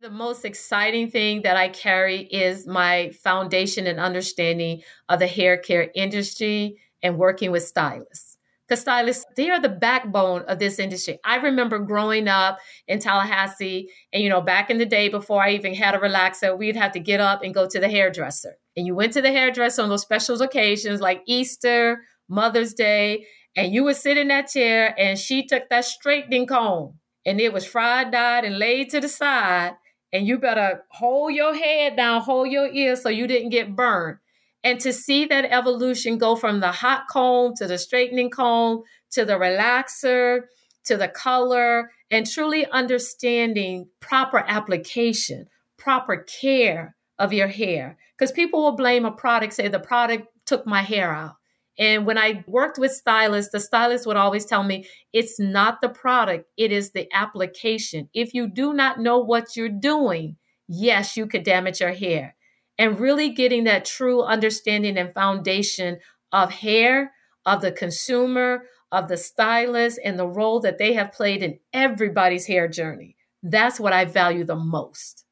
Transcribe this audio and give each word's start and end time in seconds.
The 0.00 0.10
most 0.10 0.44
exciting 0.44 1.10
thing 1.10 1.42
that 1.42 1.56
I 1.56 1.68
carry 1.70 2.20
is 2.20 2.68
my 2.68 3.10
foundation 3.24 3.88
and 3.88 3.98
understanding 3.98 4.82
of 5.08 5.18
the 5.18 5.26
hair 5.26 5.56
care 5.56 5.90
industry 5.92 6.76
and 7.02 7.18
working 7.18 7.50
with 7.50 7.64
stylists. 7.64 8.38
Because 8.68 8.80
stylists, 8.82 9.24
they 9.34 9.50
are 9.50 9.60
the 9.60 9.68
backbone 9.68 10.42
of 10.42 10.60
this 10.60 10.78
industry. 10.78 11.18
I 11.24 11.38
remember 11.38 11.80
growing 11.80 12.28
up 12.28 12.60
in 12.86 13.00
Tallahassee, 13.00 13.90
and 14.12 14.22
you 14.22 14.28
know, 14.28 14.40
back 14.40 14.70
in 14.70 14.78
the 14.78 14.86
day 14.86 15.08
before 15.08 15.42
I 15.42 15.54
even 15.54 15.74
had 15.74 15.96
a 15.96 15.98
relaxer, 15.98 16.56
we'd 16.56 16.76
have 16.76 16.92
to 16.92 17.00
get 17.00 17.18
up 17.18 17.42
and 17.42 17.52
go 17.52 17.66
to 17.66 17.80
the 17.80 17.88
hairdresser. 17.88 18.56
And 18.76 18.86
you 18.86 18.94
went 18.94 19.14
to 19.14 19.22
the 19.22 19.32
hairdresser 19.32 19.82
on 19.82 19.88
those 19.88 20.02
special 20.02 20.40
occasions 20.40 21.00
like 21.00 21.22
Easter, 21.26 22.02
Mother's 22.28 22.72
Day, 22.72 23.26
and 23.56 23.74
you 23.74 23.82
would 23.82 23.96
sit 23.96 24.16
in 24.16 24.28
that 24.28 24.46
chair 24.46 24.94
and 24.96 25.18
she 25.18 25.44
took 25.44 25.68
that 25.70 25.86
straightening 25.86 26.46
comb 26.46 27.00
and 27.26 27.40
it 27.40 27.52
was 27.52 27.66
fried, 27.66 28.12
dyed, 28.12 28.44
and 28.44 28.58
laid 28.58 28.90
to 28.90 29.00
the 29.00 29.08
side. 29.08 29.74
And 30.12 30.26
you 30.26 30.38
better 30.38 30.84
hold 30.90 31.34
your 31.34 31.54
head 31.54 31.96
down, 31.96 32.22
hold 32.22 32.48
your 32.48 32.68
ears 32.72 33.02
so 33.02 33.08
you 33.08 33.26
didn't 33.26 33.50
get 33.50 33.76
burned. 33.76 34.18
And 34.64 34.80
to 34.80 34.92
see 34.92 35.26
that 35.26 35.44
evolution 35.46 36.18
go 36.18 36.34
from 36.34 36.60
the 36.60 36.72
hot 36.72 37.08
comb 37.08 37.54
to 37.56 37.66
the 37.66 37.78
straightening 37.78 38.30
comb 38.30 38.82
to 39.12 39.24
the 39.24 39.34
relaxer 39.34 40.42
to 40.88 40.96
the 40.96 41.08
color 41.08 41.90
and 42.10 42.26
truly 42.26 42.66
understanding 42.66 43.88
proper 44.00 44.38
application, 44.38 45.46
proper 45.76 46.16
care 46.16 46.96
of 47.18 47.32
your 47.32 47.48
hair. 47.48 47.98
Because 48.16 48.32
people 48.32 48.62
will 48.62 48.76
blame 48.76 49.04
a 49.04 49.12
product, 49.12 49.52
say 49.54 49.68
the 49.68 49.78
product 49.78 50.26
took 50.46 50.66
my 50.66 50.82
hair 50.82 51.14
out. 51.14 51.36
And 51.78 52.06
when 52.06 52.18
I 52.18 52.44
worked 52.46 52.78
with 52.78 52.92
stylists, 52.92 53.52
the 53.52 53.60
stylist 53.60 54.06
would 54.06 54.16
always 54.16 54.44
tell 54.44 54.64
me 54.64 54.86
it's 55.12 55.38
not 55.38 55.80
the 55.80 55.88
product, 55.88 56.46
it 56.56 56.72
is 56.72 56.90
the 56.90 57.08
application. 57.14 58.08
If 58.12 58.34
you 58.34 58.48
do 58.48 58.72
not 58.72 59.00
know 59.00 59.18
what 59.18 59.56
you're 59.56 59.68
doing, 59.68 60.36
yes, 60.66 61.16
you 61.16 61.26
could 61.26 61.44
damage 61.44 61.80
your 61.80 61.92
hair 61.92 62.34
and 62.78 62.98
really 62.98 63.30
getting 63.30 63.64
that 63.64 63.84
true 63.84 64.22
understanding 64.22 64.98
and 64.98 65.12
foundation 65.12 65.98
of 66.32 66.50
hair, 66.52 67.12
of 67.46 67.60
the 67.60 67.72
consumer, 67.72 68.64
of 68.90 69.08
the 69.08 69.16
stylist, 69.16 70.00
and 70.04 70.18
the 70.18 70.28
role 70.28 70.60
that 70.60 70.78
they 70.78 70.94
have 70.94 71.12
played 71.12 71.42
in 71.42 71.58
everybody's 71.72 72.46
hair 72.46 72.68
journey. 72.68 73.16
That's 73.42 73.78
what 73.78 73.92
I 73.92 74.04
value 74.04 74.44
the 74.44 74.56
most. 74.56 75.24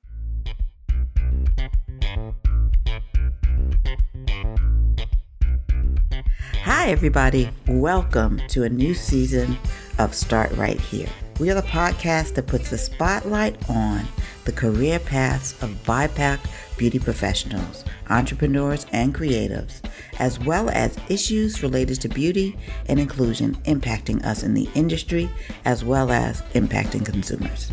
Hi, 6.86 6.92
everybody. 6.92 7.50
Welcome 7.66 8.40
to 8.46 8.62
a 8.62 8.68
new 8.68 8.94
season 8.94 9.58
of 9.98 10.14
Start 10.14 10.52
Right 10.52 10.80
Here. 10.80 11.08
We 11.40 11.50
are 11.50 11.54
the 11.54 11.62
podcast 11.62 12.34
that 12.34 12.46
puts 12.46 12.70
the 12.70 12.78
spotlight 12.78 13.58
on 13.68 14.06
the 14.44 14.52
career 14.52 15.00
paths 15.00 15.60
of 15.64 15.70
BIPOC 15.82 16.38
beauty 16.76 17.00
professionals, 17.00 17.84
entrepreneurs, 18.08 18.86
and 18.92 19.12
creatives, 19.12 19.80
as 20.20 20.38
well 20.38 20.70
as 20.70 20.96
issues 21.08 21.60
related 21.60 22.00
to 22.02 22.08
beauty 22.08 22.56
and 22.88 23.00
inclusion 23.00 23.56
impacting 23.64 24.24
us 24.24 24.44
in 24.44 24.54
the 24.54 24.68
industry, 24.76 25.28
as 25.64 25.84
well 25.84 26.12
as 26.12 26.42
impacting 26.54 27.04
consumers. 27.04 27.72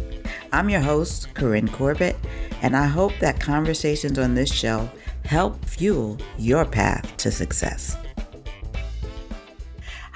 I'm 0.52 0.72
your 0.72 0.81
host, 0.81 1.31
Corinne 1.36 1.67
Corbett, 1.67 2.16
and 2.64 2.75
I 2.75 2.88
hope 2.88 3.14
that 3.20 3.39
conversations 3.39 4.17
on 4.17 4.33
this 4.33 4.52
show 4.52 4.89
help 5.23 5.64
fuel 5.66 6.17
your 6.39 6.66
path 6.66 7.16
to 7.17 7.30
success. 7.30 7.95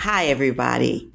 Hi, 0.02 0.28
everybody. 0.28 1.12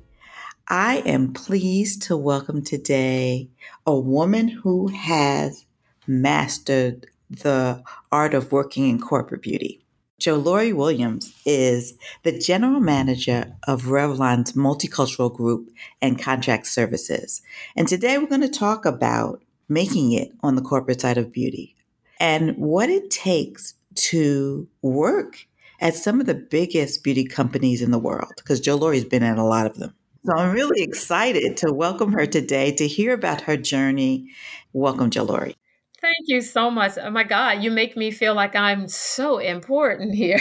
I 0.66 1.04
am 1.06 1.32
pleased 1.32 2.02
to 2.02 2.16
welcome 2.16 2.62
today 2.62 3.48
a 3.86 3.96
woman 3.96 4.48
who 4.48 4.88
has 4.88 5.64
mastered 6.08 7.06
the 7.30 7.84
art 8.10 8.34
of 8.34 8.50
working 8.50 8.88
in 8.88 8.98
corporate 8.98 9.40
beauty. 9.40 9.84
Jolorie 10.20 10.74
Williams 10.74 11.32
is 11.46 11.94
the 12.24 12.36
general 12.36 12.80
manager 12.80 13.54
of 13.68 13.82
Revlon's 13.84 14.54
multicultural 14.54 15.32
group 15.32 15.70
and 16.02 16.20
contract 16.20 16.66
services. 16.66 17.40
And 17.76 17.86
today 17.86 18.18
we're 18.18 18.26
going 18.26 18.40
to 18.40 18.48
talk 18.48 18.84
about 18.84 19.44
making 19.68 20.10
it 20.10 20.32
on 20.40 20.56
the 20.56 20.60
corporate 20.60 21.00
side 21.00 21.18
of 21.18 21.32
beauty 21.32 21.76
and 22.18 22.56
what 22.56 22.90
it 22.90 23.12
takes 23.12 23.74
to 23.94 24.66
work 24.82 25.46
at 25.82 25.96
some 25.96 26.20
of 26.20 26.26
the 26.26 26.34
biggest 26.34 27.02
beauty 27.02 27.24
companies 27.24 27.82
in 27.82 27.90
the 27.90 27.98
world, 27.98 28.32
because 28.36 28.60
Jolorie's 28.60 29.04
been 29.04 29.24
at 29.24 29.36
a 29.36 29.44
lot 29.44 29.66
of 29.66 29.76
them. 29.76 29.92
So 30.24 30.32
I'm 30.36 30.54
really 30.54 30.80
excited 30.80 31.56
to 31.58 31.72
welcome 31.72 32.12
her 32.12 32.24
today 32.24 32.70
to 32.76 32.86
hear 32.86 33.12
about 33.12 33.42
her 33.42 33.56
journey. 33.56 34.28
Welcome, 34.72 35.10
Jolorie. 35.10 35.56
Thank 36.00 36.14
you 36.26 36.40
so 36.40 36.70
much. 36.70 36.92
Oh 37.02 37.10
my 37.10 37.24
God, 37.24 37.64
you 37.64 37.72
make 37.72 37.96
me 37.96 38.12
feel 38.12 38.34
like 38.34 38.54
I'm 38.54 38.86
so 38.86 39.38
important 39.38 40.14
here. 40.14 40.40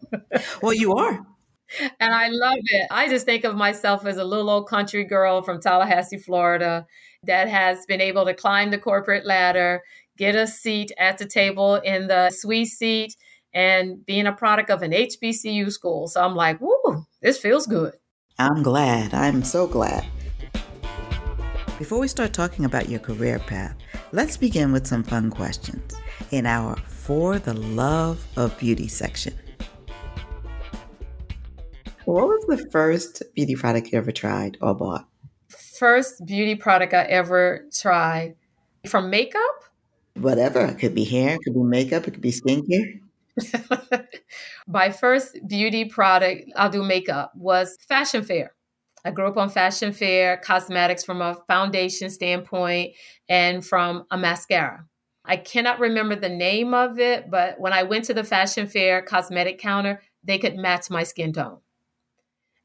well, 0.62 0.72
you 0.72 0.94
are. 0.94 1.26
And 1.98 2.14
I 2.14 2.28
love 2.28 2.58
it. 2.62 2.86
I 2.92 3.08
just 3.08 3.26
think 3.26 3.44
of 3.44 3.56
myself 3.56 4.06
as 4.06 4.16
a 4.16 4.24
little 4.24 4.48
old 4.48 4.68
country 4.68 5.02
girl 5.02 5.42
from 5.42 5.60
Tallahassee, 5.60 6.18
Florida, 6.18 6.86
that 7.24 7.48
has 7.48 7.84
been 7.86 8.00
able 8.00 8.24
to 8.26 8.32
climb 8.32 8.70
the 8.70 8.78
corporate 8.78 9.26
ladder, 9.26 9.82
get 10.16 10.36
a 10.36 10.46
seat 10.46 10.92
at 10.98 11.18
the 11.18 11.26
table 11.26 11.76
in 11.76 12.06
the 12.06 12.30
suite 12.30 12.68
seat, 12.68 13.16
and 13.54 14.04
being 14.04 14.26
a 14.26 14.32
product 14.32 14.70
of 14.70 14.82
an 14.82 14.92
HBCU 14.92 15.70
school. 15.72 16.08
So 16.08 16.22
I'm 16.22 16.34
like, 16.34 16.60
woo, 16.60 17.06
this 17.22 17.38
feels 17.38 17.66
good. 17.66 17.94
I'm 18.38 18.62
glad. 18.62 19.14
I'm 19.14 19.42
so 19.42 19.66
glad. 19.66 20.06
Before 21.78 22.00
we 22.00 22.08
start 22.08 22.32
talking 22.32 22.64
about 22.64 22.88
your 22.88 23.00
career 23.00 23.38
path, 23.38 23.76
let's 24.12 24.36
begin 24.36 24.72
with 24.72 24.86
some 24.86 25.02
fun 25.02 25.30
questions 25.30 25.94
in 26.30 26.44
our 26.44 26.76
For 26.76 27.38
the 27.38 27.54
Love 27.54 28.26
of 28.36 28.58
Beauty 28.58 28.88
section. 28.88 29.34
What 32.04 32.26
was 32.26 32.44
the 32.48 32.68
first 32.70 33.22
beauty 33.34 33.54
product 33.54 33.92
you 33.92 33.98
ever 33.98 34.12
tried 34.12 34.56
or 34.60 34.74
bought? 34.74 35.06
First 35.48 36.24
beauty 36.26 36.54
product 36.54 36.94
I 36.94 37.02
ever 37.02 37.66
tried 37.72 38.34
from 38.86 39.10
makeup? 39.10 39.64
Whatever. 40.14 40.64
It 40.64 40.78
could 40.78 40.94
be 40.94 41.04
hair, 41.04 41.34
it 41.34 41.40
could 41.44 41.54
be 41.54 41.62
makeup, 41.62 42.08
it 42.08 42.12
could 42.12 42.20
be 42.20 42.32
skincare. 42.32 43.00
My 44.66 44.90
first 44.90 45.38
beauty 45.46 45.84
product, 45.84 46.50
I'll 46.56 46.70
do 46.70 46.82
makeup, 46.82 47.32
was 47.34 47.76
Fashion 47.88 48.22
Fair. 48.22 48.52
I 49.04 49.10
grew 49.10 49.28
up 49.28 49.36
on 49.36 49.48
fashion 49.48 49.92
fair, 49.92 50.36
cosmetics 50.36 51.04
from 51.04 51.22
a 51.22 51.36
foundation 51.46 52.10
standpoint, 52.10 52.94
and 53.28 53.64
from 53.64 54.04
a 54.10 54.18
mascara. 54.18 54.84
I 55.24 55.36
cannot 55.36 55.78
remember 55.78 56.16
the 56.16 56.28
name 56.28 56.74
of 56.74 56.98
it, 56.98 57.30
but 57.30 57.60
when 57.60 57.72
I 57.72 57.84
went 57.84 58.06
to 58.06 58.14
the 58.14 58.24
fashion 58.24 58.66
fair 58.66 59.02
cosmetic 59.02 59.58
counter, 59.58 60.02
they 60.24 60.38
could 60.38 60.56
match 60.56 60.90
my 60.90 61.04
skin 61.04 61.32
tone. 61.32 61.58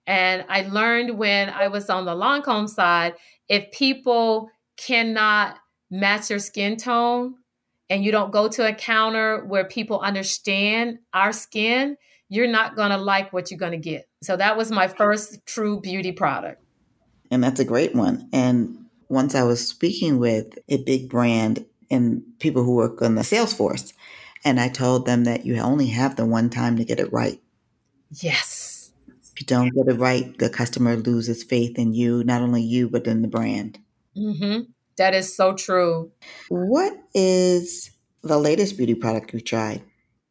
And 0.08 0.46
I 0.50 0.64
learned 0.64 1.18
when 1.18 1.50
I 1.50 1.68
was 1.68 1.90
on 1.90 2.06
the 2.06 2.16
Lancome 2.16 2.68
side, 2.68 3.14
if 3.48 3.72
people 3.72 4.50
cannot 4.78 5.58
match 5.90 6.30
your 6.30 6.40
skin 6.40 6.78
tone 6.78 7.36
and 7.94 8.04
you 8.04 8.12
don't 8.12 8.31
go 8.31 8.48
to 8.48 8.68
a 8.68 8.74
counter 8.74 9.46
where 9.46 9.66
people 9.66 10.00
understand 10.00 10.98
our 11.14 11.31
skin, 11.31 11.96
you're 12.28 12.48
not 12.48 12.76
going 12.76 12.90
to 12.90 12.98
like 12.98 13.31
what 13.31 13.52
you're 13.52 13.59
going 13.59 13.72
to 13.72 13.78
get. 13.78 14.09
So 14.24 14.36
that 14.36 14.58
was 14.58 14.72
my 14.72 14.88
first 14.88 15.46
true 15.46 15.80
beauty 15.80 16.12
product. 16.12 16.59
And 17.30 17.44
that's 17.44 17.59
a 17.59 17.66
great 17.66 17.94
one. 17.94 18.28
And 18.34 18.88
once 19.09 19.36
I 19.36 19.44
was 19.44 19.68
speaking 19.68 20.18
with 20.18 20.58
a 20.68 20.78
big 20.78 21.08
brand 21.08 21.68
and 21.92 22.24
people 22.40 22.64
who 22.64 22.74
work 22.74 23.00
on 23.04 23.14
the 23.14 23.24
sales 23.24 23.54
force, 23.54 23.94
and 24.44 24.60
I 24.60 24.70
told 24.70 25.06
them 25.06 25.25
that 25.25 25.46
you 25.46 25.56
only 25.60 25.90
have 25.90 26.16
the 26.16 26.25
one 26.25 26.50
time 26.50 26.78
to 26.78 26.84
get 26.84 27.00
it 27.00 27.14
right. 27.14 27.40
Yes. 28.10 28.92
If 29.08 29.40
you 29.40 29.46
don't 29.46 29.70
get 29.70 29.88
it 29.88 30.00
right, 30.00 30.36
the 30.40 30.50
customer 30.50 30.96
loses 30.96 31.44
faith 31.44 31.78
in 31.78 31.94
you, 31.94 32.24
not 32.24 32.42
only 32.42 32.64
you, 32.64 32.90
but 32.90 33.06
in 33.06 33.22
the 33.22 33.28
brand. 33.28 33.78
Mm-hmm. 34.18 34.62
That 34.98 35.14
is 35.14 35.36
so 35.36 35.54
true. 35.54 36.12
What 36.50 36.94
is 37.14 37.92
the 38.22 38.38
latest 38.38 38.78
beauty 38.78 38.95
product 38.95 39.34
you 39.34 39.40
tried? 39.40 39.84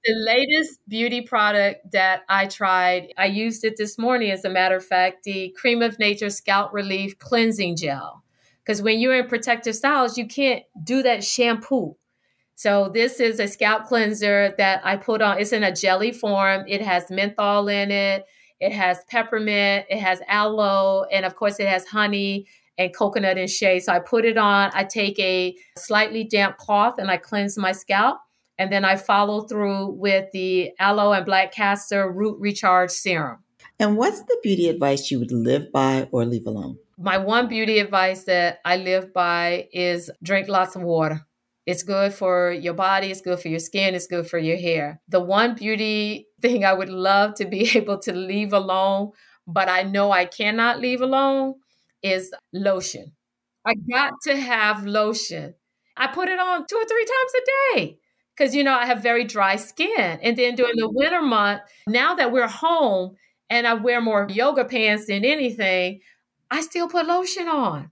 The 0.04 0.14
latest 0.14 0.80
beauty 0.88 1.20
product 1.20 1.92
that 1.92 2.22
I 2.28 2.46
tried, 2.46 3.12
I 3.16 3.26
used 3.26 3.64
it 3.64 3.74
this 3.76 3.98
morning, 3.98 4.30
as 4.30 4.44
a 4.44 4.50
matter 4.50 4.76
of 4.76 4.84
fact, 4.84 5.22
the 5.24 5.54
Cream 5.56 5.80
of 5.80 5.98
Nature 5.98 6.30
Scalp 6.30 6.72
Relief 6.72 7.18
Cleansing 7.18 7.76
Gel. 7.76 8.24
Because 8.64 8.82
when 8.82 8.98
you're 8.98 9.16
in 9.16 9.28
protective 9.28 9.76
styles, 9.76 10.18
you 10.18 10.26
can't 10.26 10.64
do 10.82 11.02
that 11.02 11.22
shampoo. 11.22 11.96
So 12.54 12.90
this 12.92 13.18
is 13.18 13.40
a 13.40 13.48
scalp 13.48 13.86
cleanser 13.86 14.54
that 14.58 14.80
I 14.84 14.96
put 14.96 15.22
on. 15.22 15.40
It's 15.40 15.52
in 15.52 15.64
a 15.64 15.74
jelly 15.74 16.12
form. 16.12 16.64
It 16.68 16.82
has 16.82 17.10
menthol 17.10 17.68
in 17.68 17.90
it. 17.90 18.24
It 18.60 18.72
has 18.72 18.98
peppermint. 19.08 19.86
It 19.90 19.98
has 19.98 20.20
aloe, 20.28 21.04
and 21.12 21.24
of 21.24 21.34
course, 21.34 21.58
it 21.58 21.66
has 21.66 21.86
honey 21.86 22.46
and 22.82 22.94
coconut 22.94 23.38
and 23.38 23.50
shea. 23.50 23.80
So 23.80 23.92
I 23.92 23.98
put 23.98 24.24
it 24.24 24.36
on. 24.36 24.70
I 24.74 24.84
take 24.84 25.18
a 25.18 25.56
slightly 25.76 26.24
damp 26.24 26.58
cloth 26.58 26.94
and 26.98 27.10
I 27.10 27.16
cleanse 27.16 27.56
my 27.58 27.72
scalp. 27.72 28.18
And 28.58 28.70
then 28.70 28.84
I 28.84 28.96
follow 28.96 29.42
through 29.42 29.92
with 29.92 30.30
the 30.32 30.70
aloe 30.78 31.12
and 31.12 31.24
black 31.24 31.52
castor 31.52 32.10
root 32.10 32.38
recharge 32.38 32.90
serum. 32.90 33.38
And 33.78 33.96
what's 33.96 34.20
the 34.20 34.38
beauty 34.42 34.68
advice 34.68 35.10
you 35.10 35.18
would 35.18 35.32
live 35.32 35.72
by 35.72 36.08
or 36.12 36.24
leave 36.24 36.46
alone? 36.46 36.78
My 36.98 37.18
one 37.18 37.48
beauty 37.48 37.78
advice 37.78 38.24
that 38.24 38.58
I 38.64 38.76
live 38.76 39.12
by 39.12 39.68
is 39.72 40.10
drink 40.22 40.48
lots 40.48 40.76
of 40.76 40.82
water. 40.82 41.26
It's 41.64 41.82
good 41.84 42.12
for 42.12 42.52
your 42.52 42.74
body, 42.74 43.10
it's 43.10 43.20
good 43.20 43.38
for 43.40 43.48
your 43.48 43.60
skin, 43.60 43.94
it's 43.94 44.08
good 44.08 44.26
for 44.26 44.38
your 44.38 44.56
hair. 44.56 45.00
The 45.08 45.20
one 45.20 45.54
beauty 45.54 46.26
thing 46.40 46.64
I 46.64 46.72
would 46.72 46.88
love 46.88 47.34
to 47.36 47.44
be 47.44 47.70
able 47.76 47.98
to 48.00 48.12
leave 48.12 48.52
alone, 48.52 49.12
but 49.46 49.68
I 49.68 49.82
know 49.82 50.10
I 50.10 50.24
cannot 50.24 50.80
leave 50.80 51.00
alone, 51.00 51.54
is 52.02 52.32
lotion. 52.52 53.12
I 53.66 53.74
got 53.90 54.14
to 54.24 54.36
have 54.36 54.84
lotion. 54.86 55.54
I 55.96 56.08
put 56.08 56.28
it 56.28 56.40
on 56.40 56.66
two 56.66 56.76
or 56.76 56.84
three 56.84 57.04
times 57.04 57.32
a 57.34 57.76
day 57.76 57.98
because, 58.36 58.54
you 58.54 58.64
know, 58.64 58.74
I 58.74 58.86
have 58.86 59.02
very 59.02 59.24
dry 59.24 59.56
skin. 59.56 60.18
And 60.22 60.36
then 60.36 60.54
during 60.54 60.76
the 60.76 60.88
winter 60.88 61.22
month, 61.22 61.62
now 61.86 62.14
that 62.14 62.32
we're 62.32 62.48
home 62.48 63.16
and 63.50 63.66
I 63.66 63.74
wear 63.74 64.00
more 64.00 64.26
yoga 64.30 64.64
pants 64.64 65.06
than 65.06 65.24
anything, 65.24 66.00
I 66.50 66.60
still 66.62 66.88
put 66.88 67.06
lotion 67.06 67.48
on. 67.48 67.90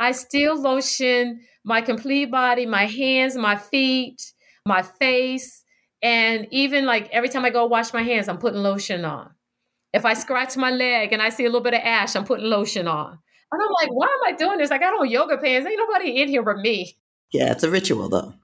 I 0.00 0.12
still 0.12 0.60
lotion 0.60 1.40
my 1.64 1.80
complete 1.80 2.30
body, 2.30 2.66
my 2.66 2.86
hands, 2.86 3.36
my 3.36 3.56
feet, 3.56 4.32
my 4.66 4.82
face. 4.82 5.64
And 6.02 6.46
even 6.50 6.84
like 6.84 7.08
every 7.10 7.28
time 7.28 7.44
I 7.44 7.50
go 7.50 7.66
wash 7.66 7.92
my 7.92 8.02
hands, 8.02 8.28
I'm 8.28 8.38
putting 8.38 8.62
lotion 8.62 9.04
on. 9.04 9.30
If 9.92 10.04
I 10.04 10.14
scratch 10.14 10.56
my 10.56 10.70
leg 10.70 11.12
and 11.12 11.22
I 11.22 11.28
see 11.28 11.44
a 11.44 11.48
little 11.48 11.60
bit 11.62 11.74
of 11.74 11.80
ash, 11.82 12.16
I'm 12.16 12.24
putting 12.24 12.46
lotion 12.46 12.88
on. 12.88 13.18
And 13.54 13.62
I'm 13.62 13.72
like, 13.80 13.94
why 13.94 14.06
am 14.06 14.34
I 14.34 14.36
doing 14.36 14.58
this? 14.58 14.70
I 14.70 14.78
got 14.78 14.98
on 14.98 15.08
yoga 15.08 15.38
pants. 15.38 15.66
Ain't 15.66 15.78
nobody 15.78 16.20
in 16.20 16.28
here 16.28 16.42
but 16.42 16.58
me. 16.58 16.96
Yeah, 17.32 17.52
it's 17.52 17.62
a 17.62 17.70
ritual 17.70 18.08
though. 18.08 18.34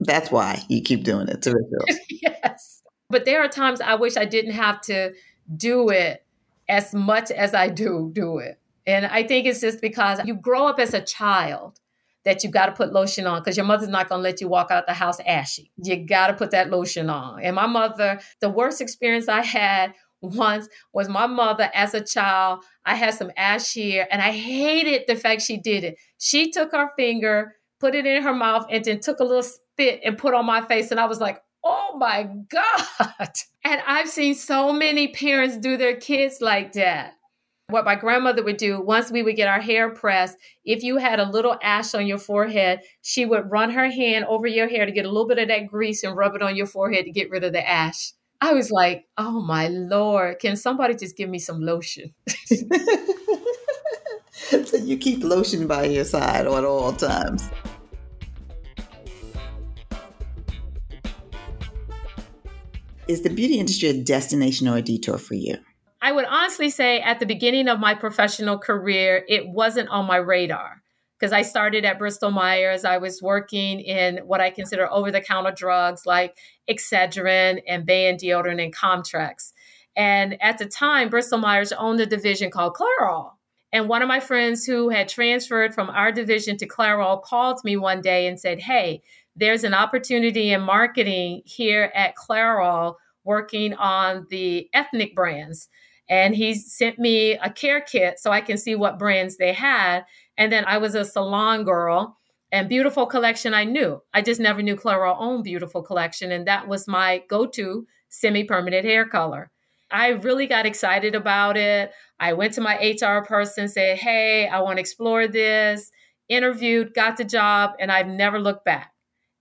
That's 0.00 0.30
why 0.30 0.62
you 0.68 0.82
keep 0.82 1.04
doing 1.04 1.28
it. 1.28 1.36
It's 1.36 1.46
a 1.46 1.54
ritual. 1.54 1.84
yes. 2.08 2.82
But 3.10 3.24
there 3.24 3.42
are 3.42 3.48
times 3.48 3.80
I 3.80 3.96
wish 3.96 4.16
I 4.16 4.24
didn't 4.24 4.52
have 4.52 4.80
to 4.82 5.12
do 5.56 5.90
it 5.90 6.24
as 6.68 6.94
much 6.94 7.30
as 7.30 7.54
I 7.54 7.68
do 7.68 8.10
do 8.12 8.38
it. 8.38 8.58
And 8.86 9.06
I 9.06 9.24
think 9.24 9.46
it's 9.46 9.60
just 9.60 9.80
because 9.80 10.20
you 10.24 10.34
grow 10.34 10.66
up 10.66 10.78
as 10.78 10.94
a 10.94 11.00
child 11.00 11.78
that 12.24 12.44
you 12.44 12.50
got 12.50 12.66
to 12.66 12.72
put 12.72 12.92
lotion 12.92 13.26
on 13.26 13.40
because 13.40 13.56
your 13.56 13.66
mother's 13.66 13.88
not 13.88 14.08
going 14.08 14.18
to 14.18 14.22
let 14.22 14.40
you 14.40 14.48
walk 14.48 14.70
out 14.70 14.86
the 14.86 14.94
house 14.94 15.18
ashy. 15.26 15.70
You 15.82 15.96
got 15.96 16.28
to 16.28 16.34
put 16.34 16.50
that 16.50 16.70
lotion 16.70 17.08
on. 17.10 17.42
And 17.42 17.56
my 17.56 17.66
mother, 17.66 18.20
the 18.40 18.50
worst 18.50 18.80
experience 18.80 19.28
I 19.28 19.42
had 19.42 19.94
once 20.22 20.68
was 20.92 21.08
my 21.08 21.26
mother 21.26 21.70
as 21.74 21.94
a 21.94 22.04
child. 22.04 22.64
I 22.84 22.94
had 22.94 23.14
some 23.14 23.30
ash 23.36 23.72
here 23.72 24.06
and 24.10 24.20
I 24.20 24.32
hated 24.32 25.04
the 25.06 25.16
fact 25.16 25.42
she 25.42 25.56
did 25.56 25.84
it. 25.84 25.98
She 26.18 26.50
took 26.50 26.72
her 26.72 26.90
finger, 26.96 27.56
put 27.78 27.94
it 27.94 28.06
in 28.06 28.22
her 28.22 28.34
mouth, 28.34 28.66
and 28.70 28.84
then 28.84 29.00
took 29.00 29.20
a 29.20 29.24
little 29.24 29.42
spit 29.42 30.00
and 30.04 30.18
put 30.18 30.34
on 30.34 30.46
my 30.46 30.62
face. 30.62 30.90
And 30.90 31.00
I 31.00 31.06
was 31.06 31.20
like, 31.20 31.42
oh 31.64 31.96
my 31.98 32.28
God. 32.50 33.28
And 33.62 33.82
I've 33.86 34.08
seen 34.08 34.34
so 34.34 34.72
many 34.72 35.08
parents 35.08 35.58
do 35.58 35.76
their 35.76 35.94
kids 35.96 36.38
like 36.40 36.72
that. 36.72 37.12
What 37.68 37.84
my 37.84 37.94
grandmother 37.94 38.42
would 38.42 38.56
do 38.56 38.80
once 38.80 39.12
we 39.12 39.22
would 39.22 39.36
get 39.36 39.48
our 39.48 39.60
hair 39.60 39.90
pressed, 39.90 40.38
if 40.64 40.82
you 40.82 40.96
had 40.96 41.20
a 41.20 41.30
little 41.30 41.58
ash 41.62 41.94
on 41.94 42.06
your 42.06 42.18
forehead, 42.18 42.80
she 43.02 43.26
would 43.26 43.50
run 43.50 43.70
her 43.70 43.90
hand 43.90 44.24
over 44.24 44.46
your 44.46 44.66
hair 44.66 44.86
to 44.86 44.92
get 44.92 45.04
a 45.04 45.08
little 45.08 45.28
bit 45.28 45.38
of 45.38 45.48
that 45.48 45.66
grease 45.66 46.02
and 46.02 46.16
rub 46.16 46.34
it 46.34 46.42
on 46.42 46.56
your 46.56 46.66
forehead 46.66 47.04
to 47.04 47.12
get 47.12 47.30
rid 47.30 47.44
of 47.44 47.52
the 47.52 47.68
ash. 47.68 48.12
I 48.42 48.54
was 48.54 48.70
like, 48.70 49.06
oh 49.18 49.42
my 49.42 49.68
Lord, 49.68 50.38
can 50.38 50.56
somebody 50.56 50.94
just 50.94 51.16
give 51.16 51.28
me 51.28 51.38
some 51.38 51.60
lotion? 51.60 52.14
so 54.64 54.76
you 54.82 54.96
keep 54.96 55.22
lotion 55.22 55.66
by 55.66 55.84
your 55.84 56.04
side 56.04 56.46
at 56.46 56.64
all 56.64 56.92
times. 56.94 57.50
Is 63.08 63.22
the 63.22 63.28
beauty 63.28 63.58
industry 63.58 63.88
a 63.88 64.02
destination 64.02 64.68
or 64.68 64.78
a 64.78 64.82
detour 64.82 65.18
for 65.18 65.34
you? 65.34 65.58
I 66.00 66.12
would 66.12 66.24
honestly 66.24 66.70
say 66.70 67.00
at 67.00 67.20
the 67.20 67.26
beginning 67.26 67.68
of 67.68 67.78
my 67.78 67.94
professional 67.94 68.56
career, 68.56 69.22
it 69.28 69.48
wasn't 69.48 69.90
on 69.90 70.06
my 70.06 70.16
radar 70.16 70.80
because 71.20 71.32
I 71.32 71.42
started 71.42 71.84
at 71.84 71.98
Bristol 71.98 72.30
Myers. 72.30 72.84
I 72.84 72.96
was 72.96 73.20
working 73.20 73.80
in 73.80 74.18
what 74.18 74.40
I 74.40 74.48
consider 74.48 74.90
over 74.90 75.10
the 75.10 75.20
counter 75.20 75.52
drugs 75.52 76.06
like 76.06 76.38
Excedrin 76.68 77.60
and 77.68 77.84
Ban 77.84 78.16
deodorant 78.16 78.62
and 78.62 78.74
Comtrex. 78.74 79.52
And 79.94 80.40
at 80.42 80.56
the 80.56 80.66
time, 80.66 81.10
Bristol 81.10 81.38
Myers 81.38 81.72
owned 81.72 82.00
a 82.00 82.06
division 82.06 82.50
called 82.50 82.74
Clairol. 82.74 83.32
And 83.72 83.88
one 83.88 84.02
of 84.02 84.08
my 84.08 84.18
friends 84.18 84.64
who 84.64 84.88
had 84.88 85.08
transferred 85.08 85.74
from 85.74 85.90
our 85.90 86.10
division 86.10 86.56
to 86.56 86.66
Clairol 86.66 87.22
called 87.22 87.60
me 87.64 87.76
one 87.76 88.00
day 88.00 88.26
and 88.26 88.40
said, 88.40 88.58
Hey, 88.58 89.02
there's 89.36 89.62
an 89.62 89.74
opportunity 89.74 90.52
in 90.52 90.62
marketing 90.62 91.42
here 91.44 91.92
at 91.94 92.14
Clairol 92.16 92.94
working 93.24 93.74
on 93.74 94.26
the 94.30 94.68
ethnic 94.72 95.14
brands. 95.14 95.68
And 96.10 96.34
he 96.34 96.54
sent 96.54 96.98
me 96.98 97.38
a 97.38 97.48
care 97.48 97.80
kit 97.80 98.18
so 98.18 98.32
I 98.32 98.40
can 98.40 98.58
see 98.58 98.74
what 98.74 98.98
brands 98.98 99.36
they 99.36 99.52
had. 99.52 100.04
And 100.36 100.52
then 100.52 100.64
I 100.66 100.78
was 100.78 100.96
a 100.96 101.04
salon 101.04 101.62
girl 101.62 102.18
and 102.50 102.68
beautiful 102.68 103.06
collection 103.06 103.54
I 103.54 103.62
knew. 103.62 104.02
I 104.12 104.20
just 104.20 104.40
never 104.40 104.60
knew 104.60 104.74
Clairol 104.74 105.16
owned 105.20 105.44
beautiful 105.44 105.82
collection. 105.82 106.32
And 106.32 106.48
that 106.48 106.66
was 106.66 106.88
my 106.88 107.22
go-to 107.28 107.86
semi-permanent 108.08 108.84
hair 108.84 109.06
color. 109.06 109.52
I 109.92 110.08
really 110.08 110.48
got 110.48 110.66
excited 110.66 111.14
about 111.14 111.56
it. 111.56 111.92
I 112.18 112.32
went 112.32 112.54
to 112.54 112.60
my 112.60 112.74
HR 112.74 113.24
person, 113.24 113.68
said, 113.68 113.98
Hey, 113.98 114.48
I 114.48 114.60
want 114.60 114.76
to 114.76 114.80
explore 114.80 115.28
this, 115.28 115.92
interviewed, 116.28 116.92
got 116.92 117.18
the 117.18 117.24
job, 117.24 117.72
and 117.78 117.90
I've 117.90 118.08
never 118.08 118.40
looked 118.40 118.64
back. 118.64 118.92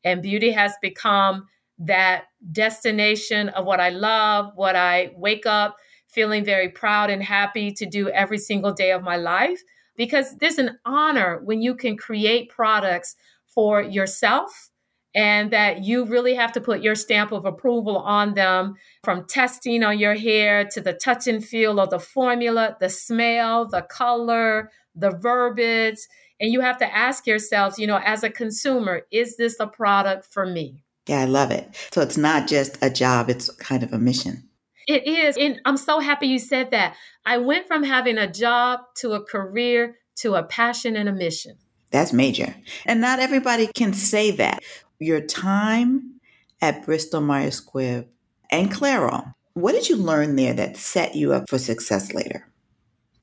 And 0.04 0.22
beauty 0.22 0.52
has 0.52 0.74
become 0.82 1.48
that 1.80 2.26
destination 2.52 3.50
of 3.50 3.66
what 3.66 3.80
I 3.80 3.90
love, 3.90 4.52
what 4.56 4.76
I 4.76 5.12
wake 5.16 5.46
up 5.46 5.78
feeling 6.10 6.44
very 6.44 6.70
proud 6.70 7.10
and 7.10 7.24
happy 7.24 7.72
to 7.72 7.86
do 7.86 8.10
every 8.10 8.38
single 8.38 8.74
day 8.74 8.92
of 8.92 9.04
my 9.04 9.18
life. 9.18 9.62
Because 9.96 10.38
there's 10.38 10.58
an 10.58 10.80
honor 10.86 11.42
when 11.44 11.62
you 11.62 11.76
can 11.76 11.98
create 11.98 12.50
products 12.50 13.16
for 13.48 13.82
yourself 13.82 14.70
and 15.16 15.52
that 15.52 15.84
you 15.84 16.06
really 16.06 16.36
have 16.36 16.52
to 16.54 16.62
put 16.62 16.82
your 16.82 16.96
stamp 16.96 17.32
of 17.32 17.46
approval 17.46 17.98
on 17.98 18.34
them 18.34 18.76
from 19.04 19.26
testing 19.26 19.84
on 19.84 19.98
your 19.98 20.16
hair 20.16 20.66
to 20.66 20.82
the 20.82 20.94
touch 20.94 21.28
and 21.28 21.44
feel 21.44 21.80
of 21.80 21.90
the 21.90 22.00
formula, 22.00 22.78
the 22.80 22.90
smell, 22.90 23.68
the 23.68 23.82
color, 23.82 24.72
the 24.96 25.12
verbiage. 25.12 26.00
And 26.40 26.54
you 26.54 26.62
have 26.62 26.78
to 26.78 26.96
ask 26.96 27.28
yourselves, 27.28 27.80
you 27.80 27.88
know, 27.88 28.00
as 28.04 28.24
a 28.24 28.30
consumer, 28.30 29.02
is 29.12 29.36
this 29.38 29.60
a 29.60 29.68
product 29.68 30.28
for 30.32 30.46
me? 30.46 30.84
Yeah, 31.08 31.22
I 31.22 31.26
love 31.26 31.52
it. 31.52 31.76
So 31.92 32.02
it's 32.02 32.18
not 32.18 32.48
just 32.48 32.78
a 32.82 32.90
job, 32.90 33.30
it's 33.30 33.50
kind 33.56 33.84
of 33.84 33.92
a 33.92 33.98
mission. 33.98 34.49
It 34.90 35.06
is. 35.06 35.38
And 35.38 35.62
I'm 35.66 35.78
so 35.78 36.00
happy 36.00 36.26
you 36.26 36.40
said 36.40 36.72
that. 36.72 36.96
I 37.24 37.38
went 37.38 37.68
from 37.68 37.84
having 37.84 38.18
a 38.18 38.26
job 38.26 38.80
to 38.98 39.12
a 39.12 39.24
career 39.24 39.98
to 40.18 40.34
a 40.34 40.42
passion 40.42 40.96
and 40.96 41.08
a 41.08 41.12
mission. 41.14 41.58
That's 41.92 42.12
major. 42.12 42.56
And 42.88 43.00
not 43.00 43.20
everybody 43.20 43.68
can 43.68 43.94
say 43.94 44.32
that. 44.32 44.64
Your 44.98 45.22
time 45.22 46.20
at 46.60 46.86
Bristol 46.86 47.22
Myers 47.22 47.62
Squibb 47.62 48.08
and 48.50 48.72
Clairol, 48.72 49.36
what 49.54 49.74
did 49.74 49.90
you 49.90 49.96
learn 49.96 50.36
there 50.36 50.54
that 50.54 50.76
set 50.76 51.14
you 51.14 51.34
up 51.34 51.48
for 51.48 51.60
success 51.60 52.12
later? 52.12 52.48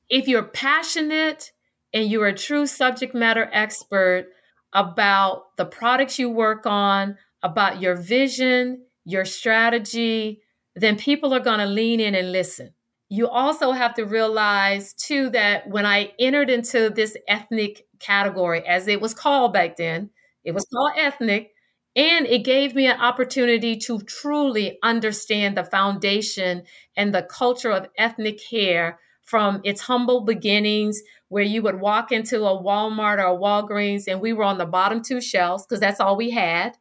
If 0.09 0.29
you're 0.29 0.43
passionate 0.43 1.51
and 1.93 2.09
you're 2.09 2.27
a 2.27 2.33
true 2.33 2.65
subject 2.65 3.13
matter 3.13 3.49
expert 3.51 4.27
about 4.71 5.57
the 5.57 5.65
products 5.65 6.17
you 6.17 6.29
work 6.29 6.65
on, 6.65 7.17
about 7.43 7.81
your 7.81 7.95
vision, 7.95 8.85
your 9.03 9.25
strategy, 9.25 10.41
then 10.81 10.97
people 10.97 11.33
are 11.33 11.39
going 11.39 11.59
to 11.59 11.65
lean 11.65 11.99
in 11.99 12.15
and 12.15 12.31
listen. 12.31 12.73
You 13.09 13.29
also 13.29 13.71
have 13.71 13.93
to 13.95 14.03
realize, 14.05 14.93
too, 14.93 15.29
that 15.29 15.69
when 15.69 15.85
I 15.85 16.11
entered 16.19 16.49
into 16.49 16.89
this 16.89 17.15
ethnic 17.27 17.85
category, 17.99 18.65
as 18.67 18.87
it 18.87 18.99
was 19.01 19.13
called 19.13 19.53
back 19.53 19.77
then, 19.77 20.09
it 20.43 20.53
was 20.53 20.65
called 20.73 20.91
ethnic, 20.97 21.51
and 21.95 22.27
it 22.27 22.43
gave 22.43 22.75
me 22.75 22.85
an 22.85 22.99
opportunity 22.99 23.75
to 23.77 23.99
truly 24.01 24.77
understand 24.83 25.57
the 25.57 25.63
foundation 25.63 26.63
and 26.95 27.13
the 27.13 27.23
culture 27.23 27.71
of 27.71 27.87
ethnic 27.97 28.39
hair 28.51 28.99
from 29.23 29.61
its 29.63 29.81
humble 29.81 30.21
beginnings, 30.21 31.01
where 31.29 31.43
you 31.43 31.61
would 31.61 31.79
walk 31.81 32.11
into 32.11 32.45
a 32.45 32.61
Walmart 32.61 33.17
or 33.17 33.27
a 33.27 33.37
Walgreens 33.37 34.07
and 34.07 34.21
we 34.21 34.31
were 34.31 34.43
on 34.43 34.57
the 34.57 34.65
bottom 34.65 35.01
two 35.01 35.19
shelves 35.19 35.65
because 35.65 35.79
that's 35.79 35.99
all 35.99 36.15
we 36.15 36.29
had. 36.31 36.77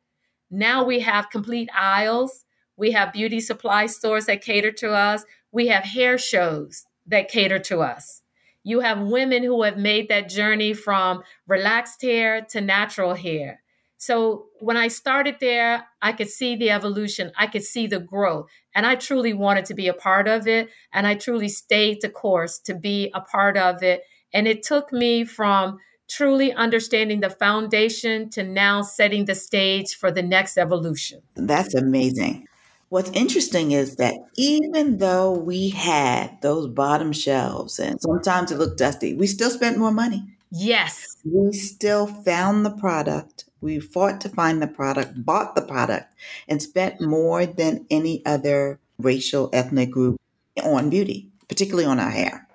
Now 0.50 0.84
we 0.84 1.00
have 1.00 1.30
complete 1.30 1.68
aisles. 1.74 2.44
We 2.76 2.92
have 2.92 3.12
beauty 3.12 3.40
supply 3.40 3.86
stores 3.86 4.26
that 4.26 4.42
cater 4.42 4.72
to 4.72 4.92
us. 4.92 5.24
We 5.52 5.68
have 5.68 5.84
hair 5.84 6.18
shows 6.18 6.86
that 7.06 7.28
cater 7.28 7.58
to 7.60 7.80
us. 7.80 8.22
You 8.62 8.80
have 8.80 9.00
women 9.00 9.42
who 9.44 9.62
have 9.62 9.78
made 9.78 10.08
that 10.08 10.28
journey 10.28 10.74
from 10.74 11.22
relaxed 11.46 12.02
hair 12.02 12.44
to 12.50 12.60
natural 12.60 13.14
hair. 13.14 13.62
So 13.98 14.46
when 14.60 14.76
I 14.76 14.88
started 14.88 15.36
there, 15.40 15.86
I 16.02 16.12
could 16.12 16.28
see 16.28 16.56
the 16.56 16.70
evolution, 16.70 17.32
I 17.38 17.46
could 17.46 17.62
see 17.62 17.86
the 17.86 18.00
growth, 18.00 18.48
and 18.74 18.84
I 18.84 18.94
truly 18.96 19.32
wanted 19.32 19.64
to 19.66 19.74
be 19.74 19.88
a 19.88 19.94
part 19.94 20.28
of 20.28 20.46
it. 20.46 20.68
And 20.92 21.06
I 21.06 21.14
truly 21.14 21.48
stayed 21.48 22.02
the 22.02 22.10
course 22.10 22.58
to 22.60 22.74
be 22.74 23.10
a 23.14 23.20
part 23.20 23.56
of 23.56 23.82
it. 23.82 24.02
And 24.34 24.46
it 24.46 24.62
took 24.62 24.92
me 24.92 25.24
from 25.24 25.78
truly 26.08 26.52
understanding 26.52 27.20
the 27.20 27.30
foundation 27.30 28.28
to 28.30 28.42
now 28.42 28.82
setting 28.82 29.24
the 29.24 29.34
stage 29.34 29.94
for 29.94 30.10
the 30.12 30.22
next 30.22 30.58
evolution. 30.58 31.22
That's 31.34 31.74
amazing. 31.74 32.46
What's 32.88 33.10
interesting 33.10 33.72
is 33.72 33.96
that 33.96 34.14
even 34.36 34.98
though 34.98 35.32
we 35.32 35.70
had 35.70 36.40
those 36.40 36.68
bottom 36.68 37.12
shelves 37.12 37.78
and 37.80 38.00
sometimes 38.00 38.52
it 38.52 38.58
looked 38.58 38.78
dusty, 38.78 39.14
we 39.14 39.26
still 39.26 39.50
spent 39.50 39.78
more 39.78 39.90
money. 39.90 40.24
Yes. 40.52 41.16
We 41.24 41.52
still 41.52 42.06
found 42.06 42.64
the 42.64 42.70
product 42.70 43.46
We 43.60 43.80
fought 43.80 44.20
to 44.20 44.28
find 44.28 44.60
the 44.60 44.68
product, 44.68 45.24
bought 45.24 45.56
the 45.56 45.62
product, 45.62 46.14
and 46.46 46.62
spent 46.62 47.00
more 47.00 47.46
than 47.46 47.86
any 47.90 48.24
other 48.24 48.78
racial 48.98 49.50
ethnic 49.52 49.90
group 49.90 50.20
on 50.62 50.90
beauty, 50.90 51.30
particularly 51.48 51.86
on 51.86 51.98
our 51.98 52.10
hair. 52.10 52.46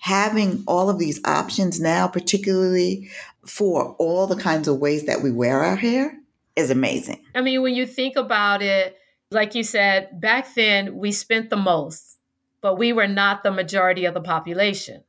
Having 0.00 0.64
all 0.66 0.90
of 0.90 0.98
these 0.98 1.20
options 1.24 1.80
now, 1.80 2.06
particularly 2.06 3.08
for 3.46 3.96
all 3.98 4.26
the 4.26 4.36
kinds 4.36 4.68
of 4.68 4.78
ways 4.78 5.06
that 5.06 5.22
we 5.22 5.30
wear 5.30 5.64
our 5.64 5.76
hair, 5.76 6.18
is 6.54 6.70
amazing. 6.70 7.24
I 7.34 7.40
mean, 7.40 7.62
when 7.62 7.74
you 7.74 7.86
think 7.86 8.16
about 8.16 8.62
it, 8.62 8.97
like 9.30 9.54
you 9.54 9.62
said, 9.62 10.20
back 10.20 10.54
then 10.54 10.96
we 10.96 11.12
spent 11.12 11.50
the 11.50 11.56
most, 11.56 12.18
but 12.60 12.76
we 12.76 12.92
were 12.92 13.06
not 13.08 13.42
the 13.42 13.50
majority 13.50 14.04
of 14.04 14.14
the 14.14 14.20
population. 14.20 15.04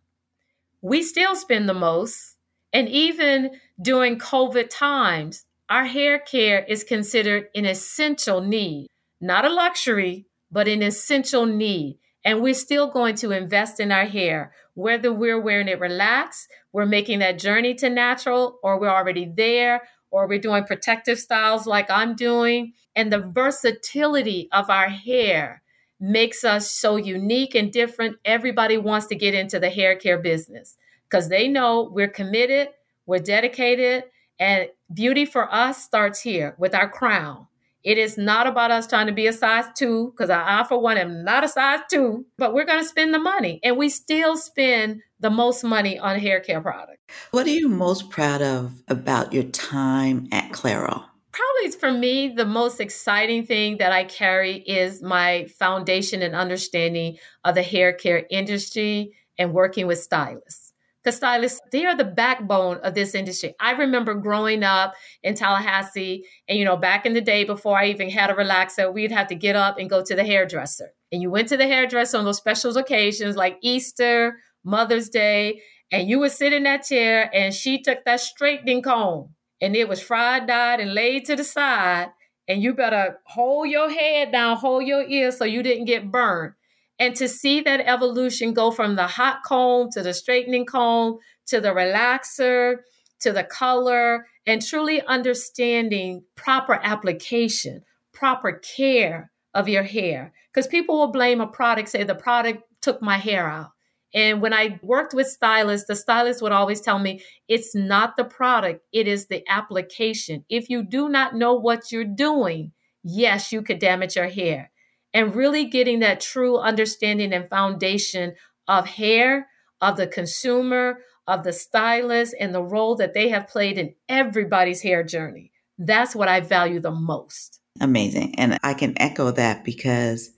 We 0.82 1.04
still 1.04 1.36
spend 1.36 1.68
the 1.68 1.74
most. 1.74 2.36
And 2.72 2.88
even 2.90 3.52
during 3.82 4.20
COVID 4.20 4.70
times, 4.70 5.46
our 5.70 5.86
hair 5.86 6.20
care 6.20 6.64
is 6.68 6.84
considered 6.84 7.48
an 7.56 7.66
essential 7.66 8.42
need, 8.42 8.88
not 9.22 9.46
a 9.46 9.50
luxury, 9.50 10.28
but 10.52 10.68
an 10.68 10.84
essential 10.84 11.46
need. 11.46 11.98
And 12.26 12.42
we're 12.42 12.54
still 12.54 12.88
going 12.88 13.16
to 13.16 13.32
invest 13.32 13.80
in 13.80 13.92
our 13.92 14.06
hair, 14.06 14.52
whether 14.74 15.14
we're 15.14 15.40
wearing 15.40 15.68
it 15.68 15.80
relaxed, 15.80 16.50
we're 16.72 16.86
making 16.86 17.20
that 17.20 17.40
journey 17.40 17.74
to 17.76 17.90
natural, 17.90 18.60
or 18.62 18.80
we're 18.80 18.90
already 18.90 19.26
there, 19.26 19.84
or 20.12 20.28
we're 20.28 20.40
doing 20.40 20.64
protective 20.64 21.20
styles 21.20 21.66
like 21.66 21.90
I'm 21.90 22.16
doing. 22.16 22.74
And 22.96 23.12
the 23.12 23.20
versatility 23.20 24.50
of 24.52 24.70
our 24.70 24.90
hair 24.90 25.62
makes 26.00 26.44
us 26.44 26.72
so 26.72 26.96
unique 26.96 27.56
and 27.56 27.72
different. 27.72 28.18
Everybody 28.26 28.78
wants 28.78 29.08
to 29.08 29.16
get 29.16 29.34
into 29.34 29.60
the 29.60 29.70
hair 29.70 29.96
care 29.96 30.18
business 30.18 30.78
because 31.10 31.30
they 31.30 31.48
know 31.48 31.90
we're 31.92 32.08
committed, 32.08 32.70
we're 33.06 33.20
dedicated, 33.20 34.06
and 34.40 34.70
beauty 34.94 35.26
for 35.26 35.54
us 35.54 35.84
starts 35.84 36.22
here 36.22 36.56
with 36.58 36.74
our 36.74 36.90
crown. 36.90 37.48
It 37.84 37.98
is 37.98 38.18
not 38.18 38.48
about 38.48 38.72
us 38.72 38.88
trying 38.88 39.08
to 39.08 39.14
be 39.14 39.28
a 39.28 39.34
size 39.34 39.66
two, 39.78 40.12
because 40.12 40.30
I, 40.30 40.64
for 40.68 40.82
one, 40.82 40.98
am 40.98 41.24
not 41.24 41.44
a 41.44 41.48
size 41.48 41.80
two, 41.90 42.26
but 42.38 42.54
we're 42.54 42.66
going 42.66 42.84
to 42.84 42.88
spend 42.88 43.14
the 43.14 43.20
money. 43.20 43.60
And 43.64 43.78
we 43.78 43.90
still 43.90 44.36
spend 44.36 45.02
the 45.20 45.30
most 45.30 45.64
money 45.64 45.98
on 45.98 46.20
hair 46.20 46.40
care 46.40 46.62
products. 46.62 47.00
What 47.32 47.48
are 47.48 47.52
you 47.52 47.70
most 47.70 48.10
proud 48.10 48.42
of 48.42 48.84
about 48.88 49.34
your 49.34 49.44
time 49.44 50.28
at 50.32 50.52
Clairol? 50.52 51.06
Probably 51.32 51.80
for 51.80 51.92
me, 51.92 52.30
the 52.30 52.46
most 52.46 52.82
exciting 52.82 53.46
thing 53.46 53.78
that 53.78 53.92
I 53.92 54.04
carry 54.04 54.58
is 54.58 55.02
my 55.02 55.48
foundation 55.58 56.22
and 56.22 56.36
understanding 56.36 57.18
of 57.46 57.56
the 57.56 57.64
hair 57.64 57.94
care 57.94 58.26
industry 58.30 59.14
and 59.38 59.54
working 59.54 59.88
with 59.88 60.00
stylists 60.00 60.69
because 61.10 61.18
stylists 61.18 61.60
they 61.72 61.86
are 61.86 61.96
the 61.96 62.04
backbone 62.04 62.78
of 62.78 62.94
this 62.94 63.16
industry. 63.16 63.56
I 63.60 63.72
remember 63.72 64.14
growing 64.14 64.64
up 64.64 64.94
in 65.24 65.34
tallahassee 65.34 66.26
and 66.48 66.58
you 66.58 66.66
know 66.66 66.78
back 66.78 67.06
in 67.06 67.14
the 67.14 67.22
day 67.22 67.44
before 67.44 67.78
i 67.78 67.88
even 67.88 68.10
had 68.10 68.30
a 68.30 68.34
relaxer 68.34 68.94
we'd 68.94 69.12
have 69.12 69.28
to 69.28 69.36
get 69.36 69.56
up 69.56 69.78
and 69.78 69.90
go 69.90 70.04
to 70.04 70.16
the 70.16 70.24
hairdresser. 70.24 70.92
And 71.12 71.22
you 71.22 71.32
went 71.32 71.48
to 71.50 71.58
the 71.58 71.68
hairdresser 71.68 72.18
on 72.18 72.26
those 72.26 72.38
special 72.38 72.78
occasions 72.78 73.36
like 73.36 73.58
easter 73.62 74.38
mother's 74.64 75.10
day 75.10 75.62
and 75.92 76.08
you 76.08 76.20
would 76.20 76.32
sit 76.32 76.54
in 76.54 76.64
that 76.64 76.84
chair 76.84 77.30
and 77.34 77.54
she 77.54 77.82
took 77.82 78.06
that 78.06 78.20
straightening 78.20 78.84
comb 78.84 79.34
and 79.62 79.76
it 79.76 79.90
was 79.90 80.02
fried 80.02 80.48
dyed 80.48 80.80
and 80.80 80.94
laid 80.94 81.26
to 81.26 81.36
the 81.36 81.44
side 81.44 82.10
and 82.48 82.62
you 82.62 82.74
better 82.74 83.20
hold 83.26 83.68
your 83.70 83.90
head 83.90 84.32
down 84.32 84.58
hold 84.58 84.86
your 84.86 85.04
ears 85.08 85.38
so 85.38 85.46
you 85.46 85.64
didn't 85.64 85.86
get 85.86 86.12
burned 86.12 86.54
and 87.00 87.16
to 87.16 87.28
see 87.28 87.62
that 87.62 87.80
evolution 87.82 88.54
go 88.54 88.72
from 88.72 88.96
the 88.96 89.08
hot 89.08 89.42
comb 89.46 89.90
to 89.92 90.02
the 90.02 90.14
straightening 90.14 90.66
comb 90.66 91.18
to 91.48 91.62
the 91.62 91.70
relaxer 91.70 92.78
to 93.22 93.32
the 93.32 93.44
color 93.44 94.28
and 94.46 94.66
truly 94.66 95.02
understanding 95.02 96.24
proper 96.36 96.80
application, 96.84 97.84
proper 98.14 98.54
care 98.54 99.32
of 99.54 99.68
your 99.68 99.84
hair. 99.84 100.34
Because 100.54 100.68
people 100.68 100.98
will 100.98 101.12
blame 101.12 101.42
a 101.42 101.48
product, 101.48 101.90
say 101.90 102.04
the 102.04 102.16
product 102.16 102.64
took 102.82 103.02
my 103.02 103.18
hair 103.18 103.50
out. 103.50 103.72
And 104.14 104.42
when 104.42 104.54
I 104.54 104.80
worked 104.82 105.14
with 105.14 105.28
stylists, 105.28 105.88
the 105.88 105.96
stylist 105.96 106.42
would 106.42 106.52
always 106.52 106.82
tell 106.82 106.98
me 106.98 107.22
it's 107.48 107.76
not 107.76 108.18
the 108.18 108.24
product, 108.24 108.84
it 108.92 109.08
is 109.08 109.28
the 109.28 109.44
application. 109.48 110.46
If 110.50 110.70
you 110.70 110.84
do 110.84 111.10
not 111.10 111.36
know 111.36 111.54
what 111.54 111.92
you're 111.92 112.06
doing, 112.06 112.72
yes, 113.04 113.52
you 113.52 113.62
could 113.62 113.80
damage 113.80 114.16
your 114.16 114.30
hair 114.30 114.72
and 115.14 115.36
really 115.36 115.66
getting 115.66 116.00
that 116.00 116.22
true 116.22 116.58
understanding 116.58 117.34
and 117.34 117.50
foundation 117.50 118.36
of 118.68 118.86
hair, 118.86 119.48
of 119.82 119.98
the 119.98 120.08
consumer, 120.08 121.00
of 121.28 121.44
the 121.44 121.54
stylist, 121.54 122.36
and 122.40 122.54
the 122.54 122.64
role 122.64 122.96
that 122.96 123.14
they 123.14 123.30
have 123.30 123.48
played 123.48 123.78
in 123.78 123.96
everybody's 124.08 124.82
hair 124.82 125.04
journey. 125.04 125.52
That's 125.78 126.16
what 126.16 126.28
I 126.28 126.42
value 126.42 126.80
the 126.80 126.92
most. 126.92 127.60
Amazing. 127.80 128.36
And 128.38 128.58
I 128.64 128.74
can 128.74 128.94
echo 129.02 129.32
that 129.32 129.64
because 129.64 130.32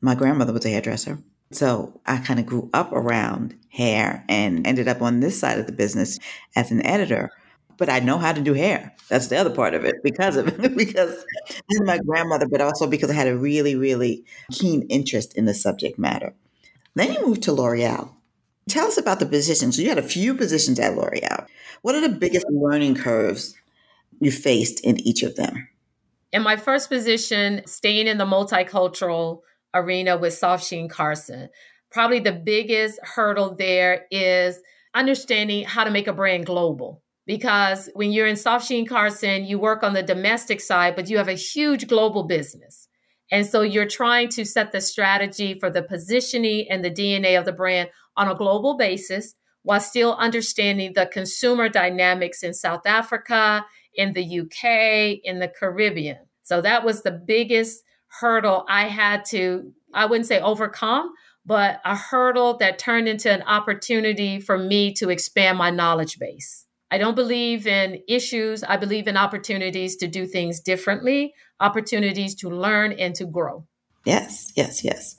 my 0.00 0.14
grandmother 0.14 0.52
was 0.52 0.64
a 0.64 0.70
hairdresser. 0.70 1.18
So 1.50 2.00
I 2.06 2.18
kind 2.18 2.38
of 2.38 2.46
grew 2.46 2.70
up 2.72 2.92
around 2.92 3.54
hair 3.70 4.24
and 4.28 4.66
ended 4.66 4.88
up 4.88 5.02
on 5.02 5.20
this 5.20 5.38
side 5.38 5.58
of 5.58 5.66
the 5.66 5.72
business 5.72 6.18
as 6.56 6.70
an 6.70 6.84
editor 6.84 7.30
but 7.78 7.88
I 7.88 8.00
know 8.00 8.18
how 8.18 8.32
to 8.32 8.40
do 8.40 8.52
hair. 8.52 8.92
That's 9.08 9.28
the 9.28 9.38
other 9.38 9.54
part 9.54 9.72
of 9.72 9.84
it 9.84 10.02
because 10.02 10.36
of 10.36 10.46
because 10.76 11.24
my 11.80 11.98
grandmother, 11.98 12.46
but 12.46 12.60
also 12.60 12.86
because 12.86 13.10
I 13.10 13.14
had 13.14 13.28
a 13.28 13.38
really, 13.38 13.76
really 13.76 14.24
keen 14.52 14.82
interest 14.90 15.36
in 15.36 15.46
the 15.46 15.54
subject 15.54 15.98
matter. 15.98 16.34
Then 16.94 17.12
you 17.12 17.26
moved 17.26 17.44
to 17.44 17.52
L'Oreal. 17.52 18.12
Tell 18.68 18.88
us 18.88 18.98
about 18.98 19.20
the 19.20 19.26
positions. 19.26 19.76
So 19.76 19.82
you 19.82 19.88
had 19.88 19.98
a 19.98 20.02
few 20.02 20.34
positions 20.34 20.78
at 20.78 20.96
L'Oreal. 20.96 21.46
What 21.82 21.94
are 21.94 22.00
the 22.00 22.08
biggest 22.08 22.46
learning 22.50 22.96
curves 22.96 23.54
you 24.20 24.32
faced 24.32 24.80
in 24.80 24.98
each 25.00 25.22
of 25.22 25.36
them? 25.36 25.68
In 26.32 26.42
my 26.42 26.56
first 26.56 26.90
position, 26.90 27.62
staying 27.66 28.08
in 28.08 28.18
the 28.18 28.26
multicultural 28.26 29.40
arena 29.72 30.16
with 30.16 30.38
SoftSheen-Carson, 30.38 31.48
probably 31.90 32.18
the 32.18 32.32
biggest 32.32 32.98
hurdle 33.02 33.54
there 33.54 34.06
is 34.10 34.60
understanding 34.94 35.64
how 35.64 35.84
to 35.84 35.90
make 35.90 36.08
a 36.08 36.12
brand 36.12 36.44
global 36.44 37.02
because 37.28 37.90
when 37.92 38.10
you're 38.10 38.26
in 38.26 38.36
SoftSheen-Carson, 38.36 39.44
you 39.44 39.58
work 39.58 39.82
on 39.82 39.92
the 39.92 40.02
domestic 40.02 40.62
side, 40.62 40.96
but 40.96 41.10
you 41.10 41.18
have 41.18 41.28
a 41.28 41.34
huge 41.34 41.86
global 41.86 42.24
business. 42.24 42.88
And 43.30 43.44
so 43.44 43.60
you're 43.60 43.86
trying 43.86 44.30
to 44.30 44.46
set 44.46 44.72
the 44.72 44.80
strategy 44.80 45.52
for 45.60 45.68
the 45.68 45.82
positioning 45.82 46.66
and 46.70 46.82
the 46.82 46.90
DNA 46.90 47.38
of 47.38 47.44
the 47.44 47.52
brand 47.52 47.90
on 48.16 48.28
a 48.28 48.34
global 48.34 48.78
basis 48.78 49.34
while 49.62 49.78
still 49.78 50.14
understanding 50.14 50.94
the 50.94 51.04
consumer 51.04 51.68
dynamics 51.68 52.42
in 52.42 52.54
South 52.54 52.86
Africa, 52.86 53.66
in 53.94 54.14
the 54.14 54.40
UK, 54.40 55.20
in 55.22 55.38
the 55.38 55.48
Caribbean. 55.48 56.20
So 56.44 56.62
that 56.62 56.82
was 56.82 57.02
the 57.02 57.10
biggest 57.10 57.82
hurdle 58.20 58.64
I 58.70 58.88
had 58.88 59.26
to, 59.26 59.70
I 59.92 60.06
wouldn't 60.06 60.28
say 60.28 60.40
overcome, 60.40 61.12
but 61.44 61.82
a 61.84 61.94
hurdle 61.94 62.56
that 62.56 62.78
turned 62.78 63.06
into 63.06 63.30
an 63.30 63.42
opportunity 63.42 64.40
for 64.40 64.56
me 64.56 64.94
to 64.94 65.10
expand 65.10 65.58
my 65.58 65.68
knowledge 65.68 66.18
base. 66.18 66.64
I 66.90 66.98
don't 66.98 67.14
believe 67.14 67.66
in 67.66 68.02
issues. 68.08 68.64
I 68.64 68.76
believe 68.76 69.06
in 69.06 69.16
opportunities 69.16 69.96
to 69.96 70.08
do 70.08 70.26
things 70.26 70.60
differently, 70.60 71.34
opportunities 71.60 72.34
to 72.36 72.48
learn 72.48 72.92
and 72.92 73.14
to 73.16 73.26
grow. 73.26 73.66
Yes, 74.04 74.52
yes, 74.56 74.82
yes. 74.84 75.16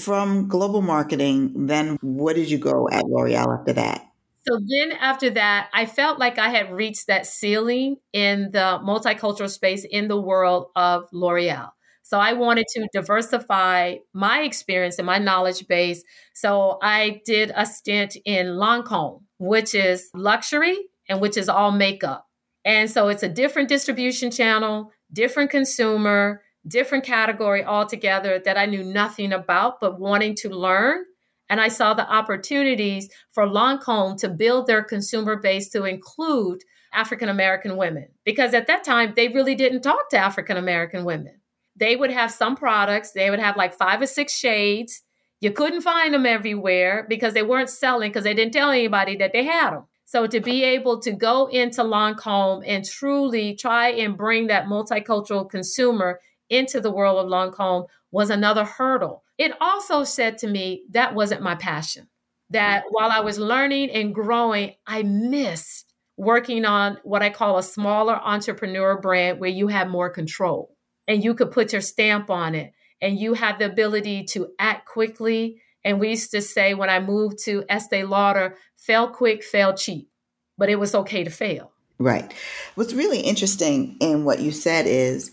From 0.00 0.48
global 0.48 0.80
marketing, 0.80 1.66
then 1.66 1.98
where 2.02 2.34
did 2.34 2.50
you 2.50 2.58
go 2.58 2.88
at 2.88 3.04
L'Oreal 3.06 3.58
after 3.58 3.72
that? 3.72 4.02
So 4.46 4.58
then 4.64 4.92
after 4.92 5.30
that, 5.30 5.68
I 5.74 5.86
felt 5.86 6.18
like 6.18 6.38
I 6.38 6.48
had 6.48 6.72
reached 6.72 7.08
that 7.08 7.26
ceiling 7.26 7.96
in 8.12 8.50
the 8.52 8.80
multicultural 8.82 9.50
space 9.50 9.84
in 9.84 10.08
the 10.08 10.20
world 10.20 10.68
of 10.76 11.04
L'Oreal. 11.12 11.70
So 12.02 12.18
I 12.18 12.32
wanted 12.32 12.66
to 12.68 12.88
diversify 12.94 13.96
my 14.14 14.40
experience 14.40 14.98
and 14.98 15.04
my 15.04 15.18
knowledge 15.18 15.66
base. 15.66 16.02
So 16.32 16.78
I 16.80 17.20
did 17.26 17.52
a 17.54 17.66
stint 17.66 18.16
in 18.24 18.46
Lancome, 18.46 19.22
which 19.38 19.74
is 19.74 20.08
luxury 20.14 20.78
and 21.08 21.20
which 21.20 21.36
is 21.36 21.48
all 21.48 21.70
makeup. 21.70 22.26
And 22.64 22.90
so 22.90 23.08
it's 23.08 23.22
a 23.22 23.28
different 23.28 23.68
distribution 23.68 24.30
channel, 24.30 24.92
different 25.12 25.50
consumer, 25.50 26.42
different 26.66 27.04
category 27.04 27.64
altogether 27.64 28.40
that 28.44 28.58
I 28.58 28.66
knew 28.66 28.84
nothing 28.84 29.32
about, 29.32 29.80
but 29.80 29.98
wanting 29.98 30.34
to 30.36 30.50
learn. 30.50 31.04
And 31.48 31.60
I 31.60 31.68
saw 31.68 31.94
the 31.94 32.08
opportunities 32.08 33.08
for 33.32 33.46
Lancome 33.46 34.18
to 34.18 34.28
build 34.28 34.66
their 34.66 34.82
consumer 34.82 35.36
base 35.36 35.70
to 35.70 35.84
include 35.84 36.62
African 36.92 37.28
American 37.28 37.76
women. 37.76 38.08
Because 38.24 38.54
at 38.54 38.66
that 38.66 38.84
time, 38.84 39.14
they 39.16 39.28
really 39.28 39.54
didn't 39.54 39.82
talk 39.82 40.10
to 40.10 40.18
African 40.18 40.56
American 40.56 41.04
women. 41.04 41.40
They 41.76 41.96
would 41.96 42.10
have 42.10 42.30
some 42.30 42.56
products, 42.56 43.12
they 43.12 43.30
would 43.30 43.38
have 43.38 43.56
like 43.56 43.74
five 43.74 44.02
or 44.02 44.06
six 44.06 44.36
shades. 44.36 45.02
You 45.40 45.52
couldn't 45.52 45.82
find 45.82 46.12
them 46.12 46.26
everywhere 46.26 47.06
because 47.08 47.32
they 47.32 47.44
weren't 47.44 47.70
selling 47.70 48.10
because 48.10 48.24
they 48.24 48.34
didn't 48.34 48.52
tell 48.52 48.70
anybody 48.70 49.16
that 49.18 49.32
they 49.32 49.44
had 49.44 49.70
them. 49.70 49.84
So 50.08 50.26
to 50.26 50.40
be 50.40 50.64
able 50.64 51.00
to 51.00 51.12
go 51.12 51.48
into 51.48 51.82
Lancome 51.82 52.64
and 52.66 52.82
truly 52.82 53.54
try 53.54 53.90
and 53.90 54.16
bring 54.16 54.46
that 54.46 54.64
multicultural 54.64 55.50
consumer 55.50 56.18
into 56.48 56.80
the 56.80 56.90
world 56.90 57.22
of 57.22 57.30
Lancome 57.30 57.88
was 58.10 58.30
another 58.30 58.64
hurdle. 58.64 59.22
It 59.36 59.52
also 59.60 60.04
said 60.04 60.38
to 60.38 60.46
me 60.46 60.84
that 60.92 61.14
wasn't 61.14 61.42
my 61.42 61.56
passion. 61.56 62.08
That 62.48 62.84
mm. 62.84 62.86
while 62.88 63.10
I 63.10 63.20
was 63.20 63.38
learning 63.38 63.90
and 63.90 64.14
growing, 64.14 64.76
I 64.86 65.02
missed 65.02 65.92
working 66.16 66.64
on 66.64 66.96
what 67.02 67.22
I 67.22 67.28
call 67.28 67.58
a 67.58 67.62
smaller 67.62 68.16
entrepreneur 68.16 68.98
brand 68.98 69.38
where 69.38 69.50
you 69.50 69.68
have 69.68 69.88
more 69.88 70.08
control 70.08 70.74
and 71.06 71.22
you 71.22 71.34
could 71.34 71.52
put 71.52 71.74
your 71.74 71.82
stamp 71.82 72.30
on 72.30 72.54
it 72.54 72.72
and 73.02 73.18
you 73.18 73.34
have 73.34 73.58
the 73.58 73.66
ability 73.66 74.24
to 74.30 74.48
act 74.58 74.88
quickly. 74.88 75.60
And 75.84 76.00
we 76.00 76.08
used 76.08 76.30
to 76.30 76.40
say 76.40 76.72
when 76.72 76.88
I 76.88 76.98
moved 76.98 77.44
to 77.44 77.64
Estee 77.68 78.04
Lauder, 78.04 78.56
fail 78.88 79.06
quick, 79.06 79.44
fail 79.44 79.74
cheap, 79.74 80.08
but 80.56 80.70
it 80.70 80.76
was 80.76 80.94
okay 80.94 81.22
to 81.22 81.30
fail. 81.30 81.70
Right. 81.98 82.32
What's 82.74 82.94
really 82.94 83.20
interesting 83.20 83.98
in 84.00 84.24
what 84.24 84.40
you 84.40 84.50
said 84.50 84.86
is 84.86 85.30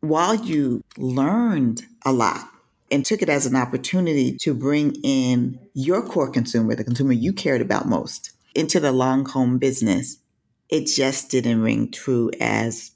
while 0.00 0.34
you 0.34 0.82
learned 0.96 1.82
a 2.06 2.12
lot 2.12 2.48
and 2.90 3.04
took 3.04 3.20
it 3.20 3.28
as 3.28 3.44
an 3.44 3.56
opportunity 3.56 4.34
to 4.38 4.54
bring 4.54 4.94
in 5.02 5.60
your 5.74 6.02
core 6.02 6.30
consumer, 6.30 6.74
the 6.74 6.82
consumer 6.82 7.12
you 7.12 7.34
cared 7.34 7.60
about 7.60 7.86
most, 7.86 8.30
into 8.54 8.80
the 8.80 8.92
Lancome 8.92 9.58
business, 9.58 10.16
it 10.70 10.86
just 10.86 11.30
didn't 11.30 11.60
ring 11.60 11.90
true 11.90 12.30
as 12.40 12.92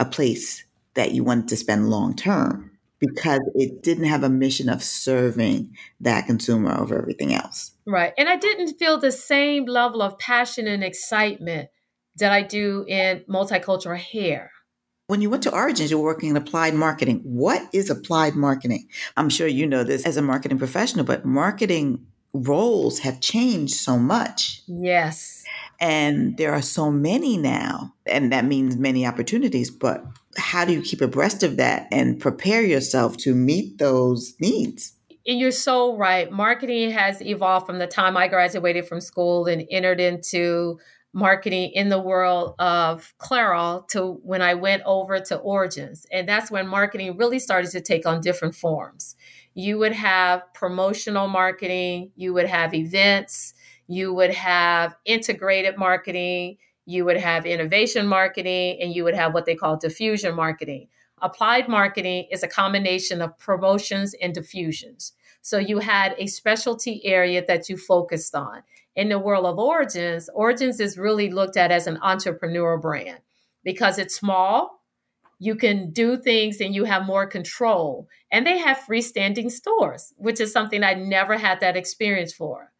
a 0.00 0.04
place 0.04 0.64
that 0.94 1.12
you 1.12 1.22
wanted 1.22 1.46
to 1.48 1.56
spend 1.56 1.90
long 1.90 2.16
term 2.16 2.72
because 2.98 3.40
it 3.54 3.82
didn't 3.82 4.04
have 4.04 4.22
a 4.22 4.28
mission 4.28 4.68
of 4.68 4.82
serving 4.82 5.76
that 6.00 6.26
consumer 6.26 6.76
over 6.78 6.98
everything 6.98 7.34
else. 7.34 7.72
Right. 7.86 8.12
And 8.18 8.28
I 8.28 8.36
didn't 8.36 8.78
feel 8.78 8.98
the 8.98 9.12
same 9.12 9.66
level 9.66 10.02
of 10.02 10.18
passion 10.18 10.66
and 10.66 10.82
excitement 10.82 11.70
that 12.16 12.32
I 12.32 12.42
do 12.42 12.84
in 12.88 13.24
multicultural 13.28 13.98
hair. 13.98 14.50
When 15.06 15.22
you 15.22 15.30
went 15.30 15.42
to 15.44 15.54
Origins, 15.54 15.90
you 15.90 15.98
were 15.98 16.04
working 16.04 16.28
in 16.28 16.36
applied 16.36 16.74
marketing. 16.74 17.20
What 17.24 17.62
is 17.72 17.88
applied 17.88 18.34
marketing? 18.34 18.88
I'm 19.16 19.30
sure 19.30 19.46
you 19.46 19.66
know 19.66 19.82
this 19.82 20.04
as 20.04 20.18
a 20.18 20.22
marketing 20.22 20.58
professional, 20.58 21.04
but 21.04 21.24
marketing 21.24 22.06
roles 22.34 22.98
have 22.98 23.20
changed 23.20 23.74
so 23.74 23.98
much. 23.98 24.62
Yes. 24.66 25.44
And 25.80 26.36
there 26.36 26.52
are 26.52 26.60
so 26.60 26.90
many 26.90 27.36
now, 27.36 27.94
and 28.04 28.32
that 28.32 28.44
means 28.44 28.76
many 28.76 29.06
opportunities. 29.06 29.70
But 29.70 30.04
how 30.36 30.64
do 30.64 30.72
you 30.72 30.82
keep 30.82 31.00
abreast 31.00 31.42
of 31.42 31.56
that 31.56 31.88
and 31.90 32.20
prepare 32.20 32.62
yourself 32.62 33.16
to 33.18 33.34
meet 33.34 33.78
those 33.78 34.34
needs? 34.40 34.94
And 35.26 35.38
you're 35.38 35.50
so 35.50 35.96
right. 35.96 36.30
Marketing 36.30 36.90
has 36.90 37.20
evolved 37.20 37.66
from 37.66 37.78
the 37.78 37.86
time 37.86 38.16
I 38.16 38.28
graduated 38.28 38.86
from 38.86 39.00
school 39.00 39.46
and 39.46 39.66
entered 39.70 40.00
into 40.00 40.78
marketing 41.12 41.70
in 41.74 41.88
the 41.88 42.00
world 42.00 42.54
of 42.58 43.12
Clairol 43.18 43.88
to 43.88 44.20
when 44.22 44.42
I 44.42 44.54
went 44.54 44.82
over 44.84 45.18
to 45.20 45.36
Origins. 45.36 46.06
And 46.12 46.28
that's 46.28 46.50
when 46.50 46.68
marketing 46.68 47.16
really 47.16 47.38
started 47.38 47.70
to 47.72 47.80
take 47.80 48.06
on 48.06 48.20
different 48.20 48.54
forms. 48.54 49.16
You 49.54 49.78
would 49.78 49.92
have 49.92 50.42
promotional 50.54 51.28
marketing, 51.28 52.12
you 52.14 52.32
would 52.34 52.46
have 52.46 52.74
events, 52.74 53.54
you 53.86 54.14
would 54.14 54.32
have 54.32 54.94
integrated 55.04 55.76
marketing, 55.76 56.58
you 56.88 57.04
would 57.04 57.18
have 57.18 57.46
innovation 57.46 58.06
marketing, 58.06 58.78
and 58.80 58.94
you 58.94 59.04
would 59.04 59.14
have 59.14 59.34
what 59.34 59.44
they 59.44 59.54
call 59.54 59.76
diffusion 59.76 60.34
marketing. 60.34 60.88
Applied 61.20 61.68
marketing 61.68 62.26
is 62.30 62.42
a 62.42 62.48
combination 62.48 63.20
of 63.20 63.36
promotions 63.38 64.14
and 64.22 64.32
diffusions. 64.32 65.12
So 65.42 65.58
you 65.58 65.78
had 65.78 66.14
a 66.18 66.26
specialty 66.26 67.04
area 67.04 67.44
that 67.46 67.68
you 67.68 67.76
focused 67.76 68.34
on 68.34 68.62
in 68.98 69.10
the 69.10 69.18
world 69.18 69.46
of 69.46 69.60
Origins, 69.60 70.28
Origins 70.34 70.80
is 70.80 70.98
really 70.98 71.30
looked 71.30 71.56
at 71.56 71.70
as 71.70 71.86
an 71.86 72.00
entrepreneur 72.02 72.76
brand 72.76 73.20
because 73.62 73.96
it's 73.96 74.16
small. 74.16 74.82
You 75.38 75.54
can 75.54 75.92
do 75.92 76.16
things 76.16 76.60
and 76.60 76.74
you 76.74 76.82
have 76.82 77.06
more 77.06 77.24
control. 77.24 78.08
And 78.32 78.44
they 78.44 78.58
have 78.58 78.78
freestanding 78.78 79.52
stores, 79.52 80.12
which 80.16 80.40
is 80.40 80.52
something 80.52 80.82
I 80.82 80.94
never 80.94 81.38
had 81.38 81.60
that 81.60 81.76
experience 81.76 82.32
for. 82.32 82.72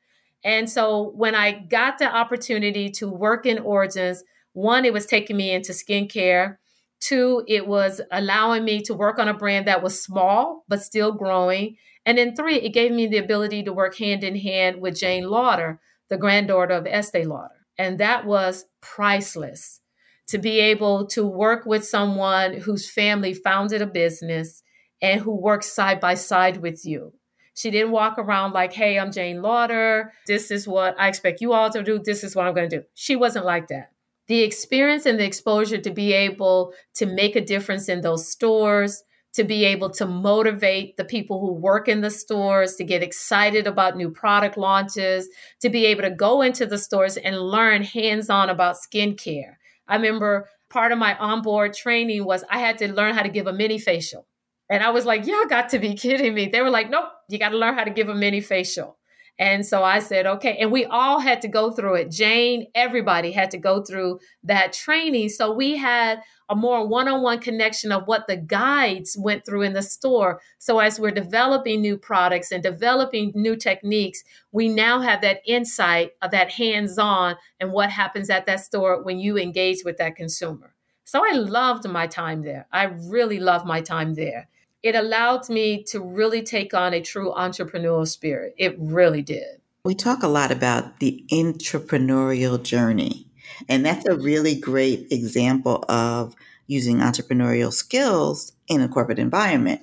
And 0.44 0.70
so 0.70 1.12
when 1.16 1.34
I 1.34 1.52
got 1.52 1.98
the 1.98 2.06
opportunity 2.06 2.90
to 2.92 3.08
work 3.08 3.44
in 3.46 3.58
Origins, 3.58 4.22
one, 4.52 4.84
it 4.84 4.92
was 4.92 5.06
taking 5.06 5.36
me 5.36 5.50
into 5.50 5.72
skincare. 5.72 6.56
Two, 7.00 7.44
it 7.46 7.66
was 7.66 8.00
allowing 8.10 8.64
me 8.64 8.80
to 8.82 8.94
work 8.94 9.18
on 9.18 9.28
a 9.28 9.34
brand 9.34 9.66
that 9.66 9.82
was 9.82 10.02
small 10.02 10.64
but 10.68 10.82
still 10.82 11.12
growing. 11.12 11.76
And 12.06 12.18
then 12.18 12.34
three, 12.34 12.56
it 12.56 12.72
gave 12.72 12.92
me 12.92 13.06
the 13.06 13.18
ability 13.18 13.62
to 13.64 13.72
work 13.72 13.96
hand 13.98 14.24
in 14.24 14.36
hand 14.36 14.80
with 14.80 14.98
Jane 14.98 15.24
Lauder, 15.28 15.80
the 16.08 16.16
granddaughter 16.16 16.74
of 16.74 16.86
Estee 16.86 17.24
Lauder. 17.24 17.66
And 17.76 17.98
that 17.98 18.24
was 18.24 18.64
priceless 18.80 19.80
to 20.28 20.38
be 20.38 20.60
able 20.60 21.06
to 21.06 21.26
work 21.26 21.64
with 21.66 21.84
someone 21.86 22.54
whose 22.54 22.90
family 22.90 23.34
founded 23.34 23.82
a 23.82 23.86
business 23.86 24.62
and 25.00 25.20
who 25.20 25.34
works 25.34 25.72
side 25.72 26.00
by 26.00 26.14
side 26.14 26.58
with 26.58 26.84
you. 26.84 27.12
She 27.58 27.72
didn't 27.72 27.90
walk 27.90 28.18
around 28.18 28.52
like, 28.52 28.72
hey, 28.72 29.00
I'm 29.00 29.10
Jane 29.10 29.42
Lauder. 29.42 30.12
This 30.28 30.52
is 30.52 30.68
what 30.68 30.94
I 30.96 31.08
expect 31.08 31.40
you 31.40 31.52
all 31.52 31.70
to 31.70 31.82
do. 31.82 31.98
This 31.98 32.22
is 32.22 32.36
what 32.36 32.46
I'm 32.46 32.54
going 32.54 32.70
to 32.70 32.78
do. 32.78 32.84
She 32.94 33.16
wasn't 33.16 33.46
like 33.46 33.66
that. 33.66 33.90
The 34.28 34.42
experience 34.42 35.06
and 35.06 35.18
the 35.18 35.24
exposure 35.24 35.78
to 35.78 35.90
be 35.90 36.12
able 36.12 36.72
to 36.94 37.06
make 37.06 37.34
a 37.34 37.44
difference 37.44 37.88
in 37.88 38.00
those 38.00 38.28
stores, 38.28 39.02
to 39.34 39.42
be 39.42 39.64
able 39.64 39.90
to 39.90 40.06
motivate 40.06 40.96
the 40.96 41.04
people 41.04 41.40
who 41.40 41.52
work 41.52 41.88
in 41.88 42.00
the 42.00 42.10
stores 42.10 42.76
to 42.76 42.84
get 42.84 43.02
excited 43.02 43.66
about 43.66 43.96
new 43.96 44.10
product 44.10 44.56
launches, 44.56 45.28
to 45.60 45.68
be 45.68 45.84
able 45.86 46.02
to 46.02 46.10
go 46.10 46.42
into 46.42 46.64
the 46.64 46.78
stores 46.78 47.16
and 47.16 47.40
learn 47.40 47.82
hands 47.82 48.30
on 48.30 48.50
about 48.50 48.76
skincare. 48.76 49.54
I 49.88 49.96
remember 49.96 50.48
part 50.70 50.92
of 50.92 50.98
my 50.98 51.18
onboard 51.18 51.74
training 51.74 52.24
was 52.24 52.44
I 52.48 52.60
had 52.60 52.78
to 52.78 52.92
learn 52.92 53.16
how 53.16 53.24
to 53.24 53.28
give 53.28 53.48
a 53.48 53.52
mini 53.52 53.80
facial. 53.80 54.28
And 54.70 54.82
I 54.82 54.90
was 54.90 55.06
like, 55.06 55.26
y'all 55.26 55.46
got 55.46 55.70
to 55.70 55.78
be 55.78 55.94
kidding 55.94 56.34
me. 56.34 56.48
They 56.48 56.60
were 56.60 56.70
like, 56.70 56.90
nope, 56.90 57.08
you 57.28 57.38
got 57.38 57.50
to 57.50 57.58
learn 57.58 57.74
how 57.74 57.84
to 57.84 57.90
give 57.90 58.08
a 58.08 58.14
mini 58.14 58.40
facial. 58.40 58.98
And 59.40 59.64
so 59.64 59.84
I 59.84 60.00
said, 60.00 60.26
okay. 60.26 60.56
And 60.56 60.72
we 60.72 60.84
all 60.84 61.20
had 61.20 61.40
to 61.42 61.48
go 61.48 61.70
through 61.70 61.94
it. 61.94 62.10
Jane, 62.10 62.66
everybody 62.74 63.30
had 63.30 63.52
to 63.52 63.58
go 63.58 63.82
through 63.82 64.18
that 64.42 64.72
training. 64.72 65.28
So 65.28 65.52
we 65.52 65.76
had 65.76 66.22
a 66.48 66.56
more 66.56 66.86
one 66.86 67.06
on 67.06 67.22
one 67.22 67.38
connection 67.38 67.92
of 67.92 68.08
what 68.08 68.26
the 68.26 68.36
guides 68.36 69.16
went 69.16 69.46
through 69.46 69.62
in 69.62 69.74
the 69.74 69.82
store. 69.82 70.40
So 70.58 70.80
as 70.80 70.98
we're 70.98 71.12
developing 71.12 71.80
new 71.80 71.96
products 71.96 72.50
and 72.50 72.62
developing 72.64 73.30
new 73.34 73.54
techniques, 73.54 74.24
we 74.50 74.68
now 74.68 75.00
have 75.00 75.20
that 75.20 75.40
insight 75.46 76.12
of 76.20 76.32
that 76.32 76.50
hands 76.50 76.98
on 76.98 77.36
and 77.60 77.70
what 77.70 77.90
happens 77.90 78.30
at 78.30 78.46
that 78.46 78.60
store 78.60 79.04
when 79.04 79.20
you 79.20 79.38
engage 79.38 79.84
with 79.84 79.98
that 79.98 80.16
consumer. 80.16 80.74
So 81.04 81.24
I 81.24 81.36
loved 81.36 81.88
my 81.88 82.08
time 82.08 82.42
there. 82.42 82.66
I 82.72 82.84
really 82.84 83.38
loved 83.38 83.66
my 83.66 83.82
time 83.82 84.14
there 84.14 84.48
it 84.82 84.94
allowed 84.94 85.48
me 85.48 85.82
to 85.84 86.00
really 86.00 86.42
take 86.42 86.74
on 86.74 86.94
a 86.94 87.00
true 87.00 87.32
entrepreneurial 87.36 88.06
spirit. 88.06 88.54
It 88.56 88.76
really 88.78 89.22
did. 89.22 89.60
We 89.84 89.94
talk 89.94 90.22
a 90.22 90.28
lot 90.28 90.50
about 90.50 91.00
the 91.00 91.24
entrepreneurial 91.30 92.62
journey, 92.62 93.26
and 93.68 93.84
that's 93.84 94.06
a 94.06 94.16
really 94.16 94.54
great 94.54 95.10
example 95.10 95.84
of 95.88 96.34
using 96.66 96.98
entrepreneurial 96.98 97.72
skills 97.72 98.52
in 98.68 98.80
a 98.80 98.88
corporate 98.88 99.18
environment, 99.18 99.80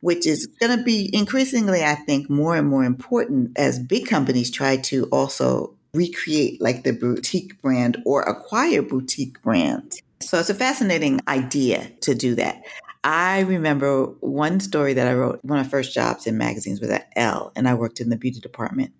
which 0.00 0.26
is 0.26 0.46
going 0.46 0.76
to 0.78 0.84
be 0.84 1.10
increasingly, 1.12 1.82
I 1.82 1.96
think, 1.96 2.30
more 2.30 2.56
and 2.56 2.68
more 2.68 2.84
important 2.84 3.58
as 3.58 3.78
big 3.78 4.06
companies 4.06 4.50
try 4.50 4.76
to 4.76 5.04
also 5.06 5.74
recreate 5.94 6.60
like 6.60 6.84
the 6.84 6.92
boutique 6.92 7.60
brand 7.60 8.00
or 8.04 8.22
acquire 8.22 8.82
boutique 8.82 9.42
brands. 9.42 10.00
So 10.20 10.38
it's 10.38 10.50
a 10.50 10.54
fascinating 10.54 11.20
idea 11.26 11.90
to 12.02 12.14
do 12.14 12.34
that. 12.36 12.62
I 13.04 13.40
remember 13.40 14.06
one 14.20 14.60
story 14.60 14.94
that 14.94 15.06
I 15.06 15.14
wrote. 15.14 15.40
One 15.42 15.58
of 15.58 15.66
my 15.66 15.70
first 15.70 15.94
jobs 15.94 16.26
in 16.26 16.36
magazines 16.36 16.80
was 16.80 16.90
at 16.90 17.10
Elle, 17.16 17.52
and 17.54 17.68
I 17.68 17.74
worked 17.74 18.00
in 18.00 18.10
the 18.10 18.16
beauty 18.16 18.40
department. 18.40 18.92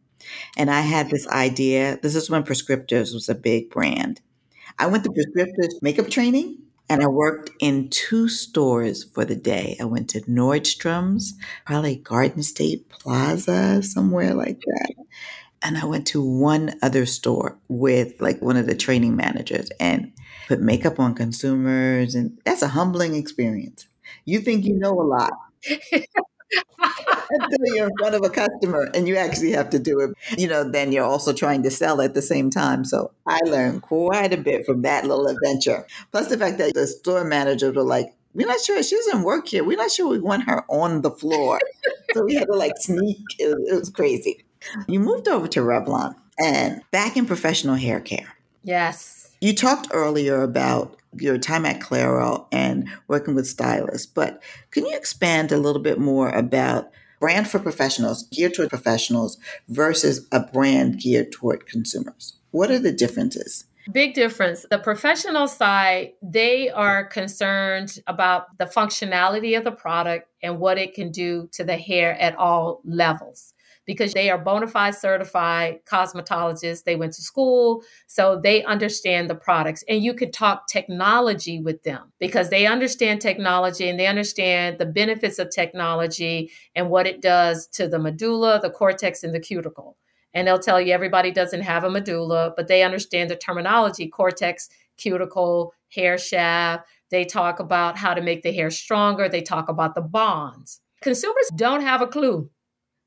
And 0.57 0.71
I 0.71 0.81
had 0.81 1.11
this 1.11 1.27
idea. 1.29 1.99
This 2.03 2.15
is 2.15 2.31
when 2.31 2.43
Prescriptives 2.43 3.15
was 3.15 3.29
a 3.29 3.35
big 3.35 3.71
brand. 3.71 4.21
I 4.79 4.87
went 4.87 5.05
to 5.05 5.11
Prescriptives 5.11 5.83
makeup 5.83 6.09
training 6.09 6.59
and 6.89 7.03
I 7.03 7.07
worked 7.07 7.51
in 7.61 7.89
two 7.91 8.29
stores 8.29 9.05
for 9.05 9.25
the 9.25 9.37
day. 9.37 9.77
I 9.81 9.85
went 9.85 10.09
to 10.11 10.21
Nordstrom's, 10.23 11.35
probably 11.67 11.97
Garden 11.97 12.43
State 12.43 12.89
Plaza, 12.89 13.83
somewhere 13.83 14.35
like 14.35 14.61
that. 14.61 14.95
And 15.61 15.77
I 15.77 15.85
went 15.85 16.07
to 16.09 16.23
one 16.23 16.75
other 16.83 17.05
store 17.05 17.59
with 17.69 18.21
like 18.21 18.41
one 18.41 18.57
of 18.57 18.67
the 18.67 18.77
training 18.77 19.17
managers 19.17 19.69
and 19.81 20.13
put 20.49 20.61
makeup 20.61 20.99
on 20.99 21.15
consumers. 21.15 22.15
And 22.15 22.39
that's 22.45 22.63
a 22.63 22.69
humbling 22.69 23.15
experience. 23.15 23.87
You 24.25 24.41
think 24.41 24.65
you 24.65 24.75
know 24.75 24.99
a 24.99 25.03
lot. 25.03 25.33
until 27.31 27.75
you're 27.75 27.89
in 27.89 27.97
front 27.99 28.15
of 28.15 28.25
a 28.25 28.31
customer 28.31 28.89
and 28.95 29.07
you 29.07 29.17
actually 29.17 29.53
have 29.53 29.69
to 29.71 29.79
do 29.79 30.01
it. 30.01 30.11
You 30.39 30.49
know, 30.49 30.69
then 30.69 30.91
you're 30.93 31.05
also 31.05 31.35
trying 31.35 31.63
to 31.65 31.71
sell 31.71 32.01
at 32.01 32.15
the 32.15 32.23
same 32.23 32.49
time. 32.49 32.85
So 32.85 33.13
I 33.27 33.39
learned 33.45 33.83
quite 33.83 34.33
a 34.33 34.39
bit 34.39 34.65
from 34.65 34.83
that 34.83 35.05
little 35.05 35.27
adventure. 35.27 35.87
Plus 36.11 36.29
the 36.29 36.39
fact 36.39 36.57
that 36.59 36.73
the 36.73 36.87
store 36.87 37.25
managers 37.25 37.75
were 37.77 37.83
like, 37.83 38.15
we're 38.33 38.47
not 38.47 38.61
sure 38.61 38.83
she 38.83 38.97
doesn't 38.97 39.23
work 39.23 39.49
here. 39.49 39.65
We're 39.65 39.77
not 39.77 39.91
sure 39.91 40.09
we 40.09 40.19
want 40.19 40.45
her 40.45 40.65
on 40.69 41.03
the 41.03 41.11
floor. 41.11 41.61
so 42.15 42.25
we 42.25 42.35
had 42.35 42.47
to 42.47 42.55
like 42.55 42.73
sneak. 42.79 43.19
It, 43.39 43.57
it 43.71 43.79
was 43.79 43.91
crazy. 43.91 44.45
You 44.87 45.01
moved 45.01 45.29
over 45.29 45.49
to 45.49 45.61
Revlon 45.61 46.15
and 46.39 46.83
back 46.91 47.17
in 47.17 47.27
professional 47.27 47.75
hair 47.75 48.01
care. 48.01 48.37
Yes. 48.63 49.18
You 49.41 49.55
talked 49.55 49.89
earlier 49.93 50.43
about 50.43 50.97
your 51.17 51.39
time 51.39 51.65
at 51.65 51.81
Clairol 51.81 52.47
and 52.51 52.89
working 53.07 53.37
with 53.37 53.47
stylists, 53.47 54.07
but 54.07 54.43
can 54.73 54.85
you 54.85 54.97
expand 54.97 55.53
a 55.53 55.59
little 55.59 55.81
bit 55.81 56.01
more 56.01 56.29
about 56.31 56.91
brand 57.21 57.49
for 57.49 57.61
professionals, 57.61 58.25
geared 58.33 58.55
toward 58.55 58.69
professionals 58.69 59.39
versus 59.69 60.27
a 60.33 60.41
brand 60.41 60.99
geared 60.99 61.31
toward 61.31 61.67
consumers? 61.67 62.35
What 62.51 62.73
are 62.73 62.81
the 62.81 62.91
differences? 62.91 63.65
Big 63.93 64.15
difference. 64.15 64.67
The 64.71 64.79
professional 64.79 65.47
side, 65.47 66.15
they 66.21 66.69
are 66.71 67.05
concerned 67.05 68.01
about 68.09 68.59
the 68.59 68.67
functionality 68.67 69.57
of 69.57 69.63
the 69.63 69.71
product 69.71 70.29
and 70.43 70.59
what 70.59 70.79
it 70.79 70.95
can 70.95 71.13
do 71.13 71.49
to 71.53 71.63
the 71.63 71.77
hair 71.77 72.21
at 72.21 72.37
all 72.37 72.81
levels 72.85 73.55
because 73.89 74.13
they 74.13 74.29
are 74.29 74.37
bona 74.37 74.69
fide 74.69 74.95
certified 74.95 75.79
cosmetologists. 75.87 76.85
They 76.85 76.95
went 76.95 77.15
to 77.15 77.23
school, 77.23 77.83
so 78.07 78.39
they 78.39 78.63
understand 78.65 79.31
the 79.31 79.35
products. 79.35 79.83
And 79.89 80.05
you 80.05 80.13
could 80.13 80.35
talk 80.35 80.69
technology 80.69 81.59
with 81.59 81.83
them 81.85 82.13
because 82.21 82.51
they 82.51 82.67
understand 82.67 83.23
technology 83.23 83.89
and 83.89 83.99
they 83.99 84.07
understand 84.07 84.77
the 84.79 84.85
benefits 84.85 85.39
of 85.39 85.49
technology 85.51 86.53
and 86.77 86.91
what 86.91 87.07
it 87.07 87.23
does 87.23 87.67
to 87.69 87.89
the 87.89 87.99
medulla, 87.99 88.61
the 88.61 88.69
cortex, 88.69 89.25
and 89.25 89.35
the 89.35 89.41
cuticle. 89.41 89.97
And 90.35 90.47
they'll 90.47 90.59
tell 90.59 90.79
you 90.79 90.93
everybody 90.93 91.33
doesn't 91.33 91.63
have 91.63 91.83
a 91.83 91.91
medulla, 91.91 92.53
but 92.55 92.69
they 92.69 92.83
understand 92.83 93.31
the 93.31 93.37
terminology 93.37 94.07
cortex, 94.07 94.69
cuticle, 94.99 95.73
hair 95.95 96.19
shaft. 96.19 96.87
They 97.11 97.25
talk 97.25 97.59
about 97.59 97.97
how 97.97 98.13
to 98.13 98.21
make 98.21 98.43
the 98.43 98.53
hair 98.53 98.71
stronger. 98.71 99.31
They 99.31 99.41
talk 99.41 99.71
about 99.71 99.95
the 99.95 100.03
bonds. 100.03 100.83
Consumers 101.01 101.49
don't 101.57 101.81
have 101.81 102.03
a 102.03 102.07
clue 102.07 102.51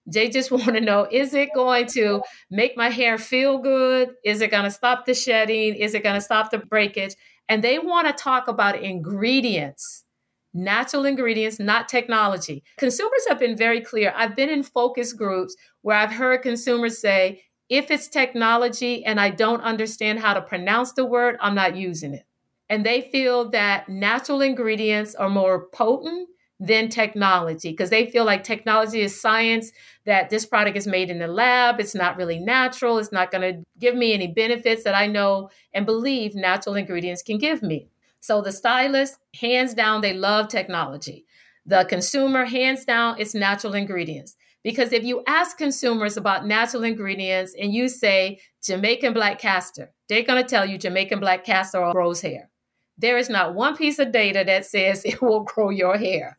they 0.06 0.30
just 0.30 0.52
want 0.52 0.74
to 0.74 0.82
know 0.82 1.08
is 1.12 1.34
it 1.34 1.50
going 1.54 1.88
to 1.88 2.22
make 2.50 2.78
my 2.78 2.90
hair 2.90 3.18
feel 3.18 3.58
good? 3.58 4.12
Is 4.24 4.42
it 4.42 4.52
going 4.52 4.64
to 4.64 4.72
stop 4.72 5.06
the 5.06 5.14
shedding? 5.14 5.76
Is 5.76 5.94
it 5.94 6.04
going 6.04 6.16
to 6.16 6.22
stop 6.22 6.52
the 6.52 6.60
breakage? 6.60 7.16
And 7.50 7.64
they 7.64 7.80
want 7.80 8.08
to 8.08 8.14
talk 8.14 8.48
about 8.48 8.82
ingredients, 8.82 10.06
natural 10.54 11.06
ingredients, 11.06 11.60
not 11.60 11.90
technology. 11.90 12.64
Consumers 12.78 13.26
have 13.28 13.40
been 13.40 13.58
very 13.58 13.82
clear. 13.82 14.14
I've 14.16 14.36
been 14.36 14.50
in 14.50 14.64
focus 14.64 15.12
groups 15.12 15.56
where 15.82 15.98
I've 15.98 16.14
heard 16.14 16.44
consumers 16.44 17.00
say, 17.00 17.44
if 17.68 17.90
it's 17.90 18.08
technology 18.08 19.04
and 19.06 19.20
I 19.20 19.30
don't 19.30 19.62
understand 19.62 20.20
how 20.20 20.34
to 20.34 20.42
pronounce 20.42 20.92
the 20.94 21.06
word, 21.06 21.38
I'm 21.40 21.56
not 21.56 21.76
using 21.76 22.14
it. 22.14 22.24
And 22.70 22.86
they 22.86 23.10
feel 23.12 23.50
that 23.52 23.90
natural 23.90 24.42
ingredients 24.42 25.16
are 25.16 25.30
more 25.30 25.68
potent 25.74 26.30
than 26.63 26.89
technology 26.89 27.71
because 27.71 27.89
they 27.89 28.06
feel 28.06 28.24
like 28.24 28.43
technology 28.43 29.02
is 29.02 29.19
science 29.19 29.71
that 30.06 30.30
this 30.30 30.45
product 30.45 30.78
is 30.78 30.86
made 30.86 31.10
in 31.10 31.17
the 31.17 31.28
lab 31.28 31.80
it's 31.80 31.95
not 31.95 32.15
really 32.17 32.38
natural 32.39 33.00
it's 33.00 33.12
not 33.12 33.32
going 33.32 33.41
to 33.41 33.65
give 33.80 33.95
me 33.95 34.13
any 34.13 34.28
benefits 34.28 34.84
that 34.84 34.93
i 34.93 35.08
know 35.08 35.50
and 35.74 35.88
believe 35.88 36.36
natural 36.36 36.76
ingredients 36.76 37.24
can 37.24 37.38
give 37.38 37.62
me. 37.62 37.88
So 38.19 38.41
the 38.41 38.52
stylist 38.52 39.17
hands 39.39 39.74
down 39.74 40.02
they 40.02 40.13
love 40.13 40.47
technology. 40.47 41.26
The 41.65 41.86
consumer 41.86 42.45
hands 42.45 42.86
down 42.86 43.15
it's 43.19 43.36
natural 43.36 43.74
ingredients. 43.74 44.36
Because 44.63 44.93
if 44.93 45.04
you 45.04 45.24
ask 45.26 45.58
consumers 45.58 46.17
about 46.17 46.45
natural 46.45 46.84
ingredients 46.84 47.56
and 47.60 47.74
you 47.74 47.89
say 47.89 48.39
jamaican 48.63 49.13
black 49.13 49.39
castor 49.39 49.91
they're 50.08 50.24
going 50.24 50.41
to 50.41 50.47
tell 50.47 50.65
you 50.65 50.78
jamaican 50.78 51.19
black 51.19 51.43
castor 51.43 51.89
grows 51.91 52.21
hair. 52.21 52.50
There 52.97 53.17
is 53.17 53.30
not 53.30 53.56
one 53.56 53.76
piece 53.76 53.97
of 53.97 54.12
data 54.12 54.43
that 54.45 54.65
says 54.65 55.04
it 55.06 55.21
will 55.21 55.43
grow 55.43 55.69
your 55.69 55.97
hair 55.97 56.38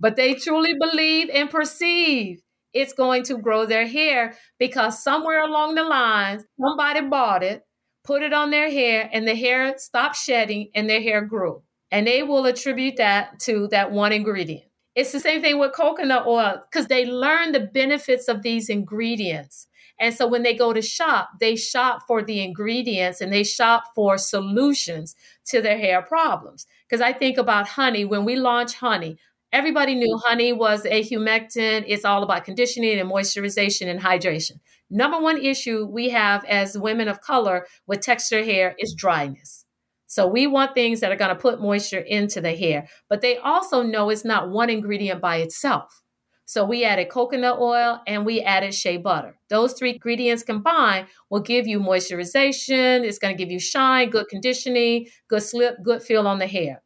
but 0.00 0.16
they 0.16 0.34
truly 0.34 0.74
believe 0.74 1.28
and 1.32 1.50
perceive 1.50 2.42
it's 2.72 2.92
going 2.92 3.24
to 3.24 3.38
grow 3.38 3.66
their 3.66 3.86
hair 3.86 4.34
because 4.58 5.02
somewhere 5.02 5.42
along 5.42 5.74
the 5.74 5.84
lines, 5.84 6.44
somebody 6.60 7.00
bought 7.02 7.42
it, 7.42 7.64
put 8.04 8.22
it 8.22 8.32
on 8.32 8.50
their 8.50 8.70
hair, 8.70 9.08
and 9.12 9.26
the 9.26 9.34
hair 9.34 9.74
stopped 9.78 10.16
shedding 10.16 10.70
and 10.74 10.88
their 10.88 11.02
hair 11.02 11.22
grew. 11.22 11.62
And 11.90 12.06
they 12.06 12.22
will 12.22 12.46
attribute 12.46 12.96
that 12.98 13.40
to 13.40 13.66
that 13.68 13.90
one 13.90 14.12
ingredient. 14.12 14.64
It's 14.94 15.12
the 15.12 15.20
same 15.20 15.40
thing 15.40 15.58
with 15.58 15.72
coconut 15.72 16.26
oil 16.26 16.62
because 16.70 16.86
they 16.86 17.06
learn 17.06 17.52
the 17.52 17.60
benefits 17.60 18.28
of 18.28 18.42
these 18.42 18.68
ingredients. 18.68 19.66
And 19.98 20.14
so 20.14 20.26
when 20.26 20.42
they 20.42 20.54
go 20.54 20.72
to 20.72 20.80
shop, 20.80 21.30
they 21.40 21.56
shop 21.56 22.02
for 22.06 22.22
the 22.22 22.42
ingredients 22.42 23.20
and 23.20 23.32
they 23.32 23.44
shop 23.44 23.84
for 23.94 24.16
solutions 24.16 25.14
to 25.46 25.60
their 25.60 25.78
hair 25.78 26.00
problems. 26.00 26.66
Because 26.88 27.02
I 27.02 27.12
think 27.12 27.36
about 27.36 27.68
honey, 27.68 28.04
when 28.04 28.24
we 28.24 28.36
launch 28.36 28.74
honey, 28.74 29.18
Everybody 29.52 29.96
knew 29.96 30.16
honey 30.26 30.52
was 30.52 30.84
a 30.86 31.02
humectant. 31.02 31.84
It's 31.88 32.04
all 32.04 32.22
about 32.22 32.44
conditioning 32.44 32.98
and 33.00 33.10
moisturization 33.10 33.88
and 33.88 34.00
hydration. 34.00 34.60
Number 34.90 35.18
one 35.20 35.38
issue 35.38 35.86
we 35.86 36.10
have 36.10 36.44
as 36.44 36.78
women 36.78 37.08
of 37.08 37.20
color 37.20 37.66
with 37.86 38.00
texture 38.00 38.44
hair 38.44 38.76
is 38.78 38.94
dryness. 38.94 39.64
So 40.06 40.26
we 40.26 40.46
want 40.46 40.74
things 40.74 41.00
that 41.00 41.12
are 41.12 41.16
going 41.16 41.34
to 41.34 41.40
put 41.40 41.60
moisture 41.60 42.00
into 42.00 42.40
the 42.40 42.54
hair, 42.54 42.88
but 43.08 43.20
they 43.20 43.38
also 43.38 43.82
know 43.82 44.10
it's 44.10 44.24
not 44.24 44.50
one 44.50 44.70
ingredient 44.70 45.20
by 45.20 45.36
itself. 45.36 46.02
So 46.46 46.64
we 46.64 46.84
added 46.84 47.10
coconut 47.10 47.60
oil 47.60 48.00
and 48.08 48.26
we 48.26 48.40
added 48.40 48.74
shea 48.74 48.96
butter. 48.96 49.38
Those 49.50 49.72
three 49.72 49.92
ingredients 49.92 50.42
combined 50.42 51.06
will 51.28 51.40
give 51.40 51.68
you 51.68 51.78
moisturization. 51.78 53.04
It's 53.04 53.20
going 53.20 53.36
to 53.36 53.38
give 53.40 53.52
you 53.52 53.60
shine, 53.60 54.10
good 54.10 54.26
conditioning, 54.28 55.06
good 55.28 55.42
slip, 55.42 55.76
good 55.84 56.02
feel 56.02 56.26
on 56.26 56.40
the 56.40 56.48
hair. 56.48 56.82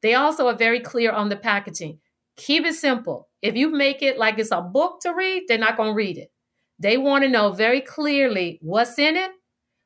They 0.00 0.14
also 0.14 0.48
are 0.48 0.56
very 0.56 0.80
clear 0.80 1.12
on 1.12 1.28
the 1.28 1.36
packaging. 1.36 1.98
Keep 2.36 2.64
it 2.66 2.74
simple. 2.74 3.28
If 3.42 3.56
you 3.56 3.70
make 3.70 4.02
it 4.02 4.18
like 4.18 4.38
it's 4.38 4.50
a 4.50 4.60
book 4.60 5.00
to 5.02 5.12
read, 5.14 5.44
they're 5.48 5.58
not 5.58 5.76
going 5.76 5.90
to 5.90 5.94
read 5.94 6.18
it. 6.18 6.30
They 6.78 6.96
want 6.96 7.24
to 7.24 7.30
know 7.30 7.52
very 7.52 7.80
clearly 7.80 8.58
what's 8.62 8.98
in 8.98 9.16
it, 9.16 9.30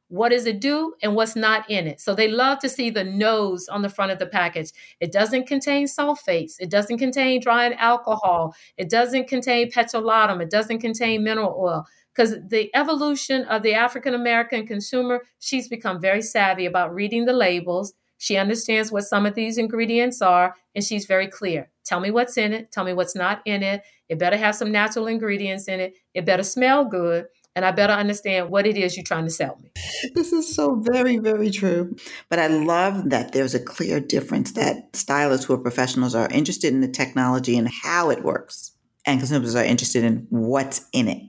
what 0.09 0.28
does 0.28 0.46
it 0.46 0.61
do, 0.61 0.94
and 1.02 1.14
what's 1.16 1.35
not 1.35 1.68
in 1.68 1.87
it. 1.87 2.00
So 2.00 2.14
they 2.14 2.28
love 2.28 2.61
to 2.61 2.68
see 2.68 2.90
the 2.90 3.04
nose 3.04 3.68
on 3.68 3.82
the 3.82 3.88
front 3.88 4.12
of 4.12 4.18
the 4.18 4.26
package. 4.26 4.70
It 5.00 5.12
doesn't 5.12 5.46
contain 5.46 5.87
sulfates. 5.87 6.54
It 6.61 6.70
doesn't 6.70 6.98
contain 6.98 7.40
drying 7.40 7.74
alcohol. 7.74 8.54
It 8.76 8.88
doesn't 8.88 9.28
contain 9.28 9.70
petrolatum. 9.70 10.40
It 10.40 10.50
doesn't 10.50 10.78
contain 10.78 11.24
mineral 11.24 11.56
oil. 11.59 11.85
Because 12.14 12.37
the 12.48 12.70
evolution 12.74 13.44
of 13.44 13.62
the 13.62 13.74
African 13.74 14.14
American 14.14 14.66
consumer, 14.66 15.22
she's 15.38 15.68
become 15.68 16.00
very 16.00 16.22
savvy 16.22 16.64
about 16.64 16.94
reading 16.94 17.26
the 17.26 17.35
labels 17.35 17.92
she 18.18 18.37
understands 18.37 18.90
what 18.90 19.05
some 19.05 19.26
of 19.26 19.35
these 19.35 19.59
ingredients 19.59 20.22
are, 20.22 20.55
and 20.74 20.85
she's 20.85 21.07
very 21.07 21.26
clear. 21.26 21.70
Tell 21.85 22.00
me 22.00 22.11
what's 22.11 22.37
in 22.37 22.52
it. 22.52 22.72
Tell 22.72 22.85
me 22.85 22.92
what's 22.92 23.14
not 23.14 23.42
in 23.44 23.62
it. 23.62 23.83
It 24.09 24.18
better 24.18 24.37
have 24.37 24.55
some 24.55 24.72
natural 24.72 25.07
ingredients 25.07 25.68
in 25.68 25.81
it. 25.81 25.94
It 26.14 26.24
better 26.24 26.42
smell 26.42 26.85
good. 26.85 27.26
And 27.55 27.64
I 27.64 27.70
better 27.70 27.94
understand 27.94 28.50
what 28.50 28.66
it 28.66 28.76
is 28.76 28.96
you're 28.96 29.05
trying 29.05 29.24
to 29.24 29.31
sell 29.31 29.59
me. 29.62 29.70
This 30.14 30.31
is 30.31 30.55
so 30.55 30.74
very, 30.74 31.16
very 31.16 31.50
true. 31.50 31.96
But 32.29 32.38
I 32.38 32.48
love 32.48 33.09
that 33.09 33.33
there's 33.33 33.55
a 33.55 33.61
clear 33.61 33.98
difference 33.98 34.52
that 34.52 34.94
stylists 34.94 35.46
who 35.46 35.55
are 35.55 35.59
professionals 35.59 36.14
are 36.14 36.29
interested 36.31 36.74
in 36.74 36.83
the 36.83 36.88
technology 36.88 37.57
and 37.57 37.66
how 37.66 38.11
it 38.11 38.22
works, 38.22 38.72
and 39.07 39.20
consumers 39.20 39.55
are 39.55 39.64
interested 39.64 40.05
in 40.05 40.26
what's 40.29 40.87
in 40.92 41.09
it. 41.09 41.22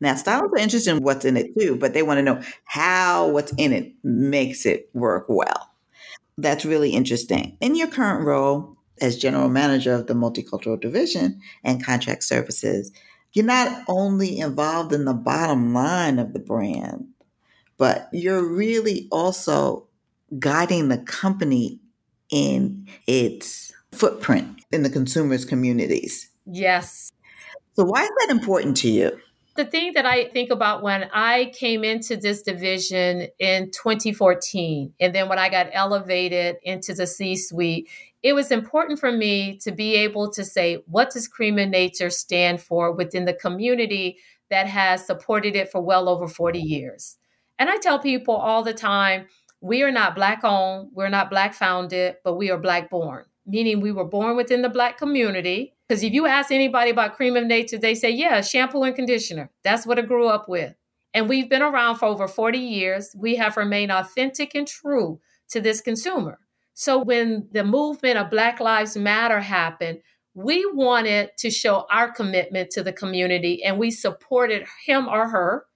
Now, 0.00 0.14
stylists 0.14 0.52
are 0.56 0.62
interested 0.62 0.96
in 0.96 1.02
what's 1.02 1.24
in 1.24 1.36
it 1.36 1.50
too, 1.58 1.74
but 1.74 1.94
they 1.94 2.04
want 2.04 2.18
to 2.18 2.22
know 2.22 2.40
how 2.64 3.28
what's 3.28 3.52
in 3.56 3.72
it 3.72 3.92
makes 4.04 4.64
it 4.64 4.88
work 4.94 5.26
well. 5.28 5.71
That's 6.42 6.64
really 6.64 6.90
interesting. 6.90 7.56
In 7.60 7.76
your 7.76 7.86
current 7.86 8.26
role 8.26 8.76
as 9.00 9.16
general 9.16 9.48
manager 9.48 9.94
of 9.94 10.08
the 10.08 10.14
multicultural 10.14 10.80
division 10.80 11.40
and 11.62 11.84
contract 11.84 12.24
services, 12.24 12.90
you're 13.32 13.44
not 13.44 13.84
only 13.86 14.40
involved 14.40 14.92
in 14.92 15.04
the 15.04 15.14
bottom 15.14 15.72
line 15.72 16.18
of 16.18 16.32
the 16.32 16.40
brand, 16.40 17.06
but 17.78 18.08
you're 18.12 18.42
really 18.42 19.06
also 19.12 19.86
guiding 20.40 20.88
the 20.88 20.98
company 20.98 21.78
in 22.28 22.88
its 23.06 23.72
footprint 23.92 24.64
in 24.72 24.82
the 24.82 24.90
consumers' 24.90 25.44
communities. 25.44 26.28
Yes. 26.44 27.12
So, 27.74 27.84
why 27.84 28.02
is 28.02 28.10
that 28.18 28.30
important 28.30 28.76
to 28.78 28.90
you? 28.90 29.16
The 29.54 29.66
thing 29.66 29.92
that 29.94 30.06
I 30.06 30.28
think 30.28 30.50
about 30.50 30.82
when 30.82 31.10
I 31.12 31.52
came 31.54 31.84
into 31.84 32.16
this 32.16 32.40
division 32.40 33.26
in 33.38 33.70
2014, 33.70 34.94
and 34.98 35.14
then 35.14 35.28
when 35.28 35.38
I 35.38 35.50
got 35.50 35.68
elevated 35.72 36.56
into 36.62 36.94
the 36.94 37.06
C 37.06 37.36
suite, 37.36 37.90
it 38.22 38.32
was 38.32 38.50
important 38.50 38.98
for 38.98 39.12
me 39.12 39.58
to 39.58 39.70
be 39.70 39.94
able 39.96 40.30
to 40.32 40.44
say, 40.44 40.82
what 40.86 41.10
does 41.10 41.28
Cream 41.28 41.58
of 41.58 41.68
Nature 41.68 42.08
stand 42.08 42.62
for 42.62 42.92
within 42.92 43.26
the 43.26 43.34
community 43.34 44.16
that 44.48 44.66
has 44.68 45.04
supported 45.04 45.54
it 45.54 45.70
for 45.70 45.82
well 45.82 46.08
over 46.08 46.28
40 46.28 46.58
years? 46.58 47.18
And 47.58 47.68
I 47.68 47.76
tell 47.76 47.98
people 47.98 48.34
all 48.34 48.62
the 48.62 48.72
time, 48.72 49.26
we 49.60 49.82
are 49.82 49.92
not 49.92 50.14
Black 50.14 50.44
owned, 50.44 50.88
we're 50.94 51.10
not 51.10 51.28
Black 51.28 51.52
founded, 51.52 52.16
but 52.24 52.36
we 52.36 52.50
are 52.50 52.58
Black 52.58 52.88
born, 52.88 53.26
meaning 53.46 53.80
we 53.80 53.92
were 53.92 54.04
born 54.04 54.34
within 54.34 54.62
the 54.62 54.70
Black 54.70 54.96
community 54.96 55.74
because 55.92 56.02
if 56.02 56.14
you 56.14 56.24
ask 56.24 56.50
anybody 56.50 56.90
about 56.90 57.16
cream 57.16 57.36
of 57.36 57.44
nature, 57.44 57.76
they 57.76 57.94
say, 57.94 58.08
yeah, 58.08 58.40
shampoo 58.40 58.82
and 58.82 58.96
conditioner. 58.96 59.50
That's 59.62 59.86
what 59.86 59.98
I 59.98 60.02
grew 60.02 60.26
up 60.26 60.48
with. 60.48 60.74
And 61.12 61.28
we've 61.28 61.50
been 61.50 61.60
around 61.60 61.96
for 61.96 62.06
over 62.06 62.26
40 62.26 62.56
years. 62.56 63.14
We 63.14 63.36
have 63.36 63.58
remained 63.58 63.92
authentic 63.92 64.54
and 64.54 64.66
true 64.66 65.20
to 65.50 65.60
this 65.60 65.82
consumer. 65.82 66.38
So 66.72 66.96
when 66.96 67.46
the 67.52 67.62
movement 67.62 68.16
of 68.16 68.30
Black 68.30 68.58
Lives 68.58 68.96
Matter 68.96 69.40
happened, 69.40 69.98
we 70.32 70.64
wanted 70.72 71.32
to 71.40 71.50
show 71.50 71.84
our 71.90 72.10
commitment 72.10 72.70
to 72.70 72.82
the 72.82 72.94
community 72.94 73.62
and 73.62 73.78
we 73.78 73.90
supported 73.90 74.64
him 74.86 75.06
or 75.06 75.28
her. 75.28 75.66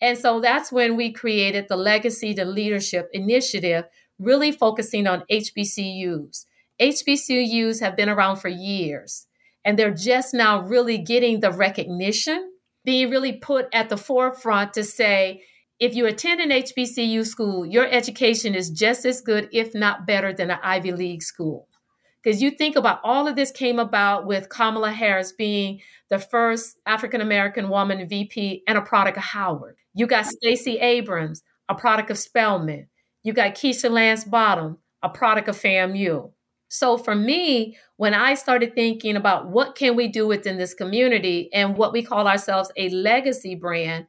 And 0.00 0.16
so 0.16 0.40
that's 0.40 0.70
when 0.70 0.94
we 0.94 1.10
created 1.10 1.66
the 1.68 1.76
Legacy 1.76 2.34
to 2.34 2.44
Leadership 2.44 3.08
initiative, 3.12 3.86
really 4.20 4.52
focusing 4.52 5.08
on 5.08 5.24
HBCUs. 5.28 6.44
HBCUs 6.80 7.80
have 7.80 7.96
been 7.96 8.08
around 8.08 8.36
for 8.36 8.48
years 8.48 9.26
and 9.66 9.76
they're 9.76 9.92
just 9.92 10.32
now 10.32 10.62
really 10.62 10.96
getting 10.96 11.40
the 11.40 11.50
recognition, 11.50 12.52
being 12.84 13.10
really 13.10 13.32
put 13.32 13.66
at 13.74 13.88
the 13.88 13.96
forefront 13.96 14.72
to 14.74 14.84
say, 14.84 15.42
if 15.80 15.94
you 15.96 16.06
attend 16.06 16.40
an 16.40 16.50
HBCU 16.50 17.26
school, 17.26 17.66
your 17.66 17.86
education 17.86 18.54
is 18.54 18.70
just 18.70 19.04
as 19.04 19.20
good, 19.20 19.48
if 19.52 19.74
not 19.74 20.06
better, 20.06 20.32
than 20.32 20.52
an 20.52 20.60
Ivy 20.62 20.92
League 20.92 21.22
school. 21.22 21.68
Because 22.22 22.40
you 22.40 22.52
think 22.52 22.76
about 22.76 23.00
all 23.02 23.26
of 23.26 23.34
this 23.34 23.50
came 23.50 23.80
about 23.80 24.24
with 24.24 24.48
Kamala 24.48 24.92
Harris 24.92 25.32
being 25.32 25.80
the 26.10 26.18
first 26.20 26.78
African 26.86 27.20
American 27.20 27.68
woman 27.68 28.08
VP 28.08 28.62
and 28.68 28.78
a 28.78 28.82
product 28.82 29.16
of 29.16 29.24
Howard. 29.24 29.76
You 29.94 30.06
got 30.06 30.26
Stacey 30.26 30.78
Abrams, 30.78 31.42
a 31.68 31.74
product 31.74 32.10
of 32.10 32.18
Spelman. 32.18 32.86
You 33.24 33.32
got 33.32 33.56
Keisha 33.56 33.90
Lance 33.90 34.24
Bottom, 34.24 34.78
a 35.02 35.08
product 35.08 35.48
of 35.48 35.56
FAMU. 35.56 36.30
So 36.68 36.98
for 36.98 37.14
me, 37.14 37.76
when 37.96 38.14
I 38.14 38.34
started 38.34 38.74
thinking 38.74 39.16
about 39.16 39.48
what 39.48 39.76
can 39.76 39.96
we 39.96 40.08
do 40.08 40.26
within 40.26 40.58
this 40.58 40.74
community 40.74 41.48
and 41.52 41.76
what 41.76 41.92
we 41.92 42.02
call 42.02 42.26
ourselves 42.26 42.72
a 42.76 42.88
legacy 42.88 43.54
brand, 43.54 44.06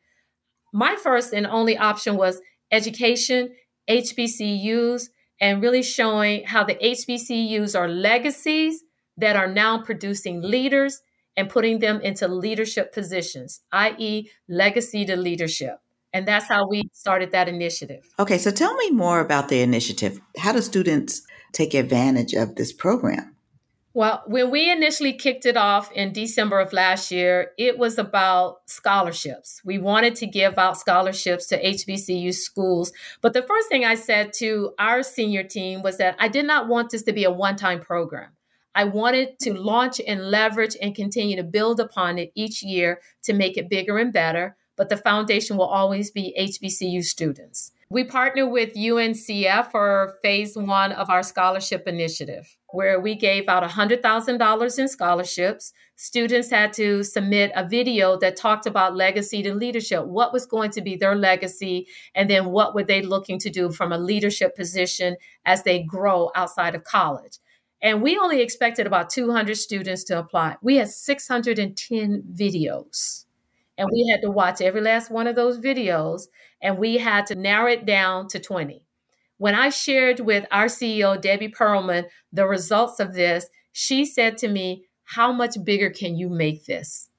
my 0.74 0.96
first 0.96 1.34
and 1.34 1.46
only 1.46 1.78
option 1.78 2.17
was 2.17 2.41
education, 2.72 3.56
HBCUs, 3.89 5.10
and 5.39 5.62
really 5.62 5.84
showing 5.84 6.46
how 6.46 6.63
the 6.63 6.76
HBCUs 6.76 7.80
are 7.80 7.88
legacies 7.88 8.84
that 9.17 9.36
are 9.36 9.48
now 9.48 9.82
producing 9.82 10.41
leaders 10.41 11.02
and 11.36 11.50
putting 11.50 11.80
them 11.80 12.02
into 12.02 12.28
leadership 12.28 12.91
positions, 12.91 13.62
i.e., 13.72 14.30
legacy 14.50 15.06
to 15.06 15.15
leadership. 15.15 15.78
And 16.13 16.28
that's 16.28 16.48
how 16.48 16.67
we 16.67 16.89
started 16.93 17.32
that 17.32 17.48
initiative. 17.48 18.10
Okay, 18.17 18.39
so 18.39 18.50
tell 18.50 18.74
me 18.76 18.89
more 18.89 19.20
about 19.20 19.50
the 19.50 19.62
initiative. 19.62 20.20
How 20.38 20.52
do 20.52 20.62
students 20.62 21.22
take 21.52 21.74
advantage 21.74 22.34
of 22.34 22.56
this 22.56 22.74
program? 22.74 23.36
Well, 23.98 24.22
when 24.28 24.52
we 24.52 24.70
initially 24.70 25.14
kicked 25.14 25.48
it 25.48 25.58
off 25.58 25.92
in 25.92 26.14
December 26.14 26.60
of 26.60 26.72
last 26.72 27.10
year, 27.10 27.54
it 27.58 27.80
was 27.80 27.98
about 27.98 28.60
scholarships. 28.68 29.60
We 29.66 29.80
wanted 29.80 30.14
to 30.18 30.28
give 30.28 30.60
out 30.60 30.78
scholarships 30.78 31.48
to 31.48 31.60
HBCU 31.60 32.32
schools. 32.32 32.92
But 33.22 33.34
the 33.34 33.42
first 33.42 33.70
thing 33.70 33.86
I 33.86 33.96
said 33.96 34.34
to 34.34 34.74
our 34.78 35.02
senior 35.02 35.42
team 35.42 35.82
was 35.82 35.98
that 35.98 36.16
I 36.20 36.28
did 36.28 36.46
not 36.46 36.68
want 36.68 36.92
this 36.92 37.02
to 37.04 37.12
be 37.12 37.24
a 37.24 37.32
one 37.32 37.56
time 37.56 37.80
program. 37.80 38.34
I 38.76 38.84
wanted 38.84 39.40
to 39.40 39.56
launch 39.56 40.00
and 40.08 40.30
leverage 40.30 40.78
and 40.80 40.94
continue 40.94 41.36
to 41.36 41.44
build 41.44 41.80
upon 41.80 42.20
it 42.20 42.32
each 42.36 42.62
year 42.62 43.02
to 43.24 43.34
make 43.34 43.58
it 43.58 43.68
bigger 43.68 43.98
and 43.98 44.14
better. 44.14 44.56
But 44.76 44.90
the 44.90 44.98
foundation 44.98 45.58
will 45.58 45.66
always 45.66 46.12
be 46.12 46.36
HBCU 46.40 47.04
students. 47.04 47.72
We 47.89 48.04
partner 48.04 48.45
with 48.45 48.73
UNCF 48.73 49.71
for 49.71 50.17
phase 50.21 50.58
one 50.58 50.91
of 50.91 51.10
our 51.10 51.23
scholarship 51.23 51.88
initiative, 51.88 52.58
where 52.71 53.00
we 53.00 53.15
gave 53.15 53.47
out 53.47 53.63
$100,000 53.63 54.80
in 54.80 54.88
scholarships. 54.89 55.71
Students 55.95 56.50
had 56.50 56.73
to 56.73 57.02
submit 57.04 57.54
a 57.56 57.65
video 57.65 58.19
that 58.19 58.36
talked 58.36 58.65
about 58.65 58.97
legacy 58.97 59.41
to 59.41 59.54
leadership. 59.54 60.06
What 60.06 60.34
was 60.34 60.45
going 60.45 60.71
to 60.71 60.82
be 60.82 60.97
their 60.97 61.15
legacy? 61.15 61.88
And 62.13 62.30
then 62.30 62.47
what 62.47 62.76
were 62.76 62.84
they 62.84 63.02
looking 63.02 63.39
to 63.39 63.50
do 63.50 63.71
from 63.71 63.93
a 63.93 63.97
leadership 63.97 64.54
position 64.54 65.15
as 65.45 65.63
they 65.63 65.82
grow 65.82 66.30
outside 66.36 66.76
of 66.76 66.84
college? 66.84 67.38
And 67.82 68.02
we 68.02 68.17
only 68.17 68.41
expected 68.41 68.86
about 68.86 69.10
200 69.10 69.56
students 69.56 70.04
to 70.06 70.19
apply. 70.19 70.58
We 70.62 70.76
had 70.76 70.89
610 70.89 72.23
videos. 72.34 73.27
And 73.78 73.90
we 73.92 74.08
had 74.12 74.22
to 74.22 74.32
watch 74.32 74.62
every 74.62 74.82
last 74.82 75.12
one 75.12 75.28
of 75.28 75.36
those 75.36 75.60
videos 75.60 76.24
and 76.62 76.78
we 76.78 76.98
had 76.98 77.28
to 77.28 77.36
narrow 77.36 77.72
it 77.72 77.86
down 77.86 78.28
to 78.30 78.40
20. 78.40 78.84
When 79.38 79.54
I 79.54 79.70
shared 79.70 80.20
with 80.20 80.46
our 80.52 80.66
CEO, 80.66 81.20
Debbie 81.20 81.50
Perelman, 81.50 82.06
the 82.34 82.48
results 82.48 83.00
of 83.00 83.13
this, 83.13 83.48
she 83.72 84.04
said 84.04 84.38
to 84.40 84.48
me, 84.48 84.86
How 85.04 85.32
much 85.32 85.63
bigger 85.63 85.92
can 85.92 86.16
you 86.18 86.30
make 86.30 86.66
this? 86.66 87.10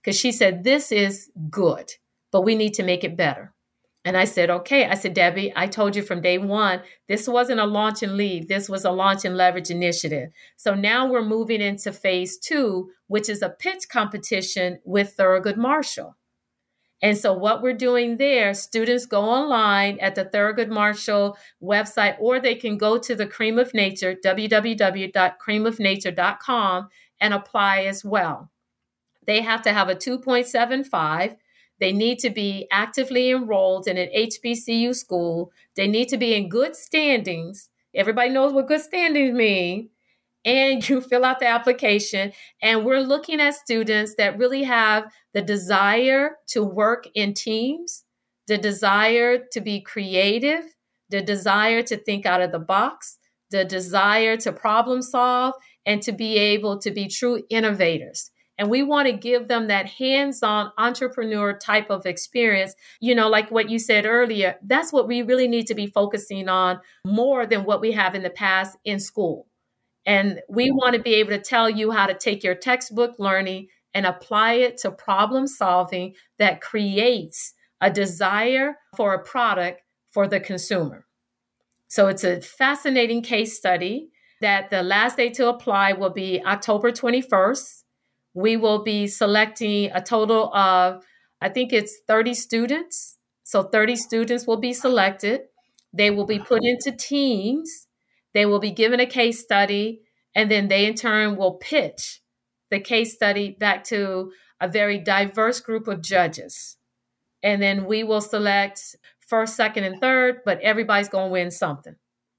Because 0.00 0.18
she 0.18 0.30
said, 0.30 0.62
This 0.62 0.92
is 0.92 1.30
good, 1.50 1.92
but 2.30 2.42
we 2.42 2.54
need 2.54 2.74
to 2.74 2.84
make 2.84 3.02
it 3.02 3.16
better. 3.16 3.52
And 4.04 4.16
I 4.16 4.24
said, 4.24 4.48
okay. 4.48 4.86
I 4.86 4.94
said, 4.94 5.14
Debbie, 5.14 5.52
I 5.54 5.66
told 5.66 5.96
you 5.96 6.02
from 6.02 6.22
day 6.22 6.38
one, 6.38 6.80
this 7.08 7.28
wasn't 7.28 7.60
a 7.60 7.66
launch 7.66 8.02
and 8.02 8.16
leave. 8.16 8.48
This 8.48 8.68
was 8.68 8.84
a 8.84 8.90
launch 8.90 9.24
and 9.24 9.36
leverage 9.36 9.70
initiative. 9.70 10.30
So 10.56 10.74
now 10.74 11.06
we're 11.06 11.24
moving 11.24 11.60
into 11.60 11.92
phase 11.92 12.38
two, 12.38 12.90
which 13.08 13.28
is 13.28 13.42
a 13.42 13.50
pitch 13.50 13.88
competition 13.90 14.78
with 14.84 15.16
Thurgood 15.16 15.56
Marshall. 15.56 16.16
And 17.00 17.16
so, 17.16 17.32
what 17.32 17.62
we're 17.62 17.74
doing 17.74 18.16
there, 18.16 18.52
students 18.54 19.06
go 19.06 19.22
online 19.22 20.00
at 20.00 20.16
the 20.16 20.24
Thurgood 20.24 20.68
Marshall 20.68 21.38
website, 21.62 22.16
or 22.18 22.40
they 22.40 22.56
can 22.56 22.76
go 22.76 22.98
to 22.98 23.14
the 23.14 23.26
Cream 23.26 23.56
of 23.56 23.72
Nature, 23.72 24.16
www.creamofnature.com, 24.24 26.88
and 27.20 27.34
apply 27.34 27.82
as 27.82 28.04
well. 28.04 28.50
They 29.26 29.42
have 29.42 29.62
to 29.62 29.72
have 29.72 29.88
a 29.88 29.94
2.75. 29.94 31.36
They 31.80 31.92
need 31.92 32.18
to 32.20 32.30
be 32.30 32.66
actively 32.70 33.30
enrolled 33.30 33.86
in 33.86 33.96
an 33.96 34.08
HBCU 34.16 34.94
school. 34.94 35.52
They 35.76 35.86
need 35.86 36.08
to 36.08 36.16
be 36.16 36.34
in 36.34 36.48
good 36.48 36.74
standings. 36.74 37.70
Everybody 37.94 38.30
knows 38.30 38.52
what 38.52 38.68
good 38.68 38.80
standings 38.80 39.34
mean 39.34 39.90
and 40.44 40.86
you 40.88 41.00
fill 41.00 41.24
out 41.24 41.40
the 41.40 41.46
application. 41.46 42.32
And 42.62 42.84
we're 42.84 43.00
looking 43.00 43.40
at 43.40 43.54
students 43.54 44.14
that 44.16 44.38
really 44.38 44.64
have 44.64 45.04
the 45.34 45.42
desire 45.42 46.36
to 46.48 46.64
work 46.64 47.06
in 47.14 47.34
teams, 47.34 48.04
the 48.46 48.58
desire 48.58 49.38
to 49.52 49.60
be 49.60 49.80
creative, 49.80 50.64
the 51.10 51.22
desire 51.22 51.82
to 51.82 51.96
think 51.96 52.26
out 52.26 52.40
of 52.40 52.52
the 52.52 52.58
box, 52.58 53.18
the 53.50 53.64
desire 53.64 54.36
to 54.38 54.52
problem 54.52 55.02
solve, 55.02 55.54
and 55.86 56.02
to 56.02 56.12
be 56.12 56.36
able 56.36 56.78
to 56.78 56.90
be 56.90 57.08
true 57.08 57.42
innovators. 57.48 58.30
And 58.58 58.68
we 58.68 58.82
want 58.82 59.06
to 59.06 59.12
give 59.12 59.46
them 59.46 59.68
that 59.68 59.86
hands 59.86 60.42
on 60.42 60.72
entrepreneur 60.76 61.56
type 61.56 61.90
of 61.90 62.06
experience. 62.06 62.74
You 63.00 63.14
know, 63.14 63.28
like 63.28 63.50
what 63.50 63.70
you 63.70 63.78
said 63.78 64.04
earlier, 64.04 64.56
that's 64.64 64.92
what 64.92 65.06
we 65.06 65.22
really 65.22 65.46
need 65.46 65.68
to 65.68 65.74
be 65.74 65.86
focusing 65.86 66.48
on 66.48 66.80
more 67.04 67.46
than 67.46 67.64
what 67.64 67.80
we 67.80 67.92
have 67.92 68.16
in 68.16 68.22
the 68.24 68.30
past 68.30 68.76
in 68.84 68.98
school. 68.98 69.46
And 70.04 70.40
we 70.48 70.70
want 70.70 70.96
to 70.96 71.02
be 71.02 71.14
able 71.14 71.30
to 71.30 71.38
tell 71.38 71.70
you 71.70 71.92
how 71.92 72.06
to 72.06 72.14
take 72.14 72.42
your 72.42 72.54
textbook 72.54 73.14
learning 73.18 73.68
and 73.94 74.06
apply 74.06 74.54
it 74.54 74.78
to 74.78 74.90
problem 74.90 75.46
solving 75.46 76.14
that 76.38 76.60
creates 76.60 77.54
a 77.80 77.90
desire 77.90 78.76
for 78.96 79.14
a 79.14 79.22
product 79.22 79.82
for 80.10 80.26
the 80.26 80.40
consumer. 80.40 81.06
So 81.88 82.08
it's 82.08 82.24
a 82.24 82.40
fascinating 82.40 83.22
case 83.22 83.56
study 83.56 84.10
that 84.40 84.70
the 84.70 84.82
last 84.82 85.16
day 85.16 85.30
to 85.30 85.48
apply 85.48 85.92
will 85.92 86.10
be 86.10 86.42
October 86.44 86.90
21st. 86.90 87.82
We 88.38 88.56
will 88.56 88.82
be 88.82 89.06
selecting 89.06 89.90
a 89.92 90.00
total 90.02 90.54
of, 90.54 91.04
I 91.40 91.48
think 91.48 91.72
it's 91.72 91.98
30 92.06 92.34
students. 92.34 93.18
So 93.44 93.62
30 93.62 93.96
students 93.96 94.46
will 94.46 94.58
be 94.58 94.72
selected. 94.72 95.42
They 95.92 96.10
will 96.10 96.26
be 96.26 96.38
put 96.38 96.62
into 96.64 96.92
teams 96.92 97.88
they 98.34 98.46
will 98.46 98.60
be 98.60 98.70
given 98.70 99.00
a 99.00 99.06
case 99.06 99.40
study, 99.40 100.02
and 100.34 100.50
then 100.50 100.68
they 100.68 100.86
in 100.86 100.94
turn 100.94 101.36
will 101.36 101.54
pitch 101.54 102.20
the 102.70 102.80
case 102.80 103.14
study 103.14 103.50
back 103.50 103.84
to 103.84 104.32
a 104.60 104.68
very 104.68 104.98
diverse 104.98 105.60
group 105.60 105.88
of 105.88 106.02
judges. 106.02 106.76
And 107.42 107.62
then 107.62 107.86
we 107.86 108.04
will 108.04 108.20
select 108.20 108.96
first, 109.26 109.56
second, 109.56 109.84
and 109.84 110.00
third, 110.00 110.42
but 110.44 110.60
everybody's 110.60 111.08
going 111.08 111.28
to 111.28 111.32
win 111.32 111.50
something 111.50 111.96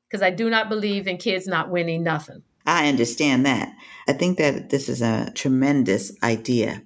because 0.08 0.22
I 0.22 0.30
do 0.30 0.50
not 0.50 0.70
believe 0.70 1.08
in 1.08 1.18
kids 1.18 1.48
not 1.48 1.70
winning 1.70 2.04
nothing. 2.04 2.44
I 2.70 2.88
understand 2.88 3.46
that. 3.46 3.74
I 4.08 4.14
think 4.14 4.38
that 4.38 4.70
this 4.70 4.90
is 4.90 5.02
a 5.02 5.32
tremendous 5.36 6.12
idea 6.24 6.82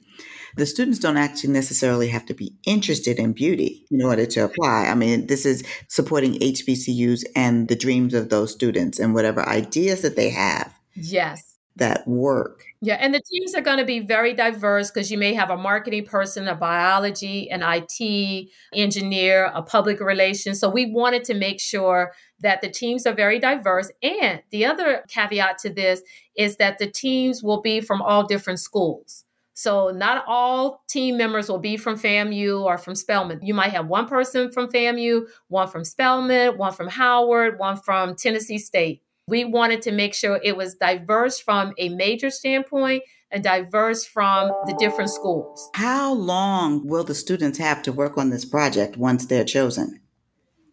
the 0.55 0.65
students 0.65 0.99
don't 0.99 1.17
actually 1.17 1.51
necessarily 1.51 2.09
have 2.09 2.25
to 2.27 2.33
be 2.33 2.55
interested 2.65 3.17
in 3.17 3.33
beauty 3.33 3.85
in 3.89 4.03
order 4.03 4.25
to 4.25 4.43
apply. 4.45 4.87
I 4.87 4.95
mean, 4.95 5.27
this 5.27 5.45
is 5.45 5.63
supporting 5.87 6.33
HBCUs 6.35 7.23
and 7.35 7.67
the 7.67 7.75
dreams 7.75 8.13
of 8.13 8.29
those 8.29 8.51
students 8.51 8.99
and 8.99 9.13
whatever 9.13 9.47
ideas 9.47 10.01
that 10.01 10.15
they 10.15 10.29
have. 10.29 10.73
Yes. 10.93 11.57
That 11.75 12.07
work. 12.07 12.65
Yeah, 12.85 12.95
and 12.95 13.13
the 13.13 13.21
teams 13.21 13.55
are 13.55 13.61
going 13.61 13.77
to 13.77 13.85
be 13.85 14.01
very 14.01 14.33
diverse 14.33 14.91
because 14.91 15.09
you 15.09 15.17
may 15.17 15.33
have 15.35 15.49
a 15.49 15.55
marketing 15.55 16.03
person, 16.03 16.49
a 16.49 16.55
biology, 16.55 17.49
an 17.49 17.63
IT 17.63 18.49
engineer, 18.73 19.49
a 19.55 19.61
public 19.61 20.01
relations. 20.01 20.59
So 20.59 20.69
we 20.69 20.87
wanted 20.91 21.23
to 21.25 21.33
make 21.33 21.61
sure 21.61 22.11
that 22.41 22.59
the 22.61 22.69
teams 22.69 23.05
are 23.05 23.13
very 23.13 23.39
diverse. 23.39 23.89
And 24.01 24.41
the 24.51 24.65
other 24.65 25.05
caveat 25.07 25.59
to 25.59 25.69
this 25.69 26.01
is 26.35 26.57
that 26.57 26.77
the 26.77 26.87
teams 26.87 27.41
will 27.41 27.61
be 27.61 27.79
from 27.79 28.01
all 28.01 28.25
different 28.27 28.59
schools. 28.59 29.23
So 29.53 29.91
not 29.91 30.25
all 30.27 30.83
team 30.89 31.15
members 31.15 31.47
will 31.47 31.59
be 31.59 31.77
from 31.77 31.95
FAMU 31.95 32.63
or 32.63 32.77
from 32.77 32.95
Spelman. 32.95 33.39
You 33.43 33.53
might 33.53 33.71
have 33.71 33.87
one 33.87 34.07
person 34.07 34.51
from 34.51 34.67
FAMU, 34.69 35.27
one 35.47 35.69
from 35.69 35.85
Spelman, 35.85 36.57
one 36.57 36.73
from 36.73 36.89
Howard, 36.89 37.59
one 37.59 37.77
from 37.77 38.15
Tennessee 38.15 38.57
State. 38.57 39.02
We 39.27 39.45
wanted 39.45 39.81
to 39.83 39.91
make 39.91 40.13
sure 40.13 40.39
it 40.43 40.57
was 40.57 40.75
diverse 40.75 41.39
from 41.39 41.73
a 41.77 41.89
major 41.89 42.29
standpoint 42.29 43.03
and 43.31 43.43
diverse 43.43 44.05
from 44.05 44.51
the 44.67 44.75
different 44.77 45.09
schools. 45.09 45.69
How 45.75 46.13
long 46.13 46.85
will 46.85 47.05
the 47.05 47.15
students 47.15 47.57
have 47.57 47.81
to 47.83 47.93
work 47.93 48.17
on 48.17 48.29
this 48.29 48.43
project 48.43 48.97
once 48.97 49.25
they're 49.25 49.45
chosen? 49.45 50.01